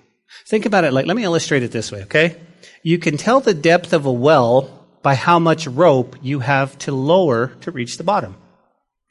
Think 0.47 0.67
about 0.67 0.85
it 0.85 0.93
like, 0.93 1.07
let 1.07 1.17
me 1.17 1.25
illustrate 1.25 1.63
it 1.63 1.71
this 1.71 1.93
way, 1.93 2.03
okay? 2.03 2.37
You 2.83 2.99
can 2.99 3.17
tell 3.17 3.41
the 3.41 3.55
depth 3.55 3.93
of 3.93 4.05
a 4.05 4.13
well 4.13 4.87
by 5.03 5.15
how 5.15 5.39
much 5.39 5.67
rope 5.67 6.17
you 6.23 6.41
have 6.41 6.77
to 6.79 6.93
lower 6.93 7.49
to 7.61 7.71
reach 7.71 7.97
the 7.97 8.05
bottom. 8.05 8.37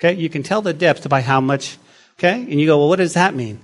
Okay? 0.04 0.20
You 0.20 0.30
can 0.30 0.44
tell 0.44 0.62
the 0.62 0.74
depth 0.74 1.08
by 1.08 1.22
how 1.22 1.40
much, 1.40 1.78
okay? 2.20 2.34
And 2.34 2.60
you 2.60 2.66
go, 2.66 2.80
well, 2.80 2.90
what 2.90 2.98
does 2.98 3.14
that 3.14 3.36
mean? 3.36 3.62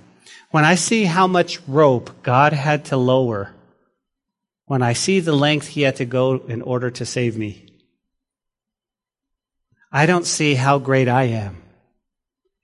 When 0.50 0.64
I 0.64 0.74
see 0.74 1.04
how 1.04 1.26
much 1.26 1.60
rope 1.68 2.22
God 2.22 2.52
had 2.54 2.86
to 2.86 2.96
lower 2.96 3.52
when 4.64 4.82
I 4.82 4.92
see 4.92 5.18
the 5.18 5.32
length 5.32 5.66
he 5.66 5.82
had 5.82 5.96
to 5.96 6.04
go 6.04 6.36
in 6.46 6.62
order 6.62 6.92
to 6.92 7.04
save 7.04 7.36
me. 7.36 7.66
I 9.90 10.06
don't 10.06 10.24
see 10.24 10.54
how 10.54 10.78
great 10.78 11.08
I 11.08 11.24
am. 11.24 11.60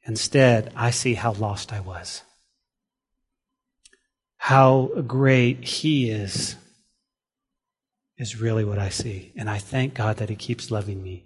Instead, 0.05 0.73
I 0.77 0.91
see 0.91 1.15
how 1.15 1.33
lost 1.33 1.73
I 1.73 1.81
was. 1.81 2.23
How 4.37 4.89
great 5.05 5.65
he 5.65 6.09
is, 6.09 6.55
is 8.17 8.41
really 8.41 8.65
what 8.65 8.79
I 8.79 8.91
see. 8.91 9.33
And 9.37 9.51
I 9.51 9.59
thank 9.59 9.95
God 9.95 10.19
that 10.19 10.29
he 10.29 10.37
keeps 10.37 10.71
loving 10.71 11.03
me. 11.03 11.26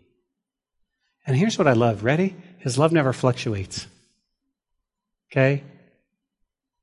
And 1.31 1.39
here's 1.39 1.57
what 1.57 1.69
I 1.69 1.75
love. 1.75 2.03
Ready? 2.03 2.35
His 2.59 2.77
love 2.77 2.91
never 2.91 3.13
fluctuates. 3.13 3.87
Okay? 5.31 5.63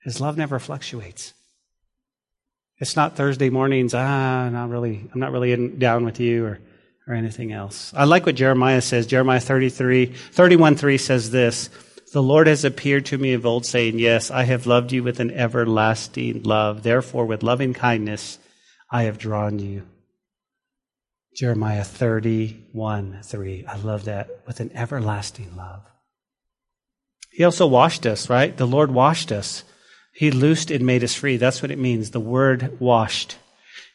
His 0.05 0.21
love 0.21 0.37
never 0.37 0.57
fluctuates. 0.57 1.33
It's 2.77 2.95
not 2.95 3.17
Thursday 3.17 3.49
mornings, 3.49 3.93
ah, 3.93 4.47
not 4.47 4.69
really, 4.69 5.05
I'm 5.13 5.19
not 5.19 5.33
really 5.33 5.51
in, 5.51 5.79
down 5.79 6.05
with 6.05 6.21
you 6.21 6.45
or, 6.45 6.59
or 7.09 7.13
anything 7.13 7.51
else. 7.51 7.91
I 7.93 8.05
like 8.05 8.25
what 8.25 8.35
Jeremiah 8.35 8.79
says. 8.79 9.05
Jeremiah 9.05 9.41
33, 9.41 10.05
31 10.05 10.77
3 10.77 10.97
says 10.97 11.29
this 11.29 11.69
The 12.13 12.23
Lord 12.23 12.47
has 12.47 12.63
appeared 12.63 13.07
to 13.07 13.17
me 13.17 13.33
of 13.33 13.45
old, 13.45 13.65
saying, 13.65 13.99
Yes, 13.99 14.31
I 14.31 14.43
have 14.43 14.65
loved 14.65 14.93
you 14.93 15.03
with 15.03 15.19
an 15.19 15.31
everlasting 15.31 16.43
love. 16.43 16.83
Therefore, 16.83 17.25
with 17.25 17.43
loving 17.43 17.73
kindness, 17.73 18.39
I 18.89 19.03
have 19.03 19.17
drawn 19.17 19.59
you. 19.59 19.83
Jeremiah 21.37 21.83
31 21.83 23.19
3. 23.23 23.65
I 23.67 23.77
love 23.77 24.05
that. 24.05 24.27
With 24.47 24.59
an 24.59 24.71
everlasting 24.73 25.55
love. 25.55 25.83
He 27.31 27.43
also 27.43 27.67
washed 27.67 28.07
us, 28.07 28.27
right? 28.27 28.57
The 28.57 28.65
Lord 28.65 28.89
washed 28.89 29.31
us. 29.31 29.63
He 30.11 30.31
loosed 30.31 30.71
and 30.71 30.83
made 30.83 31.03
us 31.03 31.13
free. 31.13 31.37
That's 31.37 31.61
what 31.61 31.69
it 31.69 31.77
means. 31.77 32.09
The 32.09 32.19
word 32.19 32.79
washed. 32.79 33.37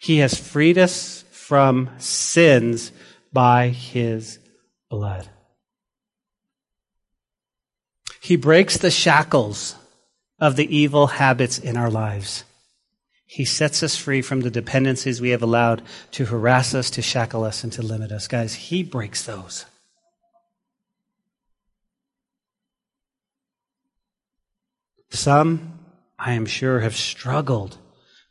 He 0.01 0.19
has 0.19 0.39
freed 0.39 0.79
us 0.79 1.25
from 1.33 1.91
sins 1.99 2.93
by 3.33 3.71
his 3.71 4.39
blood. 4.89 5.29
He 8.21 8.37
breaks 8.37 8.79
the 8.79 8.93
shackles 8.93 9.75
of 10.39 10.55
the 10.55 10.77
evil 10.77 11.09
habits 11.09 11.59
in 11.59 11.77
our 11.77 11.91
lives. 11.91 12.45
He 13.33 13.47
sets 13.47 13.83
us 13.83 13.97
free 13.97 14.21
from 14.21 14.43
the 14.43 14.51
dependencies 14.51 15.19
we 15.19 15.31
have 15.31 15.43
allowed 15.43 15.81
to 16.11 16.27
harass 16.27 16.75
us, 16.75 16.91
to 16.91 17.01
shackle 17.01 17.45
us, 17.45 17.65
and 17.65 17.73
to 17.73 17.81
limit 17.81 18.13
us. 18.13 18.29
Guys, 18.29 18.55
He 18.55 18.83
breaks 18.83 19.25
those. 19.25 19.65
Some 25.09 25.79
I 26.19 26.35
am 26.35 26.45
sure, 26.45 26.81
have 26.81 26.95
struggled 26.95 27.79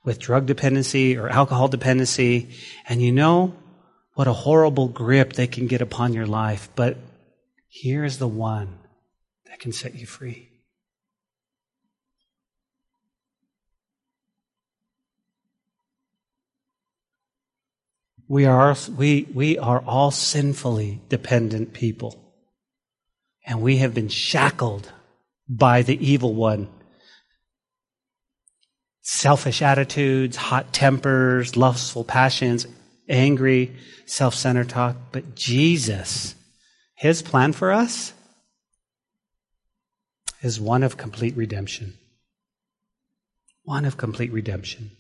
with 0.04 0.20
drug 0.20 0.46
dependency 0.46 1.18
or 1.18 1.30
alcohol 1.30 1.68
dependency. 1.68 2.50
And 2.88 3.02
you 3.02 3.12
know 3.12 3.56
what 4.14 4.28
a 4.28 4.34
horrible 4.34 4.88
grip 4.88 5.34
they 5.34 5.48
can 5.48 5.66
get 5.66 5.82
upon 5.82 6.14
your 6.14 6.28
life. 6.28 6.70
But 6.76 6.98
here 7.68 8.06
is 8.06 8.20
the 8.20 8.28
one 8.28 8.78
that 9.48 9.60
can 9.60 9.72
set 9.72 9.96
you 9.96 10.06
free. 10.06 10.51
We 18.32 18.46
are, 18.46 18.78
we, 18.96 19.28
we 19.34 19.58
are 19.58 19.84
all 19.86 20.10
sinfully 20.10 21.02
dependent 21.10 21.74
people. 21.74 22.18
And 23.46 23.62
we 23.62 23.80
have 23.80 23.94
been 23.94 24.08
shackled 24.08 24.90
by 25.50 25.82
the 25.82 26.00
evil 26.00 26.34
one. 26.34 26.70
Selfish 29.02 29.62
attitudes, 29.62 30.38
hot 30.38 30.72
tempers, 30.72 31.58
lustful 31.58 32.06
passions, 32.06 32.68
angry, 33.10 33.76
self 34.06 34.34
centered 34.34 34.70
talk. 34.70 34.96
But 35.12 35.36
Jesus, 35.36 36.34
his 36.96 37.22
plan 37.22 37.52
for 37.52 37.74
us 37.74 38.14
is 40.42 40.58
one 40.58 40.84
of 40.84 40.96
complete 40.96 41.36
redemption. 41.36 41.96
One 43.64 43.84
of 43.84 43.98
complete 43.98 44.32
redemption. 44.32 44.92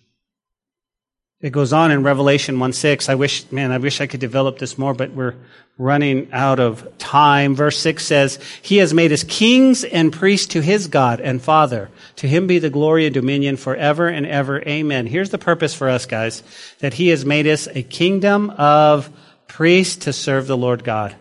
It 1.41 1.51
goes 1.51 1.73
on 1.73 1.89
in 1.89 2.03
Revelation 2.03 2.59
1 2.59 2.73
6. 2.73 3.09
I 3.09 3.15
wish, 3.15 3.51
man, 3.51 3.71
I 3.71 3.79
wish 3.79 3.99
I 3.99 4.05
could 4.05 4.19
develop 4.19 4.59
this 4.59 4.77
more, 4.77 4.93
but 4.93 5.11
we're 5.11 5.33
running 5.77 6.31
out 6.31 6.59
of 6.59 6.87
time. 6.99 7.55
Verse 7.55 7.79
6 7.79 8.05
says, 8.05 8.37
He 8.61 8.77
has 8.77 8.93
made 8.93 9.11
us 9.11 9.23
kings 9.23 9.83
and 9.83 10.13
priests 10.13 10.47
to 10.47 10.61
His 10.61 10.87
God 10.87 11.19
and 11.19 11.41
Father. 11.41 11.89
To 12.17 12.27
Him 12.27 12.45
be 12.45 12.59
the 12.59 12.69
glory 12.69 13.07
and 13.07 13.13
dominion 13.13 13.57
forever 13.57 14.07
and 14.07 14.27
ever. 14.27 14.61
Amen. 14.61 15.07
Here's 15.07 15.31
the 15.31 15.39
purpose 15.39 15.73
for 15.73 15.89
us, 15.89 16.05
guys, 16.05 16.43
that 16.79 16.93
He 16.93 17.07
has 17.07 17.25
made 17.25 17.47
us 17.47 17.67
a 17.67 17.81
kingdom 17.81 18.51
of 18.51 19.09
priests 19.47 20.05
to 20.05 20.13
serve 20.13 20.45
the 20.45 20.57
Lord 20.57 20.83
God. 20.83 21.15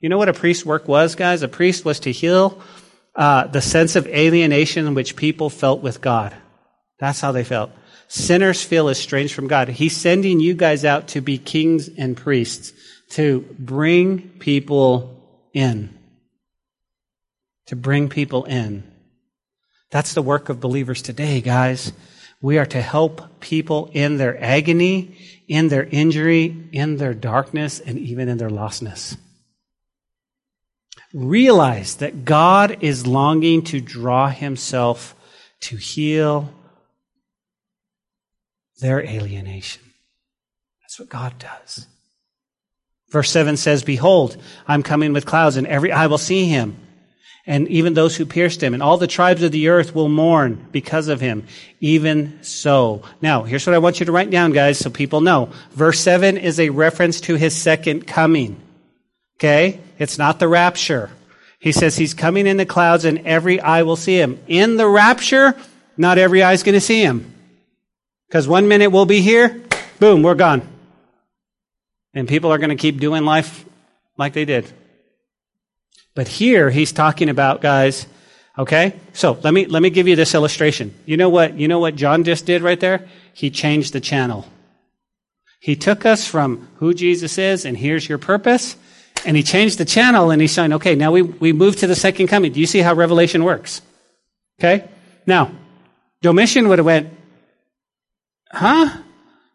You 0.00 0.08
know 0.08 0.18
what 0.18 0.30
a 0.30 0.34
priest's 0.34 0.64
work 0.64 0.88
was, 0.88 1.14
guys? 1.16 1.42
A 1.42 1.48
priest 1.48 1.84
was 1.84 2.00
to 2.00 2.12
heal 2.12 2.62
uh, 3.14 3.46
the 3.48 3.60
sense 3.60 3.94
of 3.94 4.06
alienation 4.06 4.94
which 4.94 5.16
people 5.16 5.50
felt 5.50 5.82
with 5.82 6.00
God. 6.00 6.34
That's 6.98 7.20
how 7.20 7.32
they 7.32 7.44
felt 7.44 7.70
sinners 8.08 8.62
feel 8.62 8.88
estranged 8.88 9.34
from 9.34 9.48
God. 9.48 9.68
He's 9.68 9.96
sending 9.96 10.40
you 10.40 10.54
guys 10.54 10.84
out 10.84 11.08
to 11.08 11.20
be 11.20 11.38
kings 11.38 11.88
and 11.88 12.16
priests, 12.16 12.72
to 13.10 13.40
bring 13.58 14.30
people 14.38 15.22
in. 15.52 15.96
To 17.66 17.76
bring 17.76 18.08
people 18.08 18.44
in. 18.44 18.84
That's 19.90 20.14
the 20.14 20.22
work 20.22 20.48
of 20.48 20.60
believers 20.60 21.02
today, 21.02 21.40
guys. 21.40 21.92
We 22.40 22.58
are 22.58 22.66
to 22.66 22.82
help 22.82 23.40
people 23.40 23.90
in 23.92 24.18
their 24.18 24.42
agony, 24.42 25.16
in 25.48 25.68
their 25.68 25.84
injury, 25.84 26.68
in 26.72 26.96
their 26.96 27.14
darkness, 27.14 27.80
and 27.80 27.98
even 27.98 28.28
in 28.28 28.38
their 28.38 28.50
lostness. 28.50 29.16
Realize 31.14 31.96
that 31.96 32.24
God 32.24 32.78
is 32.82 33.06
longing 33.06 33.62
to 33.64 33.80
draw 33.80 34.28
himself 34.28 35.14
to 35.60 35.76
heal 35.76 36.52
their 38.80 39.00
alienation. 39.00 39.82
That's 40.82 40.98
what 40.98 41.08
God 41.08 41.34
does. 41.38 41.86
Verse 43.10 43.30
7 43.30 43.56
says, 43.56 43.82
Behold, 43.82 44.36
I'm 44.66 44.82
coming 44.82 45.12
with 45.12 45.26
clouds, 45.26 45.56
and 45.56 45.66
every 45.66 45.92
eye 45.92 46.06
will 46.06 46.18
see 46.18 46.46
him, 46.46 46.76
and 47.46 47.68
even 47.68 47.94
those 47.94 48.16
who 48.16 48.26
pierced 48.26 48.62
him, 48.62 48.74
and 48.74 48.82
all 48.82 48.98
the 48.98 49.06
tribes 49.06 49.42
of 49.42 49.52
the 49.52 49.68
earth 49.68 49.94
will 49.94 50.08
mourn 50.08 50.66
because 50.72 51.06
of 51.06 51.20
him. 51.20 51.46
Even 51.80 52.38
so. 52.42 53.02
Now, 53.22 53.44
here's 53.44 53.66
what 53.66 53.74
I 53.74 53.78
want 53.78 54.00
you 54.00 54.06
to 54.06 54.12
write 54.12 54.30
down, 54.30 54.52
guys, 54.52 54.78
so 54.78 54.90
people 54.90 55.20
know. 55.20 55.50
Verse 55.70 56.00
7 56.00 56.36
is 56.36 56.58
a 56.58 56.70
reference 56.70 57.20
to 57.22 57.36
his 57.36 57.54
second 57.54 58.06
coming. 58.06 58.60
Okay? 59.38 59.80
It's 59.98 60.18
not 60.18 60.40
the 60.40 60.48
rapture. 60.48 61.10
He 61.60 61.70
says 61.72 61.96
he's 61.96 62.14
coming 62.14 62.46
in 62.46 62.56
the 62.56 62.66
clouds, 62.66 63.04
and 63.04 63.26
every 63.26 63.60
eye 63.60 63.82
will 63.82 63.96
see 63.96 64.20
him. 64.20 64.40
In 64.48 64.76
the 64.76 64.88
rapture, 64.88 65.54
not 65.96 66.18
every 66.18 66.42
eye 66.42 66.52
is 66.52 66.64
going 66.64 66.74
to 66.74 66.80
see 66.80 67.00
him. 67.00 67.32
Because 68.28 68.48
one 68.48 68.68
minute 68.68 68.90
we'll 68.90 69.06
be 69.06 69.20
here, 69.20 69.62
boom, 69.98 70.22
we're 70.22 70.34
gone. 70.34 70.66
And 72.14 72.26
people 72.26 72.52
are 72.52 72.58
going 72.58 72.70
to 72.70 72.76
keep 72.76 72.98
doing 72.98 73.24
life 73.24 73.64
like 74.16 74.32
they 74.32 74.44
did. 74.44 74.70
But 76.14 76.28
here 76.28 76.70
he's 76.70 76.92
talking 76.92 77.28
about 77.28 77.60
guys, 77.60 78.06
okay? 78.58 78.98
So 79.12 79.38
let 79.42 79.52
me 79.52 79.66
let 79.66 79.82
me 79.82 79.90
give 79.90 80.08
you 80.08 80.16
this 80.16 80.34
illustration. 80.34 80.94
You 81.04 81.18
know 81.18 81.28
what 81.28 81.58
you 81.58 81.68
know 81.68 81.78
what 81.78 81.94
John 81.94 82.24
just 82.24 82.46
did 82.46 82.62
right 82.62 82.80
there? 82.80 83.06
He 83.34 83.50
changed 83.50 83.92
the 83.92 84.00
channel. 84.00 84.46
He 85.60 85.76
took 85.76 86.06
us 86.06 86.26
from 86.26 86.68
who 86.76 86.94
Jesus 86.94 87.38
is 87.38 87.64
and 87.64 87.76
here's 87.76 88.08
your 88.08 88.18
purpose, 88.18 88.76
and 89.26 89.36
he 89.36 89.42
changed 89.42 89.78
the 89.78 89.84
channel 89.84 90.30
and 90.30 90.40
he's 90.40 90.52
saying, 90.52 90.72
okay, 90.74 90.94
now 90.94 91.12
we, 91.12 91.22
we 91.22 91.52
move 91.52 91.76
to 91.76 91.86
the 91.86 91.96
second 91.96 92.28
coming. 92.28 92.52
Do 92.52 92.60
you 92.60 92.66
see 92.66 92.78
how 92.80 92.94
Revelation 92.94 93.44
works? 93.44 93.82
Okay? 94.58 94.88
Now, 95.26 95.50
Domitian 96.22 96.68
would 96.68 96.78
have 96.78 96.86
went, 96.86 97.12
Huh? 98.50 99.02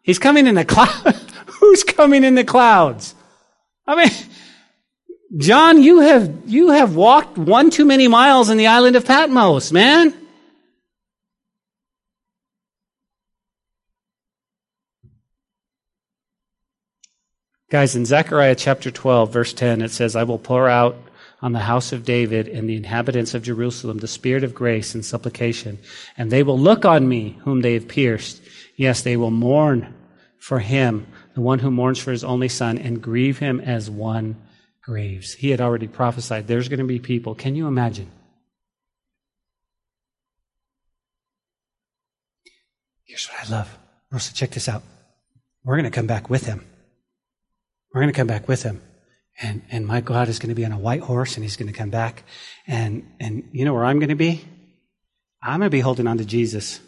He's 0.02 0.18
coming 0.18 0.46
in 0.46 0.54
the 0.54 0.64
cloud. 0.64 1.14
Who's 1.60 1.84
coming 1.84 2.24
in 2.24 2.34
the 2.34 2.44
clouds? 2.44 3.14
I 3.86 3.96
mean, 3.96 4.10
John, 5.36 5.82
you 5.82 6.00
have, 6.00 6.42
you 6.46 6.70
have 6.70 6.94
walked 6.94 7.38
one 7.38 7.70
too 7.70 7.84
many 7.84 8.08
miles 8.08 8.50
in 8.50 8.58
the 8.58 8.66
island 8.66 8.96
of 8.96 9.04
Patmos, 9.06 9.72
man. 9.72 10.14
Guys, 17.70 17.96
in 17.96 18.04
Zechariah 18.04 18.54
chapter 18.54 18.90
12, 18.90 19.32
verse 19.32 19.54
10, 19.54 19.80
it 19.80 19.90
says, 19.90 20.14
I 20.14 20.24
will 20.24 20.38
pour 20.38 20.68
out 20.68 20.94
on 21.40 21.52
the 21.52 21.60
house 21.60 21.92
of 21.92 22.04
David 22.04 22.46
and 22.46 22.68
the 22.68 22.76
inhabitants 22.76 23.32
of 23.32 23.42
Jerusalem 23.42 23.98
the 23.98 24.06
spirit 24.06 24.44
of 24.44 24.54
grace 24.54 24.94
and 24.94 25.02
supplication, 25.02 25.78
and 26.18 26.30
they 26.30 26.42
will 26.42 26.58
look 26.58 26.84
on 26.84 27.08
me 27.08 27.38
whom 27.44 27.62
they 27.62 27.72
have 27.72 27.88
pierced 27.88 28.42
Yes, 28.76 29.02
they 29.02 29.16
will 29.16 29.30
mourn 29.30 29.94
for 30.38 30.58
him, 30.58 31.06
the 31.34 31.40
one 31.40 31.60
who 31.60 31.70
mourns 31.70 31.98
for 31.98 32.10
his 32.10 32.24
only 32.24 32.48
son, 32.48 32.78
and 32.78 33.02
grieve 33.02 33.38
him 33.38 33.60
as 33.60 33.88
one 33.88 34.36
grieves. 34.82 35.34
He 35.34 35.50
had 35.50 35.60
already 35.60 35.86
prophesied 35.86 36.46
there's 36.46 36.68
going 36.68 36.80
to 36.80 36.84
be 36.84 36.98
people. 36.98 37.34
Can 37.34 37.54
you 37.54 37.68
imagine? 37.68 38.10
Here's 43.04 43.26
what 43.26 43.46
I 43.46 43.52
love. 43.52 43.78
Rosa, 44.10 44.34
check 44.34 44.50
this 44.50 44.68
out. 44.68 44.82
We're 45.64 45.76
going 45.76 45.84
to 45.84 45.94
come 45.94 46.06
back 46.06 46.28
with 46.28 46.46
him. 46.46 46.64
We're 47.92 48.00
going 48.00 48.12
to 48.12 48.16
come 48.16 48.26
back 48.26 48.48
with 48.48 48.62
him. 48.62 48.82
And, 49.40 49.62
and 49.70 49.86
my 49.86 50.00
God 50.00 50.28
is 50.28 50.38
going 50.38 50.48
to 50.48 50.54
be 50.54 50.64
on 50.64 50.72
a 50.72 50.78
white 50.78 51.02
horse 51.02 51.36
and 51.36 51.44
he's 51.44 51.56
going 51.56 51.72
to 51.72 51.78
come 51.78 51.90
back. 51.90 52.24
And, 52.66 53.06
and 53.20 53.48
you 53.52 53.64
know 53.64 53.74
where 53.74 53.84
I'm 53.84 53.98
going 53.98 54.08
to 54.08 54.14
be? 54.14 54.44
I'm 55.42 55.60
going 55.60 55.70
to 55.70 55.70
be 55.70 55.80
holding 55.80 56.06
on 56.06 56.18
to 56.18 56.24
Jesus. 56.24 56.80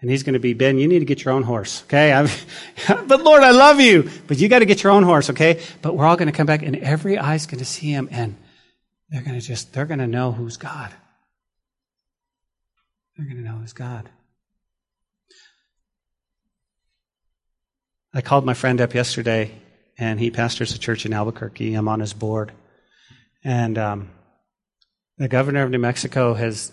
And 0.00 0.10
he's 0.10 0.22
going 0.22 0.32
to 0.32 0.40
be, 0.40 0.54
Ben, 0.54 0.78
you 0.78 0.88
need 0.88 1.00
to 1.00 1.04
get 1.04 1.24
your 1.24 1.34
own 1.34 1.42
horse, 1.42 1.82
okay? 1.84 2.26
but 2.88 3.22
Lord, 3.22 3.42
I 3.42 3.50
love 3.50 3.80
you. 3.80 4.08
But 4.26 4.38
you 4.38 4.48
got 4.48 4.60
to 4.60 4.64
get 4.64 4.82
your 4.82 4.92
own 4.92 5.02
horse, 5.02 5.28
okay? 5.30 5.62
But 5.82 5.94
we're 5.94 6.06
all 6.06 6.16
going 6.16 6.30
to 6.30 6.36
come 6.36 6.46
back 6.46 6.62
and 6.62 6.76
every 6.76 7.18
eye's 7.18 7.46
going 7.46 7.58
to 7.58 7.66
see 7.66 7.90
him 7.90 8.08
and 8.10 8.36
they're 9.10 9.22
going 9.22 9.38
to 9.38 9.46
just, 9.46 9.74
they're 9.74 9.84
going 9.84 9.98
to 9.98 10.06
know 10.06 10.32
who's 10.32 10.56
God. 10.56 10.90
They're 13.16 13.26
going 13.26 13.36
to 13.36 13.42
know 13.42 13.56
who's 13.56 13.74
God. 13.74 14.08
I 18.14 18.22
called 18.22 18.46
my 18.46 18.54
friend 18.54 18.80
up 18.80 18.94
yesterday 18.94 19.52
and 19.98 20.18
he 20.18 20.30
pastors 20.30 20.74
a 20.74 20.78
church 20.78 21.04
in 21.04 21.12
Albuquerque. 21.12 21.74
I'm 21.74 21.88
on 21.88 22.00
his 22.00 22.14
board. 22.14 22.52
And 23.44 23.76
um, 23.76 24.10
the 25.18 25.28
governor 25.28 25.62
of 25.62 25.70
New 25.70 25.78
Mexico 25.78 26.32
has 26.32 26.72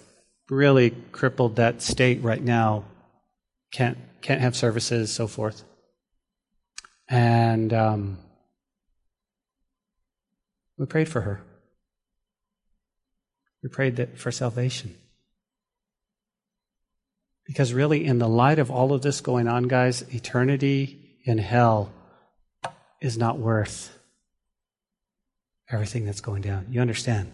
really 0.50 0.92
crippled 1.12 1.58
that 1.58 1.82
state 1.82 2.24
right 2.24 2.42
now 2.42 2.86
can't 3.72 3.97
can't 4.22 4.41
have 4.41 4.55
services, 4.55 5.13
so 5.13 5.28
forth. 5.28 5.63
And 7.09 7.74
um, 7.74 8.18
we 10.78 10.86
prayed 10.86 11.09
for 11.09 11.22
her. 11.22 11.41
We 13.63 13.70
prayed 13.70 13.95
that 13.97 14.18
for 14.18 14.32
salvation. 14.32 14.95
Because 17.45 17.74
really, 17.74 18.05
in 18.05 18.20
the 18.20 18.28
light 18.28 18.59
of 18.59 18.70
all 18.70 18.91
of 18.93 19.01
this 19.01 19.22
going 19.22 19.47
on, 19.47 19.63
guys, 19.63 20.01
eternity 20.13 21.18
in 21.24 21.38
hell 21.38 21.91
is 23.01 23.18
not 23.18 23.39
worth 23.39 23.97
everything 25.70 26.05
that's 26.05 26.22
going 26.22 26.41
down. 26.41 26.68
You 26.70 26.82
understand? 26.82 27.32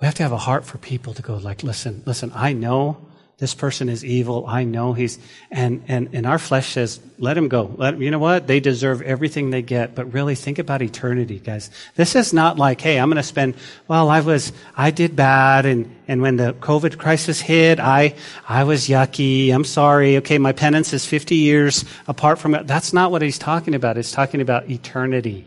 We 0.00 0.06
have 0.06 0.14
to 0.16 0.22
have 0.22 0.32
a 0.32 0.38
heart 0.38 0.64
for 0.64 0.78
people 0.78 1.14
to 1.14 1.22
go 1.22 1.36
like, 1.36 1.62
listen, 1.62 2.02
listen, 2.06 2.30
I 2.34 2.52
know 2.52 3.08
this 3.38 3.52
person 3.52 3.90
is 3.90 4.02
evil. 4.02 4.46
I 4.46 4.64
know 4.64 4.94
he's, 4.94 5.18
and, 5.50 5.84
and, 5.88 6.08
and 6.14 6.24
our 6.24 6.38
flesh 6.38 6.72
says, 6.72 7.00
let 7.18 7.36
him 7.36 7.48
go. 7.48 7.70
Let, 7.76 7.98
you 8.00 8.10
know 8.10 8.18
what? 8.18 8.46
They 8.46 8.60
deserve 8.60 9.02
everything 9.02 9.50
they 9.50 9.60
get. 9.60 9.94
But 9.94 10.14
really 10.14 10.34
think 10.34 10.58
about 10.58 10.80
eternity, 10.80 11.38
guys. 11.38 11.68
This 11.96 12.16
is 12.16 12.32
not 12.32 12.58
like, 12.58 12.80
hey, 12.80 12.98
I'm 12.98 13.10
going 13.10 13.18
to 13.18 13.22
spend, 13.22 13.56
well, 13.88 14.08
I 14.08 14.20
was, 14.20 14.52
I 14.74 14.90
did 14.90 15.16
bad. 15.16 15.66
And, 15.66 15.94
and 16.08 16.22
when 16.22 16.36
the 16.36 16.54
COVID 16.54 16.96
crisis 16.96 17.38
hit, 17.38 17.78
I, 17.78 18.14
I 18.48 18.64
was 18.64 18.88
yucky. 18.88 19.50
I'm 19.54 19.64
sorry. 19.64 20.16
Okay. 20.18 20.38
My 20.38 20.52
penance 20.52 20.94
is 20.94 21.04
50 21.04 21.34
years 21.34 21.84
apart 22.08 22.38
from 22.38 22.54
it. 22.54 22.66
That's 22.66 22.94
not 22.94 23.10
what 23.10 23.20
he's 23.20 23.38
talking 23.38 23.74
about. 23.74 23.96
He's 23.96 24.12
talking 24.12 24.40
about 24.40 24.70
eternity. 24.70 25.46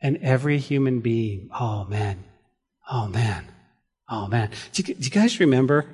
And 0.00 0.16
every 0.22 0.58
human 0.58 1.00
being, 1.00 1.50
oh 1.58 1.84
man, 1.84 2.24
oh 2.90 3.06
man, 3.06 3.46
oh 4.08 4.28
man. 4.28 4.50
Do 4.72 4.82
you, 4.86 4.94
do 4.94 5.04
you 5.04 5.10
guys 5.10 5.40
remember 5.40 5.86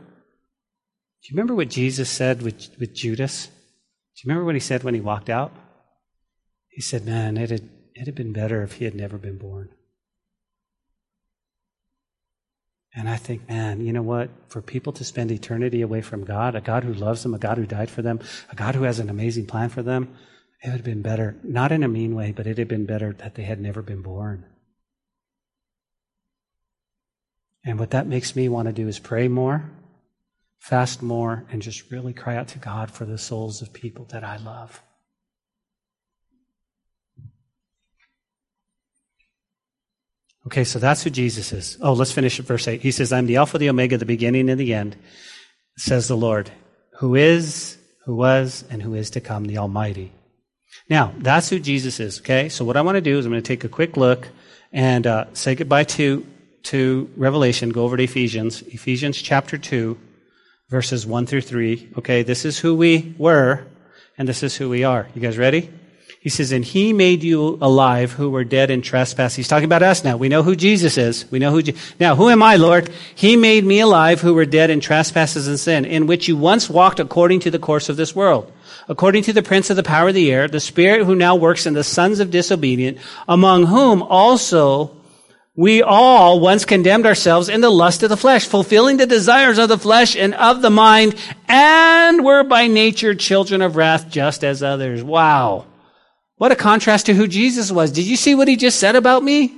do 1.22 1.28
you 1.28 1.36
remember 1.36 1.54
what 1.54 1.68
Jesus 1.68 2.08
said 2.08 2.40
with, 2.40 2.70
with 2.78 2.94
Judas? 2.94 3.46
Do 3.46 3.52
you 4.24 4.28
remember 4.28 4.46
what 4.46 4.54
he 4.54 4.60
said 4.60 4.84
when 4.84 4.94
he 4.94 5.00
walked 5.00 5.28
out? 5.28 5.52
He 6.68 6.80
said, 6.80 7.04
Man, 7.04 7.36
it 7.36 7.50
had, 7.50 7.68
it 7.94 8.06
had 8.06 8.14
been 8.14 8.32
better 8.32 8.62
if 8.62 8.74
he 8.74 8.86
had 8.86 8.94
never 8.94 9.18
been 9.18 9.36
born. 9.36 9.68
And 12.94 13.08
I 13.08 13.16
think, 13.16 13.48
man, 13.48 13.84
you 13.84 13.92
know 13.92 14.02
what? 14.02 14.30
For 14.48 14.62
people 14.62 14.92
to 14.94 15.04
spend 15.04 15.30
eternity 15.30 15.82
away 15.82 16.00
from 16.00 16.24
God, 16.24 16.54
a 16.56 16.60
God 16.60 16.84
who 16.84 16.92
loves 16.92 17.22
them, 17.22 17.34
a 17.34 17.38
God 17.38 17.58
who 17.58 17.66
died 17.66 17.90
for 17.90 18.02
them, 18.02 18.18
a 18.50 18.56
God 18.56 18.74
who 18.74 18.82
has 18.82 18.98
an 18.98 19.10
amazing 19.10 19.46
plan 19.46 19.68
for 19.68 19.82
them, 19.82 20.16
it 20.62 20.68
would 20.68 20.78
have 20.78 20.84
been 20.84 21.02
better, 21.02 21.36
not 21.44 21.70
in 21.70 21.84
a 21.84 21.88
mean 21.88 22.14
way, 22.14 22.32
but 22.32 22.46
it 22.46 22.58
had 22.58 22.66
been 22.66 22.86
better 22.86 23.12
that 23.12 23.34
they 23.34 23.44
had 23.44 23.60
never 23.60 23.82
been 23.82 24.02
born. 24.02 24.44
And 27.64 27.78
what 27.78 27.90
that 27.90 28.06
makes 28.06 28.34
me 28.34 28.48
want 28.48 28.66
to 28.66 28.72
do 28.72 28.88
is 28.88 28.98
pray 28.98 29.28
more 29.28 29.70
fast 30.60 31.02
more, 31.02 31.44
and 31.50 31.60
just 31.62 31.90
really 31.90 32.12
cry 32.12 32.36
out 32.36 32.48
to 32.48 32.58
God 32.58 32.90
for 32.90 33.04
the 33.04 33.18
souls 33.18 33.62
of 33.62 33.72
people 33.72 34.04
that 34.10 34.22
I 34.22 34.36
love. 34.36 34.80
Okay, 40.46 40.64
so 40.64 40.78
that's 40.78 41.02
who 41.02 41.10
Jesus 41.10 41.52
is. 41.52 41.78
Oh, 41.80 41.94
let's 41.94 42.12
finish 42.12 42.38
at 42.38 42.46
verse 42.46 42.68
8. 42.68 42.80
He 42.80 42.92
says, 42.92 43.12
I'm 43.12 43.26
the 43.26 43.36
Alpha, 43.36 43.58
the 43.58 43.70
Omega, 43.70 43.98
the 43.98 44.06
beginning 44.06 44.48
and 44.48 44.60
the 44.60 44.74
end, 44.74 44.96
says 45.76 46.08
the 46.08 46.16
Lord, 46.16 46.50
who 46.98 47.14
is, 47.14 47.78
who 48.04 48.14
was, 48.14 48.64
and 48.70 48.82
who 48.82 48.94
is 48.94 49.10
to 49.10 49.20
come, 49.20 49.44
the 49.44 49.58
Almighty. 49.58 50.12
Now, 50.88 51.14
that's 51.18 51.48
who 51.48 51.58
Jesus 51.58 52.00
is, 52.00 52.20
okay? 52.20 52.48
So 52.48 52.64
what 52.64 52.76
I 52.76 52.82
want 52.82 52.96
to 52.96 53.00
do 53.00 53.18
is 53.18 53.24
I'm 53.24 53.32
going 53.32 53.42
to 53.42 53.46
take 53.46 53.64
a 53.64 53.68
quick 53.68 53.96
look 53.96 54.28
and 54.72 55.06
uh, 55.06 55.26
say 55.32 55.54
goodbye 55.54 55.84
to, 55.84 56.26
to 56.64 57.10
Revelation, 57.16 57.70
go 57.70 57.84
over 57.84 57.96
to 57.96 58.04
Ephesians, 58.04 58.62
Ephesians 58.62 59.20
chapter 59.20 59.56
2 59.56 59.98
verses 60.70 61.04
1 61.04 61.26
through 61.26 61.40
3. 61.40 61.90
Okay, 61.98 62.22
this 62.22 62.44
is 62.44 62.58
who 62.58 62.74
we 62.76 63.14
were, 63.18 63.66
and 64.16 64.28
this 64.28 64.42
is 64.42 64.56
who 64.56 64.70
we 64.70 64.84
are. 64.84 65.08
You 65.14 65.20
guys 65.20 65.36
ready? 65.36 65.68
He 66.20 66.28
says, 66.28 66.52
And 66.52 66.64
he 66.64 66.92
made 66.92 67.24
you 67.24 67.58
alive 67.60 68.12
who 68.12 68.30
were 68.30 68.44
dead 68.44 68.70
in 68.70 68.80
trespass. 68.80 69.34
He's 69.34 69.48
talking 69.48 69.64
about 69.64 69.82
us 69.82 70.04
now. 70.04 70.16
We 70.16 70.28
know 70.28 70.42
who 70.42 70.54
Jesus 70.54 70.96
is. 70.96 71.28
We 71.30 71.38
know 71.38 71.50
who. 71.50 71.62
Je- 71.62 71.74
now, 71.98 72.14
who 72.14 72.28
am 72.28 72.42
I, 72.42 72.56
Lord? 72.56 72.90
He 73.14 73.36
made 73.36 73.64
me 73.64 73.80
alive 73.80 74.20
who 74.20 74.34
were 74.34 74.44
dead 74.44 74.70
in 74.70 74.80
trespasses 74.80 75.48
and 75.48 75.58
sin, 75.58 75.84
in 75.84 76.06
which 76.06 76.28
you 76.28 76.36
once 76.36 76.70
walked 76.70 77.00
according 77.00 77.40
to 77.40 77.50
the 77.50 77.58
course 77.58 77.88
of 77.88 77.96
this 77.96 78.14
world. 78.14 78.52
According 78.86 79.24
to 79.24 79.32
the 79.32 79.42
prince 79.42 79.70
of 79.70 79.76
the 79.76 79.82
power 79.82 80.08
of 80.08 80.14
the 80.14 80.30
air, 80.30 80.46
the 80.46 80.60
spirit 80.60 81.04
who 81.04 81.16
now 81.16 81.34
works 81.34 81.66
in 81.66 81.74
the 81.74 81.84
sons 81.84 82.20
of 82.20 82.30
disobedience, 82.30 83.00
among 83.26 83.66
whom 83.66 84.02
also 84.02 84.99
we 85.56 85.82
all 85.82 86.40
once 86.40 86.64
condemned 86.64 87.06
ourselves 87.06 87.48
in 87.48 87.60
the 87.60 87.70
lust 87.70 88.02
of 88.02 88.08
the 88.08 88.16
flesh, 88.16 88.46
fulfilling 88.46 88.96
the 88.96 89.06
desires 89.06 89.58
of 89.58 89.68
the 89.68 89.78
flesh 89.78 90.16
and 90.16 90.34
of 90.34 90.62
the 90.62 90.70
mind, 90.70 91.14
and 91.48 92.24
were 92.24 92.44
by 92.44 92.68
nature 92.68 93.14
children 93.14 93.60
of 93.60 93.76
wrath 93.76 94.08
just 94.08 94.44
as 94.44 94.62
others. 94.62 95.02
Wow. 95.02 95.66
What 96.36 96.52
a 96.52 96.56
contrast 96.56 97.06
to 97.06 97.14
who 97.14 97.26
Jesus 97.26 97.70
was. 97.70 97.90
Did 97.90 98.06
you 98.06 98.16
see 98.16 98.34
what 98.34 98.48
he 98.48 98.56
just 98.56 98.78
said 98.78 98.96
about 98.96 99.22
me? 99.22 99.54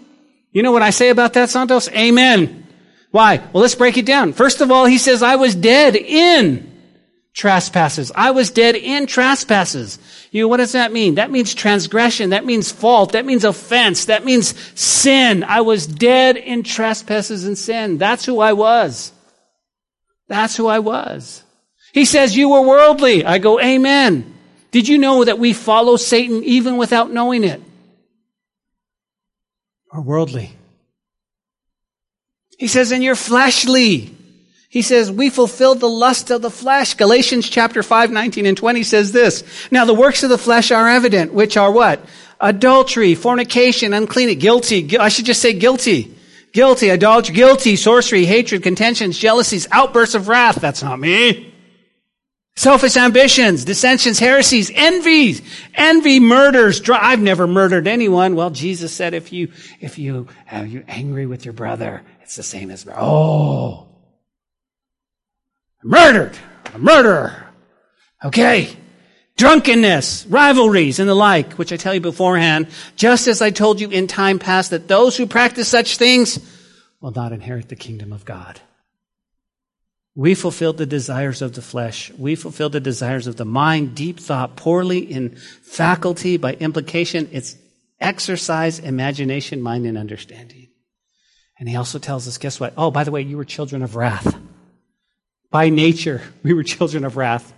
You 0.50 0.62
know 0.62 0.72
what 0.72 0.82
I 0.82 0.90
say 0.90 1.10
about 1.10 1.34
that, 1.34 1.50
Santos? 1.50 1.88
Amen. 1.90 2.66
Why? 3.10 3.36
Well, 3.52 3.60
let's 3.62 3.74
break 3.74 3.98
it 3.98 4.06
down. 4.06 4.32
First 4.32 4.60
of 4.60 4.70
all, 4.70 4.86
he 4.86 4.98
says, 4.98 5.22
I 5.22 5.36
was 5.36 5.54
dead 5.54 5.94
in 5.94 6.71
trespasses. 7.34 8.12
I 8.14 8.30
was 8.32 8.50
dead 8.50 8.76
in 8.76 9.06
trespasses. 9.06 9.98
You 10.30 10.42
know, 10.42 10.48
what 10.48 10.58
does 10.58 10.72
that 10.72 10.92
mean? 10.92 11.16
That 11.16 11.30
means 11.30 11.54
transgression. 11.54 12.30
That 12.30 12.44
means 12.44 12.70
fault. 12.70 13.12
That 13.12 13.24
means 13.24 13.44
offense. 13.44 14.06
That 14.06 14.24
means 14.24 14.54
sin. 14.78 15.44
I 15.44 15.62
was 15.62 15.86
dead 15.86 16.36
in 16.36 16.62
trespasses 16.62 17.44
and 17.44 17.56
sin. 17.56 17.98
That's 17.98 18.24
who 18.24 18.40
I 18.40 18.52
was. 18.52 19.12
That's 20.28 20.56
who 20.56 20.66
I 20.66 20.78
was. 20.78 21.42
He 21.92 22.04
says, 22.04 22.36
you 22.36 22.50
were 22.50 22.62
worldly. 22.62 23.24
I 23.24 23.38
go, 23.38 23.60
amen. 23.60 24.32
Did 24.70 24.88
you 24.88 24.96
know 24.96 25.24
that 25.24 25.38
we 25.38 25.52
follow 25.52 25.96
Satan 25.96 26.42
even 26.44 26.78
without 26.78 27.12
knowing 27.12 27.44
it? 27.44 27.60
Or 29.90 30.00
worldly. 30.00 30.56
He 32.58 32.68
says, 32.68 32.92
and 32.92 33.04
you're 33.04 33.14
fleshly. 33.14 34.16
He 34.72 34.80
says, 34.80 35.12
we 35.12 35.28
fulfilled 35.28 35.80
the 35.80 35.88
lust 35.88 36.30
of 36.30 36.40
the 36.40 36.50
flesh. 36.50 36.94
Galatians 36.94 37.46
chapter 37.46 37.82
5, 37.82 38.10
19 38.10 38.46
and 38.46 38.56
20 38.56 38.82
says 38.84 39.12
this. 39.12 39.44
Now 39.70 39.84
the 39.84 39.92
works 39.92 40.22
of 40.22 40.30
the 40.30 40.38
flesh 40.38 40.70
are 40.70 40.88
evident, 40.88 41.34
which 41.34 41.58
are 41.58 41.70
what? 41.70 42.02
Adultery, 42.40 43.14
fornication, 43.14 43.92
unclean, 43.92 44.38
guilty. 44.38 44.96
I 44.96 45.10
should 45.10 45.26
just 45.26 45.42
say 45.42 45.52
guilty. 45.52 46.16
Guilty, 46.54 46.88
adultery, 46.88 47.34
guilty, 47.34 47.76
sorcery, 47.76 48.24
hatred, 48.24 48.62
contentions, 48.62 49.18
jealousies, 49.18 49.68
outbursts 49.70 50.14
of 50.14 50.28
wrath. 50.28 50.54
That's 50.54 50.82
not 50.82 50.98
me. 50.98 51.52
Selfish 52.56 52.96
ambitions, 52.96 53.66
dissensions, 53.66 54.18
heresies, 54.18 54.70
envies, 54.74 55.42
envy, 55.74 56.18
murders. 56.18 56.80
I've 56.88 57.20
never 57.20 57.46
murdered 57.46 57.86
anyone. 57.86 58.36
Well, 58.36 58.48
Jesus 58.48 58.94
said, 58.94 59.12
if 59.12 59.34
you, 59.34 59.52
if 59.80 59.98
you, 59.98 60.28
uh, 60.50 60.60
are 60.60 60.64
you 60.64 60.82
angry 60.88 61.26
with 61.26 61.44
your 61.44 61.52
brother, 61.52 62.02
it's 62.22 62.36
the 62.36 62.42
same 62.42 62.70
as, 62.70 62.88
oh, 62.90 63.91
murdered, 65.82 66.36
a 66.74 66.78
murderer. 66.78 67.46
Okay. 68.24 68.76
Drunkenness, 69.36 70.26
rivalries, 70.26 71.00
and 71.00 71.08
the 71.08 71.14
like, 71.14 71.54
which 71.54 71.72
I 71.72 71.76
tell 71.76 71.94
you 71.94 72.00
beforehand, 72.00 72.68
just 72.96 73.26
as 73.26 73.42
I 73.42 73.50
told 73.50 73.80
you 73.80 73.88
in 73.90 74.06
time 74.06 74.38
past 74.38 74.70
that 74.70 74.88
those 74.88 75.16
who 75.16 75.26
practice 75.26 75.68
such 75.68 75.96
things 75.96 76.38
will 77.00 77.12
not 77.12 77.32
inherit 77.32 77.68
the 77.68 77.76
kingdom 77.76 78.12
of 78.12 78.24
God. 78.24 78.60
We 80.14 80.34
fulfilled 80.34 80.76
the 80.76 80.86
desires 80.86 81.40
of 81.40 81.54
the 81.54 81.62
flesh. 81.62 82.12
We 82.18 82.34
fulfilled 82.34 82.72
the 82.72 82.80
desires 82.80 83.26
of 83.26 83.36
the 83.36 83.46
mind, 83.46 83.94
deep 83.94 84.20
thought, 84.20 84.56
poorly 84.56 84.98
in 84.98 85.36
faculty, 85.62 86.36
by 86.36 86.52
implication, 86.52 87.30
it's 87.32 87.56
exercise, 87.98 88.78
imagination, 88.78 89.62
mind, 89.62 89.86
and 89.86 89.96
understanding. 89.96 90.68
And 91.58 91.68
he 91.68 91.76
also 91.76 91.98
tells 91.98 92.28
us, 92.28 92.36
guess 92.36 92.60
what? 92.60 92.74
Oh, 92.76 92.90
by 92.90 93.04
the 93.04 93.10
way, 93.10 93.22
you 93.22 93.38
were 93.38 93.44
children 93.44 93.82
of 93.82 93.96
wrath. 93.96 94.36
By 95.52 95.68
nature, 95.68 96.22
we 96.42 96.54
were 96.54 96.64
children 96.64 97.04
of 97.04 97.18
wrath. 97.18 97.52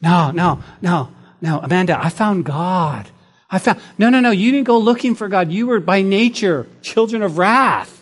No, 0.00 0.30
no, 0.30 0.62
no, 0.80 1.12
no. 1.42 1.60
Amanda, 1.60 2.02
I 2.02 2.08
found 2.08 2.46
God. 2.46 3.08
I 3.50 3.58
found, 3.58 3.80
no, 3.98 4.08
no, 4.08 4.20
no. 4.20 4.30
You 4.30 4.50
didn't 4.50 4.66
go 4.66 4.78
looking 4.78 5.14
for 5.14 5.28
God. 5.28 5.52
You 5.52 5.66
were 5.66 5.78
by 5.78 6.00
nature 6.00 6.66
children 6.80 7.22
of 7.22 7.36
wrath. 7.36 7.92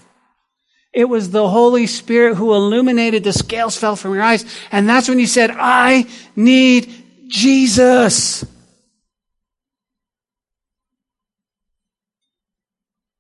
It 0.93 1.07
was 1.07 1.33
the 1.33 1.49
Holy 1.49 1.89
Spirit 1.89 2.37
who 2.37 2.55
illuminated 2.55 3.25
the 3.25 3.33
scales 3.33 3.77
fell 3.77 3.97
from 3.97 4.15
your 4.15 4.23
eyes. 4.23 4.45
And 4.71 4.89
that's 4.89 5.09
when 5.09 5.19
you 5.19 5.27
said, 5.27 5.51
I 5.53 6.07
need 6.37 6.95
Jesus. 7.27 8.47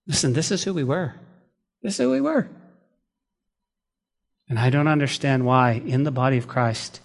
Listen, 0.06 0.32
this 0.32 0.52
is 0.52 0.62
who 0.62 0.72
we 0.72 0.84
were. 0.84 1.16
This 1.82 1.94
is 1.94 2.04
who 2.04 2.12
we 2.12 2.20
were. 2.20 2.48
And 4.48 4.58
I 4.58 4.70
don't 4.70 4.88
understand 4.88 5.46
why, 5.46 5.72
in 5.72 6.04
the 6.04 6.10
body 6.10 6.36
of 6.36 6.48
Christ, 6.48 7.00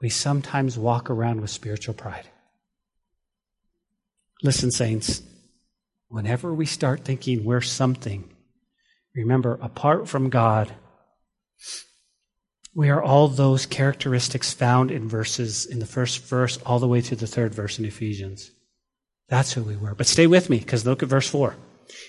we 0.00 0.08
sometimes 0.08 0.78
walk 0.78 1.10
around 1.10 1.40
with 1.40 1.50
spiritual 1.50 1.94
pride. 1.94 2.28
Listen, 4.42 4.70
saints, 4.70 5.22
whenever 6.08 6.52
we 6.52 6.66
start 6.66 7.04
thinking 7.04 7.44
we're 7.44 7.60
something, 7.60 8.28
remember, 9.14 9.58
apart 9.60 10.08
from 10.08 10.30
God, 10.30 10.72
we 12.74 12.90
are 12.90 13.02
all 13.02 13.26
those 13.26 13.66
characteristics 13.66 14.52
found 14.52 14.90
in 14.90 15.08
verses, 15.08 15.66
in 15.66 15.80
the 15.80 15.86
first 15.86 16.24
verse, 16.24 16.58
all 16.58 16.78
the 16.78 16.86
way 16.86 17.00
to 17.00 17.16
the 17.16 17.26
third 17.26 17.54
verse 17.54 17.78
in 17.78 17.84
Ephesians. 17.84 18.52
That's 19.28 19.52
who 19.52 19.62
we 19.62 19.76
were. 19.76 19.94
But 19.94 20.06
stay 20.06 20.26
with 20.26 20.48
me, 20.48 20.58
because 20.58 20.86
look 20.86 21.02
at 21.02 21.08
verse 21.08 21.28
4. 21.28 21.56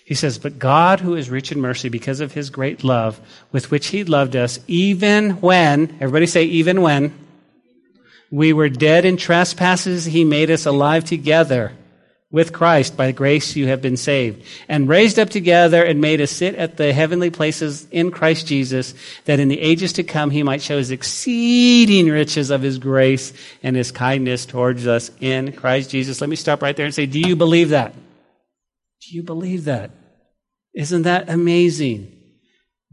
He 0.06 0.16
says, 0.16 0.40
But 0.40 0.60
God, 0.60 1.00
who 1.00 1.16
is 1.16 1.30
rich 1.30 1.52
in 1.52 1.62
mercy 1.62 1.90
because 1.90 2.20
of 2.20 2.34
his 2.34 2.50
great 2.50 2.84
love 2.84 3.20
with 3.52 3.72
which 3.72 3.88
he 3.88 4.04
loved 4.04 4.36
us, 4.36 4.60
even 4.68 5.42
when, 5.42 5.98
everybody 6.02 6.26
say, 6.26 6.44
even 6.46 6.82
when, 6.82 7.14
we 8.32 8.54
were 8.54 8.70
dead 8.70 9.06
in 9.06 9.18
trespasses, 9.18 10.06
he 10.06 10.24
made 10.24 10.52
us 10.52 10.66
alive 10.66 11.04
together 11.04 11.74
with 12.32 12.54
Christ. 12.54 12.96
By 12.96 13.12
grace 13.12 13.56
you 13.56 13.68
have 13.68 13.82
been 13.82 13.98
saved. 13.98 14.44
And 14.68 14.88
raised 14.88 15.18
up 15.18 15.30
together 15.30 15.84
and 15.84 16.00
made 16.00 16.22
us 16.22 16.32
sit 16.32 16.56
at 16.56 16.78
the 16.78 16.94
heavenly 16.94 17.32
places 17.32 17.88
in 17.90 18.12
Christ 18.12 18.46
Jesus, 18.48 18.94
that 19.26 19.40
in 19.40 19.48
the 19.48 19.60
ages 19.60 19.94
to 19.94 20.04
come 20.04 20.30
he 20.30 20.44
might 20.44 20.62
show 20.62 20.78
his 20.78 20.92
exceeding 20.92 22.08
riches 22.08 22.52
of 22.52 22.62
his 22.62 22.78
grace 22.78 23.34
and 23.64 23.76
his 23.76 23.92
kindness 23.92 24.46
towards 24.46 24.86
us 24.86 25.10
in 25.20 25.54
Christ 25.54 25.90
Jesus. 25.90 26.22
Let 26.22 26.30
me 26.30 26.36
stop 26.36 26.62
right 26.62 26.76
there 26.76 26.86
and 26.86 26.94
say, 26.94 27.08
do 27.08 27.20
you 27.20 27.36
believe 27.36 27.70
that? 27.70 27.94
Do 29.10 29.16
you 29.16 29.24
believe 29.24 29.66
that? 29.66 29.90
Isn't 30.76 31.02
that 31.02 31.30
amazing? 31.30 32.16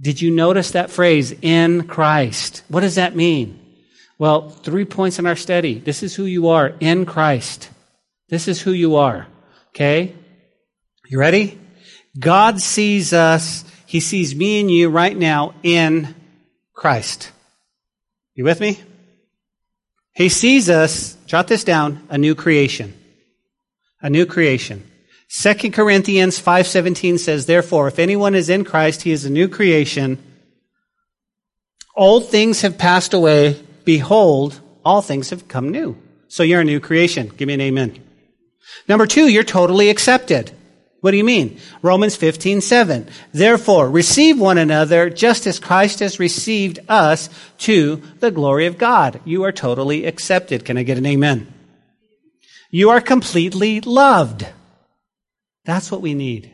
Did 0.01 0.23
you 0.23 0.31
notice 0.31 0.71
that 0.71 0.91
phrase, 0.91 1.35
in 1.43 1.87
Christ? 1.87 2.63
What 2.69 2.81
does 2.81 2.95
that 2.95 3.15
mean? 3.15 3.61
Well, 4.19 4.49
three 4.49 4.87
points 4.87 5.19
in 5.19 5.27
our 5.27 5.37
study. 5.37 5.79
This 5.79 6.03
is 6.03 6.15
who 6.15 6.25
you 6.25 6.49
are 6.49 6.73
in 6.81 7.05
Christ. 7.05 7.69
This 8.31 8.49
is 8.49 8.63
who 8.63 8.71
you 8.71 8.97
are. 8.97 9.27
Okay? 9.75 10.15
You 11.07 11.19
ready? 11.19 11.61
God 12.19 12.63
sees 12.63 13.13
us, 13.13 13.67
He 13.85 14.01
sees 14.01 14.35
me 14.35 14.61
and 14.61 14.71
you 14.71 14.89
right 14.89 15.17
now 15.17 15.53
in 15.63 16.15
Christ. 16.73 17.31
You 18.35 18.45
with 18.45 18.61
me? 18.61 18.81
He 20.15 20.31
sees 20.31 20.71
us, 20.71 21.15
jot 21.27 21.47
this 21.47 21.63
down, 21.63 22.07
a 22.09 22.17
new 22.17 22.35
creation. 22.35 22.95
A 24.01 24.09
new 24.09 24.25
creation. 24.25 24.83
2 25.29 25.73
Corinthians 25.73 26.39
5:17 26.39 27.19
says, 27.19 27.47
"Therefore, 27.47 27.89
if 27.89 27.99
anyone 27.99 28.35
is 28.35 28.49
in 28.49 28.65
Christ, 28.65 29.03
he 29.03 29.13
is 29.13 29.25
a 29.25 29.31
new 29.31 29.49
creation. 29.49 30.19
Old 31.97 32.29
things 32.29 32.61
have 32.61 32.79
passed 32.79 33.13
away; 33.13 33.57
behold, 33.85 34.61
all 34.85 35.03
things 35.03 35.31
have 35.31 35.49
come 35.49 35.71
new." 35.71 35.97
So 36.29 36.43
you're 36.43 36.61
a 36.61 36.65
new 36.65 36.81
creation. 36.81 37.31
Give 37.37 37.49
me 37.49 37.55
an 37.55 37.61
amen. 37.61 37.99
Number 38.89 39.07
two, 39.07 39.29
you're 39.29 39.45
totally 39.45 39.91
accepted. 39.91 40.53
What 41.01 41.11
do 41.11 41.17
you 41.17 41.25
mean? 41.25 41.59
Romans 41.83 42.17
15:7. 42.17 43.07
Therefore, 43.33 43.89
receive 43.89 44.41
one 44.41 44.59
another 44.59 45.11
just 45.11 45.47
as 45.47 45.59
Christ 45.59 46.01
has 46.01 46.19
received 46.19 46.79
us 46.89 47.29
to 47.59 48.03
the 48.21 48.31
glory 48.31 48.67
of 48.67 48.79
God. 48.79 49.21
You 49.25 49.45
are 49.45 49.53
totally 49.53 50.05
accepted. 50.05 50.65
Can 50.65 50.79
I 50.79 50.83
get 50.83 50.99
an 50.99 51.07
amen? 51.07 51.47
You 52.71 52.91
are 52.91 53.01
completely 53.01 53.81
loved. 53.81 54.47
That's 55.67 55.91
what 55.91 56.01
we 56.01 56.15
need. 56.15 56.51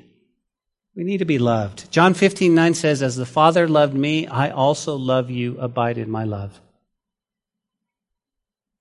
We 0.96 1.04
need 1.04 1.18
to 1.18 1.24
be 1.24 1.38
loved. 1.38 1.90
John 1.92 2.14
15, 2.14 2.54
9 2.54 2.74
says, 2.74 3.02
As 3.02 3.16
the 3.16 3.26
Father 3.26 3.68
loved 3.68 3.94
me, 3.94 4.26
I 4.26 4.50
also 4.50 4.96
love 4.96 5.30
you. 5.30 5.58
Abide 5.58 5.98
in 5.98 6.10
my 6.10 6.24
love. 6.24 6.60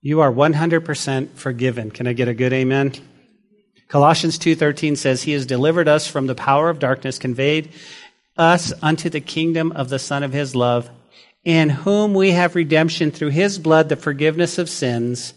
You 0.02 0.22
are 0.22 0.32
100% 0.32 1.36
forgiven. 1.36 1.92
Can 1.92 2.08
I 2.08 2.14
get 2.14 2.28
a 2.28 2.34
good 2.34 2.54
amen? 2.54 2.94
Colossians 3.88 4.40
2:13 4.40 4.96
says 4.98 5.24
he 5.24 5.34
has 5.34 5.46
delivered 5.46 5.90
us 5.90 6.08
from 6.08 6.26
the 6.26 6.34
power 6.34 6.70
of 6.70 6.80
darkness 6.80 7.20
conveyed 7.20 7.70
us 8.38 8.72
unto 8.82 9.10
the 9.10 9.20
kingdom 9.20 9.74
of 9.74 9.90
the 9.90 10.00
son 10.00 10.24
of 10.24 10.32
his 10.32 10.56
love 10.56 10.90
in 11.44 11.70
whom 11.70 12.14
we 12.14 12.32
have 12.32 12.56
redemption 12.56 13.12
through 13.12 13.32
his 13.32 13.60
blood 13.60 13.90
the 13.90 13.98
forgiveness 13.98 14.58
of 14.58 14.70
sins 14.70 15.34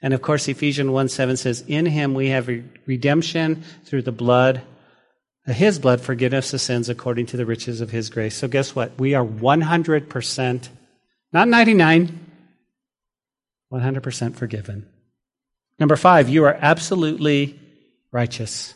and 0.00 0.14
of 0.14 0.22
course 0.22 0.48
Ephesians 0.48 0.90
1 0.90 1.08
7 1.08 1.36
says 1.36 1.64
in 1.66 1.86
him 1.86 2.14
we 2.14 2.28
have 2.28 2.48
redemption 2.86 3.62
through 3.84 4.02
the 4.02 4.12
blood 4.12 4.62
uh, 5.46 5.52
his 5.52 5.78
blood 5.78 6.00
forgiveness 6.00 6.52
of 6.52 6.60
sins 6.60 6.88
according 6.88 7.26
to 7.26 7.36
the 7.36 7.46
riches 7.46 7.80
of 7.80 7.90
his 7.90 8.10
grace. 8.10 8.36
So 8.36 8.48
guess 8.48 8.74
what? 8.74 8.98
We 8.98 9.14
are 9.14 9.24
100% 9.24 10.68
not 11.32 11.48
99 11.48 12.26
100% 13.70 14.34
forgiven. 14.34 14.88
Number 15.78 15.96
5 15.96 16.28
you 16.28 16.44
are 16.44 16.58
absolutely 16.60 17.58
righteous. 18.12 18.74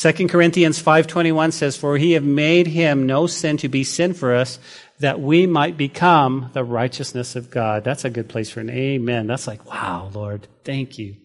2 0.00 0.28
Corinthians 0.28 0.80
5:21 0.80 1.52
says 1.52 1.76
for 1.76 1.98
he 1.98 2.12
have 2.12 2.24
made 2.24 2.68
him 2.68 3.06
no 3.06 3.26
sin 3.26 3.56
to 3.56 3.68
be 3.68 3.82
sin 3.82 4.14
for 4.14 4.34
us 4.34 4.60
that 5.00 5.20
we 5.20 5.46
might 5.46 5.76
become 5.76 6.50
the 6.52 6.64
righteousness 6.64 7.36
of 7.36 7.50
God. 7.50 7.84
That's 7.84 8.04
a 8.04 8.10
good 8.10 8.28
place 8.28 8.50
for 8.50 8.60
an 8.60 8.70
amen. 8.70 9.26
That's 9.26 9.46
like 9.46 9.64
wow, 9.66 10.10
Lord. 10.12 10.46
Thank 10.64 10.98
you. 10.98 11.16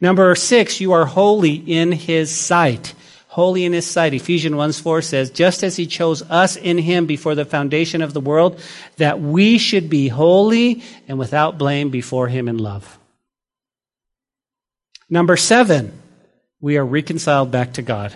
Number 0.00 0.34
6, 0.34 0.80
you 0.80 0.92
are 0.92 1.06
holy 1.06 1.54
in 1.54 1.92
his 1.92 2.30
sight. 2.30 2.94
Holy 3.28 3.64
in 3.64 3.72
his 3.72 3.86
sight. 3.86 4.12
Ephesians 4.12 4.54
1 4.54 4.72
4 4.72 5.00
says, 5.00 5.30
just 5.30 5.62
as 5.62 5.76
he 5.76 5.86
chose 5.86 6.22
us 6.22 6.56
in 6.56 6.76
him 6.76 7.06
before 7.06 7.34
the 7.34 7.44
foundation 7.44 8.02
of 8.02 8.12
the 8.12 8.20
world, 8.20 8.60
that 8.96 9.20
we 9.20 9.58
should 9.58 9.88
be 9.88 10.08
holy 10.08 10.82
and 11.08 11.18
without 11.18 11.56
blame 11.56 11.90
before 11.90 12.28
him 12.28 12.48
in 12.48 12.58
love. 12.58 12.98
Number 15.08 15.36
seven, 15.36 15.92
we 16.60 16.78
are 16.78 16.84
reconciled 16.84 17.50
back 17.50 17.74
to 17.74 17.82
God. 17.82 18.12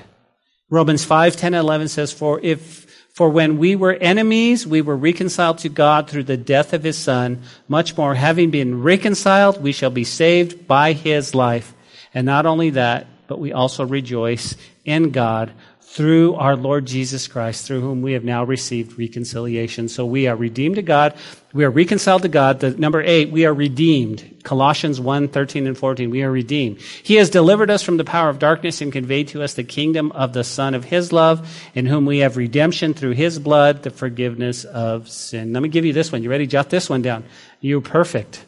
Romans 0.71 1.05
5, 1.05 1.37
10, 1.37 1.55
11 1.55 1.89
says, 1.89 2.13
For 2.13 2.41
if, 2.41 2.86
for 3.17 3.31
when 3.31 3.57
we 3.57 3.77
were 3.77 3.95
enemies, 3.95 4.67
we 4.67 4.83
were 4.83 4.95
reconciled 4.95 5.57
to 5.59 5.71
God 5.71 6.07
through 6.07 6.25
the 6.25 6.37
death 6.37 6.75
of 6.75 6.85
his 6.85 6.99
son. 6.99 7.41
Much 7.67 7.97
more, 7.97 8.15
having 8.15 8.51
been 8.51 8.83
reconciled, 8.83 9.63
we 9.63 9.73
shall 9.73 9.89
be 9.89 10.05
saved 10.05 10.67
by 10.67 10.93
his 10.93 11.35
life. 11.35 11.73
And 12.13 12.27
not 12.27 12.45
only 12.45 12.71
that, 12.71 13.07
but 13.27 13.39
we 13.39 13.55
also 13.55 13.87
rejoice 13.87 14.55
in 14.85 15.13
God 15.13 15.51
through 15.97 16.35
our 16.35 16.57
Lord 16.57 16.85
Jesus 16.85 17.27
Christ, 17.27 17.67
through 17.67 17.81
whom 17.81 18.03
we 18.03 18.13
have 18.13 18.23
now 18.23 18.45
received 18.45 18.99
reconciliation. 18.99 19.89
So 19.89 20.05
we 20.05 20.27
are 20.27 20.37
redeemed 20.37 20.77
to 20.77 20.83
God. 20.83 21.15
We 21.55 21.65
are 21.65 21.71
reconciled 21.71 22.21
to 22.21 22.29
God. 22.29 22.61
The 22.61 22.73
number 22.73 23.01
eight, 23.01 23.31
we 23.31 23.47
are 23.47 23.55
redeemed. 23.55 24.43
Colossians 24.43 25.01
1, 25.01 25.29
13 25.29 25.67
and 25.67 25.77
14. 25.77 26.11
We 26.11 26.23
are 26.23 26.31
redeemed. 26.31 26.83
He 26.83 27.15
has 27.15 27.31
delivered 27.31 27.71
us 27.71 27.83
from 27.83 27.97
the 27.97 28.05
power 28.05 28.29
of 28.29 28.39
darkness 28.39 28.83
and 28.83 28.93
conveyed 28.93 29.29
to 29.29 29.43
us 29.43 29.55
the 29.55 29.65
kingdom 29.65 30.13
of 30.13 30.35
the 30.35 30.45
Son 30.45 30.75
of 30.75 30.85
His 30.85 31.15
love, 31.15 31.49
in 31.75 31.87
whom 31.87 32.05
we 32.05 32.19
have 32.19 32.37
redemption 32.37 32.93
through 32.93 33.13
His 33.13 33.39
blood, 33.39 33.83
the 33.83 33.91
forgiveness 33.91 34.65
of 34.65 35.09
sin. 35.09 35.55
Let 35.55 35.63
me 35.63 35.71
give 35.71 35.87
you 35.87 35.95
this 35.95 36.13
one. 36.13 36.23
You 36.23 36.29
ready? 36.29 36.47
Jot 36.47 36.69
this 36.69 36.91
one 36.91 37.01
down. 37.01 37.25
You're 37.63 37.81
perfect. 37.81 38.45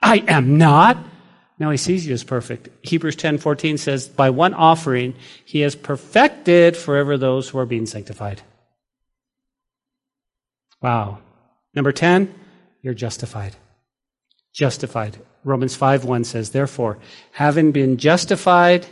I 0.00 0.24
am 0.26 0.56
not. 0.56 0.96
Now 1.60 1.70
he 1.70 1.76
sees 1.76 2.06
you 2.06 2.14
as 2.14 2.24
perfect. 2.24 2.70
Hebrews 2.82 3.16
10:14 3.16 3.76
says, 3.76 4.08
"By 4.08 4.30
one 4.30 4.54
offering 4.54 5.14
he 5.44 5.60
has 5.60 5.76
perfected 5.76 6.74
forever 6.74 7.18
those 7.18 7.50
who 7.50 7.58
are 7.58 7.66
being 7.66 7.84
sanctified." 7.84 8.40
Wow. 10.80 11.18
Number 11.74 11.92
10, 11.92 12.34
you're 12.82 12.94
justified. 12.94 13.56
Justified. 14.54 15.18
Romans 15.44 15.76
5:1 15.76 16.24
says, 16.24 16.50
"Therefore, 16.50 16.98
having 17.32 17.72
been 17.72 17.98
justified 17.98 18.86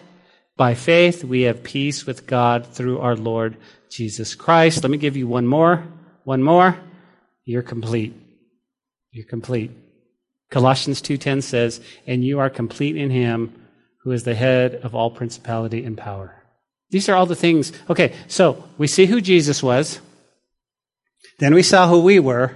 by 0.57 0.75
faith, 0.75 1.25
we 1.25 1.43
have 1.43 1.63
peace 1.63 2.05
with 2.07 2.27
God 2.27 2.67
through 2.67 2.99
our 2.99 3.17
Lord 3.17 3.57
Jesus 3.91 4.35
Christ." 4.35 4.83
Let 4.83 4.91
me 4.91 4.99
give 4.99 5.17
you 5.17 5.27
one 5.27 5.47
more. 5.47 5.85
One 6.25 6.43
more. 6.43 6.79
You're 7.47 7.63
complete. 7.63 8.13
You're 9.11 9.27
complete. 9.27 9.71
Colossians 10.51 11.01
2:10 11.01 11.43
says, 11.43 11.81
"And 12.07 12.25
you 12.25 12.39
are 12.39 12.51
complete 12.51 12.97
in 12.97 13.11
him 13.11 13.55
who 14.03 14.13
is 14.13 14.25
the 14.25 14.35
head 14.35 14.77
of 14.77 14.95
all 14.95 15.11
principality 15.11 15.85
and 15.85 15.97
power." 15.97 16.43
These 16.91 17.09
are 17.09 17.15
all 17.15 17.27
the 17.27 17.37
things. 17.37 17.73
Okay, 17.91 18.15
so 18.29 18.65
we 18.79 18.87
see 18.87 19.07
who 19.07 19.21
Jesus 19.21 19.63
was. 19.63 20.01
Then 21.39 21.55
we 21.55 21.63
saw 21.63 21.89
who 21.89 22.01
we 22.01 22.19
were, 22.19 22.53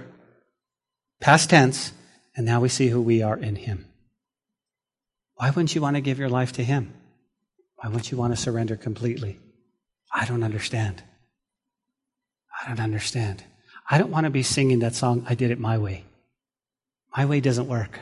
past 1.21 1.49
tense, 1.49 1.93
and 2.35 2.45
now 2.45 2.59
we 2.59 2.69
see 2.69 2.87
who 2.87 3.01
we 3.01 3.21
are 3.21 3.37
in 3.37 3.55
him. 3.55 3.85
Why 5.35 5.49
wouldn't 5.49 5.75
you 5.75 5.81
want 5.81 5.95
to 5.95 6.01
give 6.01 6.19
your 6.19 6.29
life 6.29 6.51
to 6.53 6.63
him? 6.63 6.93
Why 7.75 7.89
wouldn't 7.89 8.11
you 8.11 8.17
want 8.17 8.33
to 8.35 8.41
surrender 8.41 8.75
completely? 8.75 9.39
I 10.13 10.25
don't 10.25 10.43
understand. 10.43 11.03
I 12.61 12.69
don't 12.69 12.79
understand. 12.79 13.43
I 13.89 13.97
don't 13.97 14.11
want 14.11 14.23
to 14.23 14.29
be 14.29 14.43
singing 14.43 14.79
that 14.79 14.95
song, 14.95 15.25
I 15.29 15.35
did 15.35 15.51
it 15.51 15.59
my 15.59 15.77
way. 15.77 16.05
My 17.15 17.25
way 17.25 17.41
doesn't 17.41 17.67
work. 17.67 17.99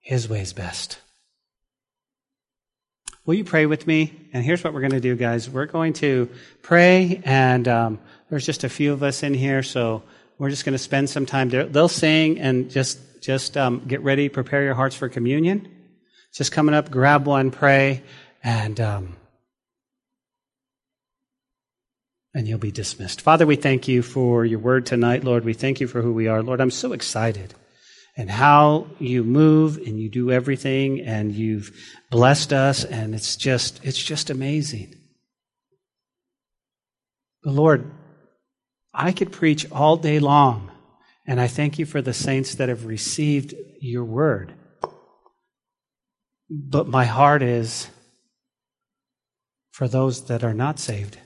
His 0.00 0.28
way 0.28 0.40
is 0.40 0.52
best. 0.52 0.98
Will 3.24 3.34
you 3.34 3.44
pray 3.44 3.66
with 3.66 3.86
me? 3.86 4.12
And 4.32 4.42
here's 4.42 4.64
what 4.64 4.72
we're 4.72 4.80
going 4.80 4.92
to 4.92 5.00
do, 5.00 5.14
guys. 5.14 5.50
We're 5.50 5.66
going 5.66 5.92
to 5.94 6.30
pray, 6.62 7.20
and 7.24 7.68
um, 7.68 7.98
there's 8.30 8.46
just 8.46 8.64
a 8.64 8.68
few 8.70 8.92
of 8.92 9.02
us 9.02 9.22
in 9.22 9.34
here, 9.34 9.62
so 9.62 10.02
we're 10.38 10.50
just 10.50 10.64
going 10.64 10.72
to 10.72 10.78
spend 10.78 11.10
some 11.10 11.26
time. 11.26 11.50
There. 11.50 11.66
They'll 11.66 11.88
sing, 11.88 12.40
and 12.40 12.70
just 12.70 12.98
just 13.20 13.56
um, 13.56 13.84
get 13.86 14.00
ready, 14.02 14.28
prepare 14.28 14.62
your 14.62 14.74
hearts 14.74 14.96
for 14.96 15.08
communion. 15.08 15.68
Just 16.32 16.52
coming 16.52 16.74
up, 16.74 16.90
grab 16.90 17.26
one, 17.26 17.50
pray, 17.50 18.02
and 18.42 18.80
um, 18.80 19.16
and 22.32 22.48
you'll 22.48 22.58
be 22.58 22.72
dismissed. 22.72 23.20
Father, 23.20 23.46
we 23.46 23.56
thank 23.56 23.88
you 23.88 24.00
for 24.00 24.44
your 24.44 24.58
word 24.58 24.86
tonight, 24.86 25.22
Lord. 25.22 25.44
We 25.44 25.52
thank 25.52 25.80
you 25.80 25.86
for 25.86 26.00
who 26.00 26.14
we 26.14 26.28
are, 26.28 26.42
Lord. 26.42 26.62
I'm 26.62 26.70
so 26.70 26.94
excited 26.94 27.52
and 28.18 28.28
how 28.28 28.88
you 28.98 29.22
move 29.22 29.76
and 29.76 30.00
you 30.00 30.10
do 30.10 30.32
everything 30.32 31.00
and 31.00 31.32
you've 31.32 31.70
blessed 32.10 32.52
us 32.52 32.84
and 32.84 33.14
it's 33.14 33.36
just 33.36 33.82
it's 33.84 34.02
just 34.02 34.28
amazing. 34.28 34.92
But 37.44 37.54
Lord, 37.54 37.88
I 38.92 39.12
could 39.12 39.30
preach 39.30 39.70
all 39.70 39.96
day 39.96 40.18
long 40.18 40.72
and 41.28 41.40
I 41.40 41.46
thank 41.46 41.78
you 41.78 41.86
for 41.86 42.02
the 42.02 42.12
saints 42.12 42.56
that 42.56 42.68
have 42.68 42.86
received 42.86 43.54
your 43.80 44.04
word. 44.04 44.52
But 46.50 46.88
my 46.88 47.04
heart 47.04 47.42
is 47.42 47.88
for 49.70 49.86
those 49.86 50.26
that 50.26 50.42
are 50.42 50.54
not 50.54 50.80
saved, 50.80 51.18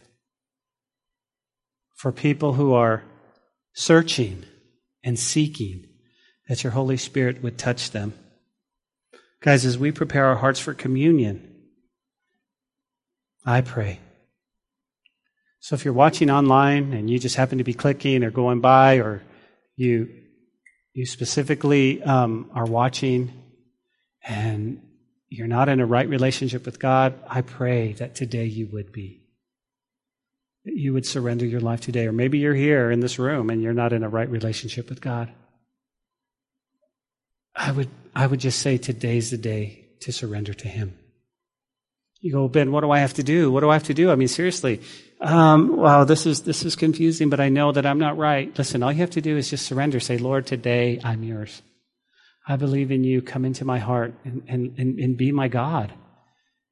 for 1.97 2.13
people 2.13 2.53
who 2.53 2.75
are 2.75 3.03
searching 3.73 4.45
and 5.03 5.19
seeking 5.19 5.87
that 6.49 6.65
your 6.65 6.73
Holy 6.73 6.97
Spirit 6.97 7.43
would 7.43 7.59
touch 7.59 7.91
them. 7.91 8.15
Guys, 9.41 9.65
as 9.65 9.77
we 9.77 9.91
prepare 9.91 10.27
our 10.27 10.37
hearts 10.37 10.61
for 10.61 10.75
communion, 10.75 11.53
I 13.45 13.61
pray. 13.61 13.99
So 15.61 15.75
if 15.75 15.85
you're 15.85 15.95
watching 15.95 16.31
online 16.31 16.93
and 16.93 17.09
you 17.09 17.19
just 17.19 17.37
happen 17.37 17.59
to 17.59 17.65
be 17.65 17.75
clicking 17.75 18.25
or 18.25 18.31
going 18.31 18.61
by, 18.61 18.97
or 18.97 19.23
you 19.77 20.09
you 20.93 21.07
specifically 21.07 22.03
um, 22.03 22.51
are 22.55 22.67
watching 22.67 23.33
and 24.23 24.83
you're 25.29 25.47
not 25.47 25.69
in 25.69 25.81
a 25.81 25.87
right 25.87 26.09
relationship 26.09 26.67
with 26.67 26.79
God, 26.79 27.19
I 27.27 27.41
pray 27.41 27.95
that 27.95 28.15
today 28.15 28.45
you 28.45 28.69
would 28.73 28.93
be. 28.93 29.23
That 30.65 30.75
you 30.75 30.93
would 30.93 31.07
surrender 31.07 31.47
your 31.47 31.61
life 31.61 31.81
today. 31.81 32.07
Or 32.07 32.13
maybe 32.13 32.39
you're 32.39 32.55
here 32.55 32.91
in 32.91 33.01
this 33.01 33.19
room 33.19 33.49
and 33.49 33.63
you're 33.63 33.73
not 33.73 33.93
in 33.93 34.03
a 34.03 34.09
right 34.09 34.29
relationship 34.29 34.91
with 34.91 35.01
God. 35.01 35.33
I 37.55 37.71
would, 37.73 37.89
I 38.15 38.27
would 38.27 38.41
just 38.41 38.61
say 38.61 38.79
today's 38.79 39.31
the 39.31 39.39
day 39.39 39.87
to 40.01 40.13
surrender 40.13 40.55
to 40.55 40.69
Him. 40.69 40.99
You 42.21 42.33
go, 42.33 42.49
Ben, 42.49 42.71
what 42.71 42.83
do 42.83 42.91
I 42.91 43.01
have 43.01 43.15
to 43.15 43.23
do? 43.23 43.51
What 43.51 43.61
do 43.61 43.71
I 43.71 43.75
have 43.75 43.83
to 43.85 43.95
do? 43.95 44.11
I 44.11 44.15
mean, 44.15 44.29
seriously. 44.29 44.81
Um, 45.21 45.77
wow, 45.77 46.05
this 46.05 46.25
is, 46.25 46.43
this 46.43 46.65
is 46.65 46.77
confusing, 46.77 47.31
but 47.31 47.41
I 47.41 47.49
know 47.49 47.73
that 47.73 47.85
I'm 47.85 47.99
not 47.99 48.17
right. 48.17 48.57
Listen, 48.57 48.83
all 48.83 48.93
you 48.93 49.01
have 49.01 49.11
to 49.11 49.21
do 49.21 49.37
is 49.37 49.51
just 49.51 49.67
surrender. 49.67 49.99
Say, 49.99 50.19
Lord, 50.19 50.47
today 50.47 51.01
I'm 51.03 51.25
yours. 51.25 51.63
I 52.47 52.57
believe 52.57 52.91
in 52.93 53.03
you. 53.03 53.23
Come 53.23 53.45
into 53.45 53.65
my 53.65 53.79
heart 53.79 54.15
and, 54.25 54.43
and, 54.49 54.79
and, 54.79 54.99
and 54.99 55.17
be 55.17 55.33
my 55.33 55.49
God. 55.49 55.93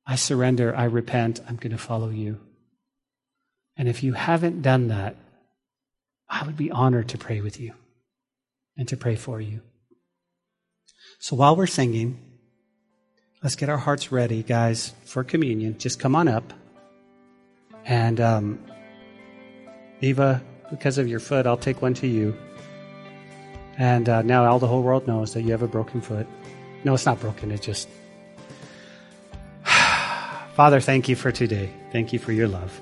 I 0.07 0.17
surrender. 0.17 0.75
I 0.75 0.85
repent. 0.85 1.41
I'm 1.49 1.57
going 1.57 1.73
to 1.73 1.79
follow 1.79 2.11
you. 2.11 2.41
And 3.77 3.89
if 3.89 4.03
you 4.03 4.13
haven't 4.13 4.63
done 4.63 4.89
that, 4.89 5.17
I 6.29 6.45
would 6.45 6.57
be 6.57 6.71
honored 6.71 7.09
to 7.09 7.19
pray 7.19 7.41
with 7.41 7.59
you 7.59 7.75
and 8.77 8.87
to 8.89 8.97
pray 8.97 9.17
for 9.17 9.41
you. 9.41 9.63
So 11.21 11.37
while 11.37 11.55
we're 11.55 11.67
singing, 11.67 12.19
let's 13.43 13.55
get 13.55 13.69
our 13.69 13.77
hearts 13.77 14.11
ready, 14.11 14.43
guys, 14.43 14.95
for 15.05 15.23
communion. 15.23 15.77
Just 15.79 16.01
come 16.01 16.17
on 16.17 16.29
up. 16.29 16.51
And 17.85 18.19
um, 18.19 18.59
Eva, 20.01 20.43
because 20.71 20.97
of 20.97 21.07
your 21.07 21.21
foot, 21.21 21.47
I'll 21.47 21.59
take 21.59 21.83
one 21.83 21.93
to 21.95 22.07
you. 22.07 22.35
And 23.77 24.09
uh, 24.09 24.23
now 24.23 24.47
all 24.47 24.59
the 24.59 24.67
whole 24.67 24.83
world 24.83 25.07
knows 25.07 25.35
that 25.35 25.43
you 25.43 25.53
have 25.53 25.61
a 25.63 25.69
broken 25.69 26.01
foot. 26.01 26.27
No, 26.85 26.95
it's 26.95 27.05
not 27.05 27.21
broken. 27.21 27.51
It 27.51 27.61
just. 27.61 27.87
Father, 30.55 30.81
thank 30.81 31.07
you 31.07 31.17
for 31.17 31.31
today. 31.31 31.71
Thank 31.93 32.15
you 32.15 32.19
for 32.19 32.33
your 32.33 32.49
love. 32.49 32.81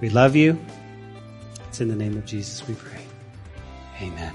We 0.00 0.10
love 0.10 0.34
you. 0.34 0.58
It's 1.68 1.80
in 1.80 1.86
the 1.86 1.96
name 1.96 2.16
of 2.16 2.26
Jesus 2.26 2.66
we 2.66 2.74
pray. 2.74 3.04
Amen. 4.00 4.34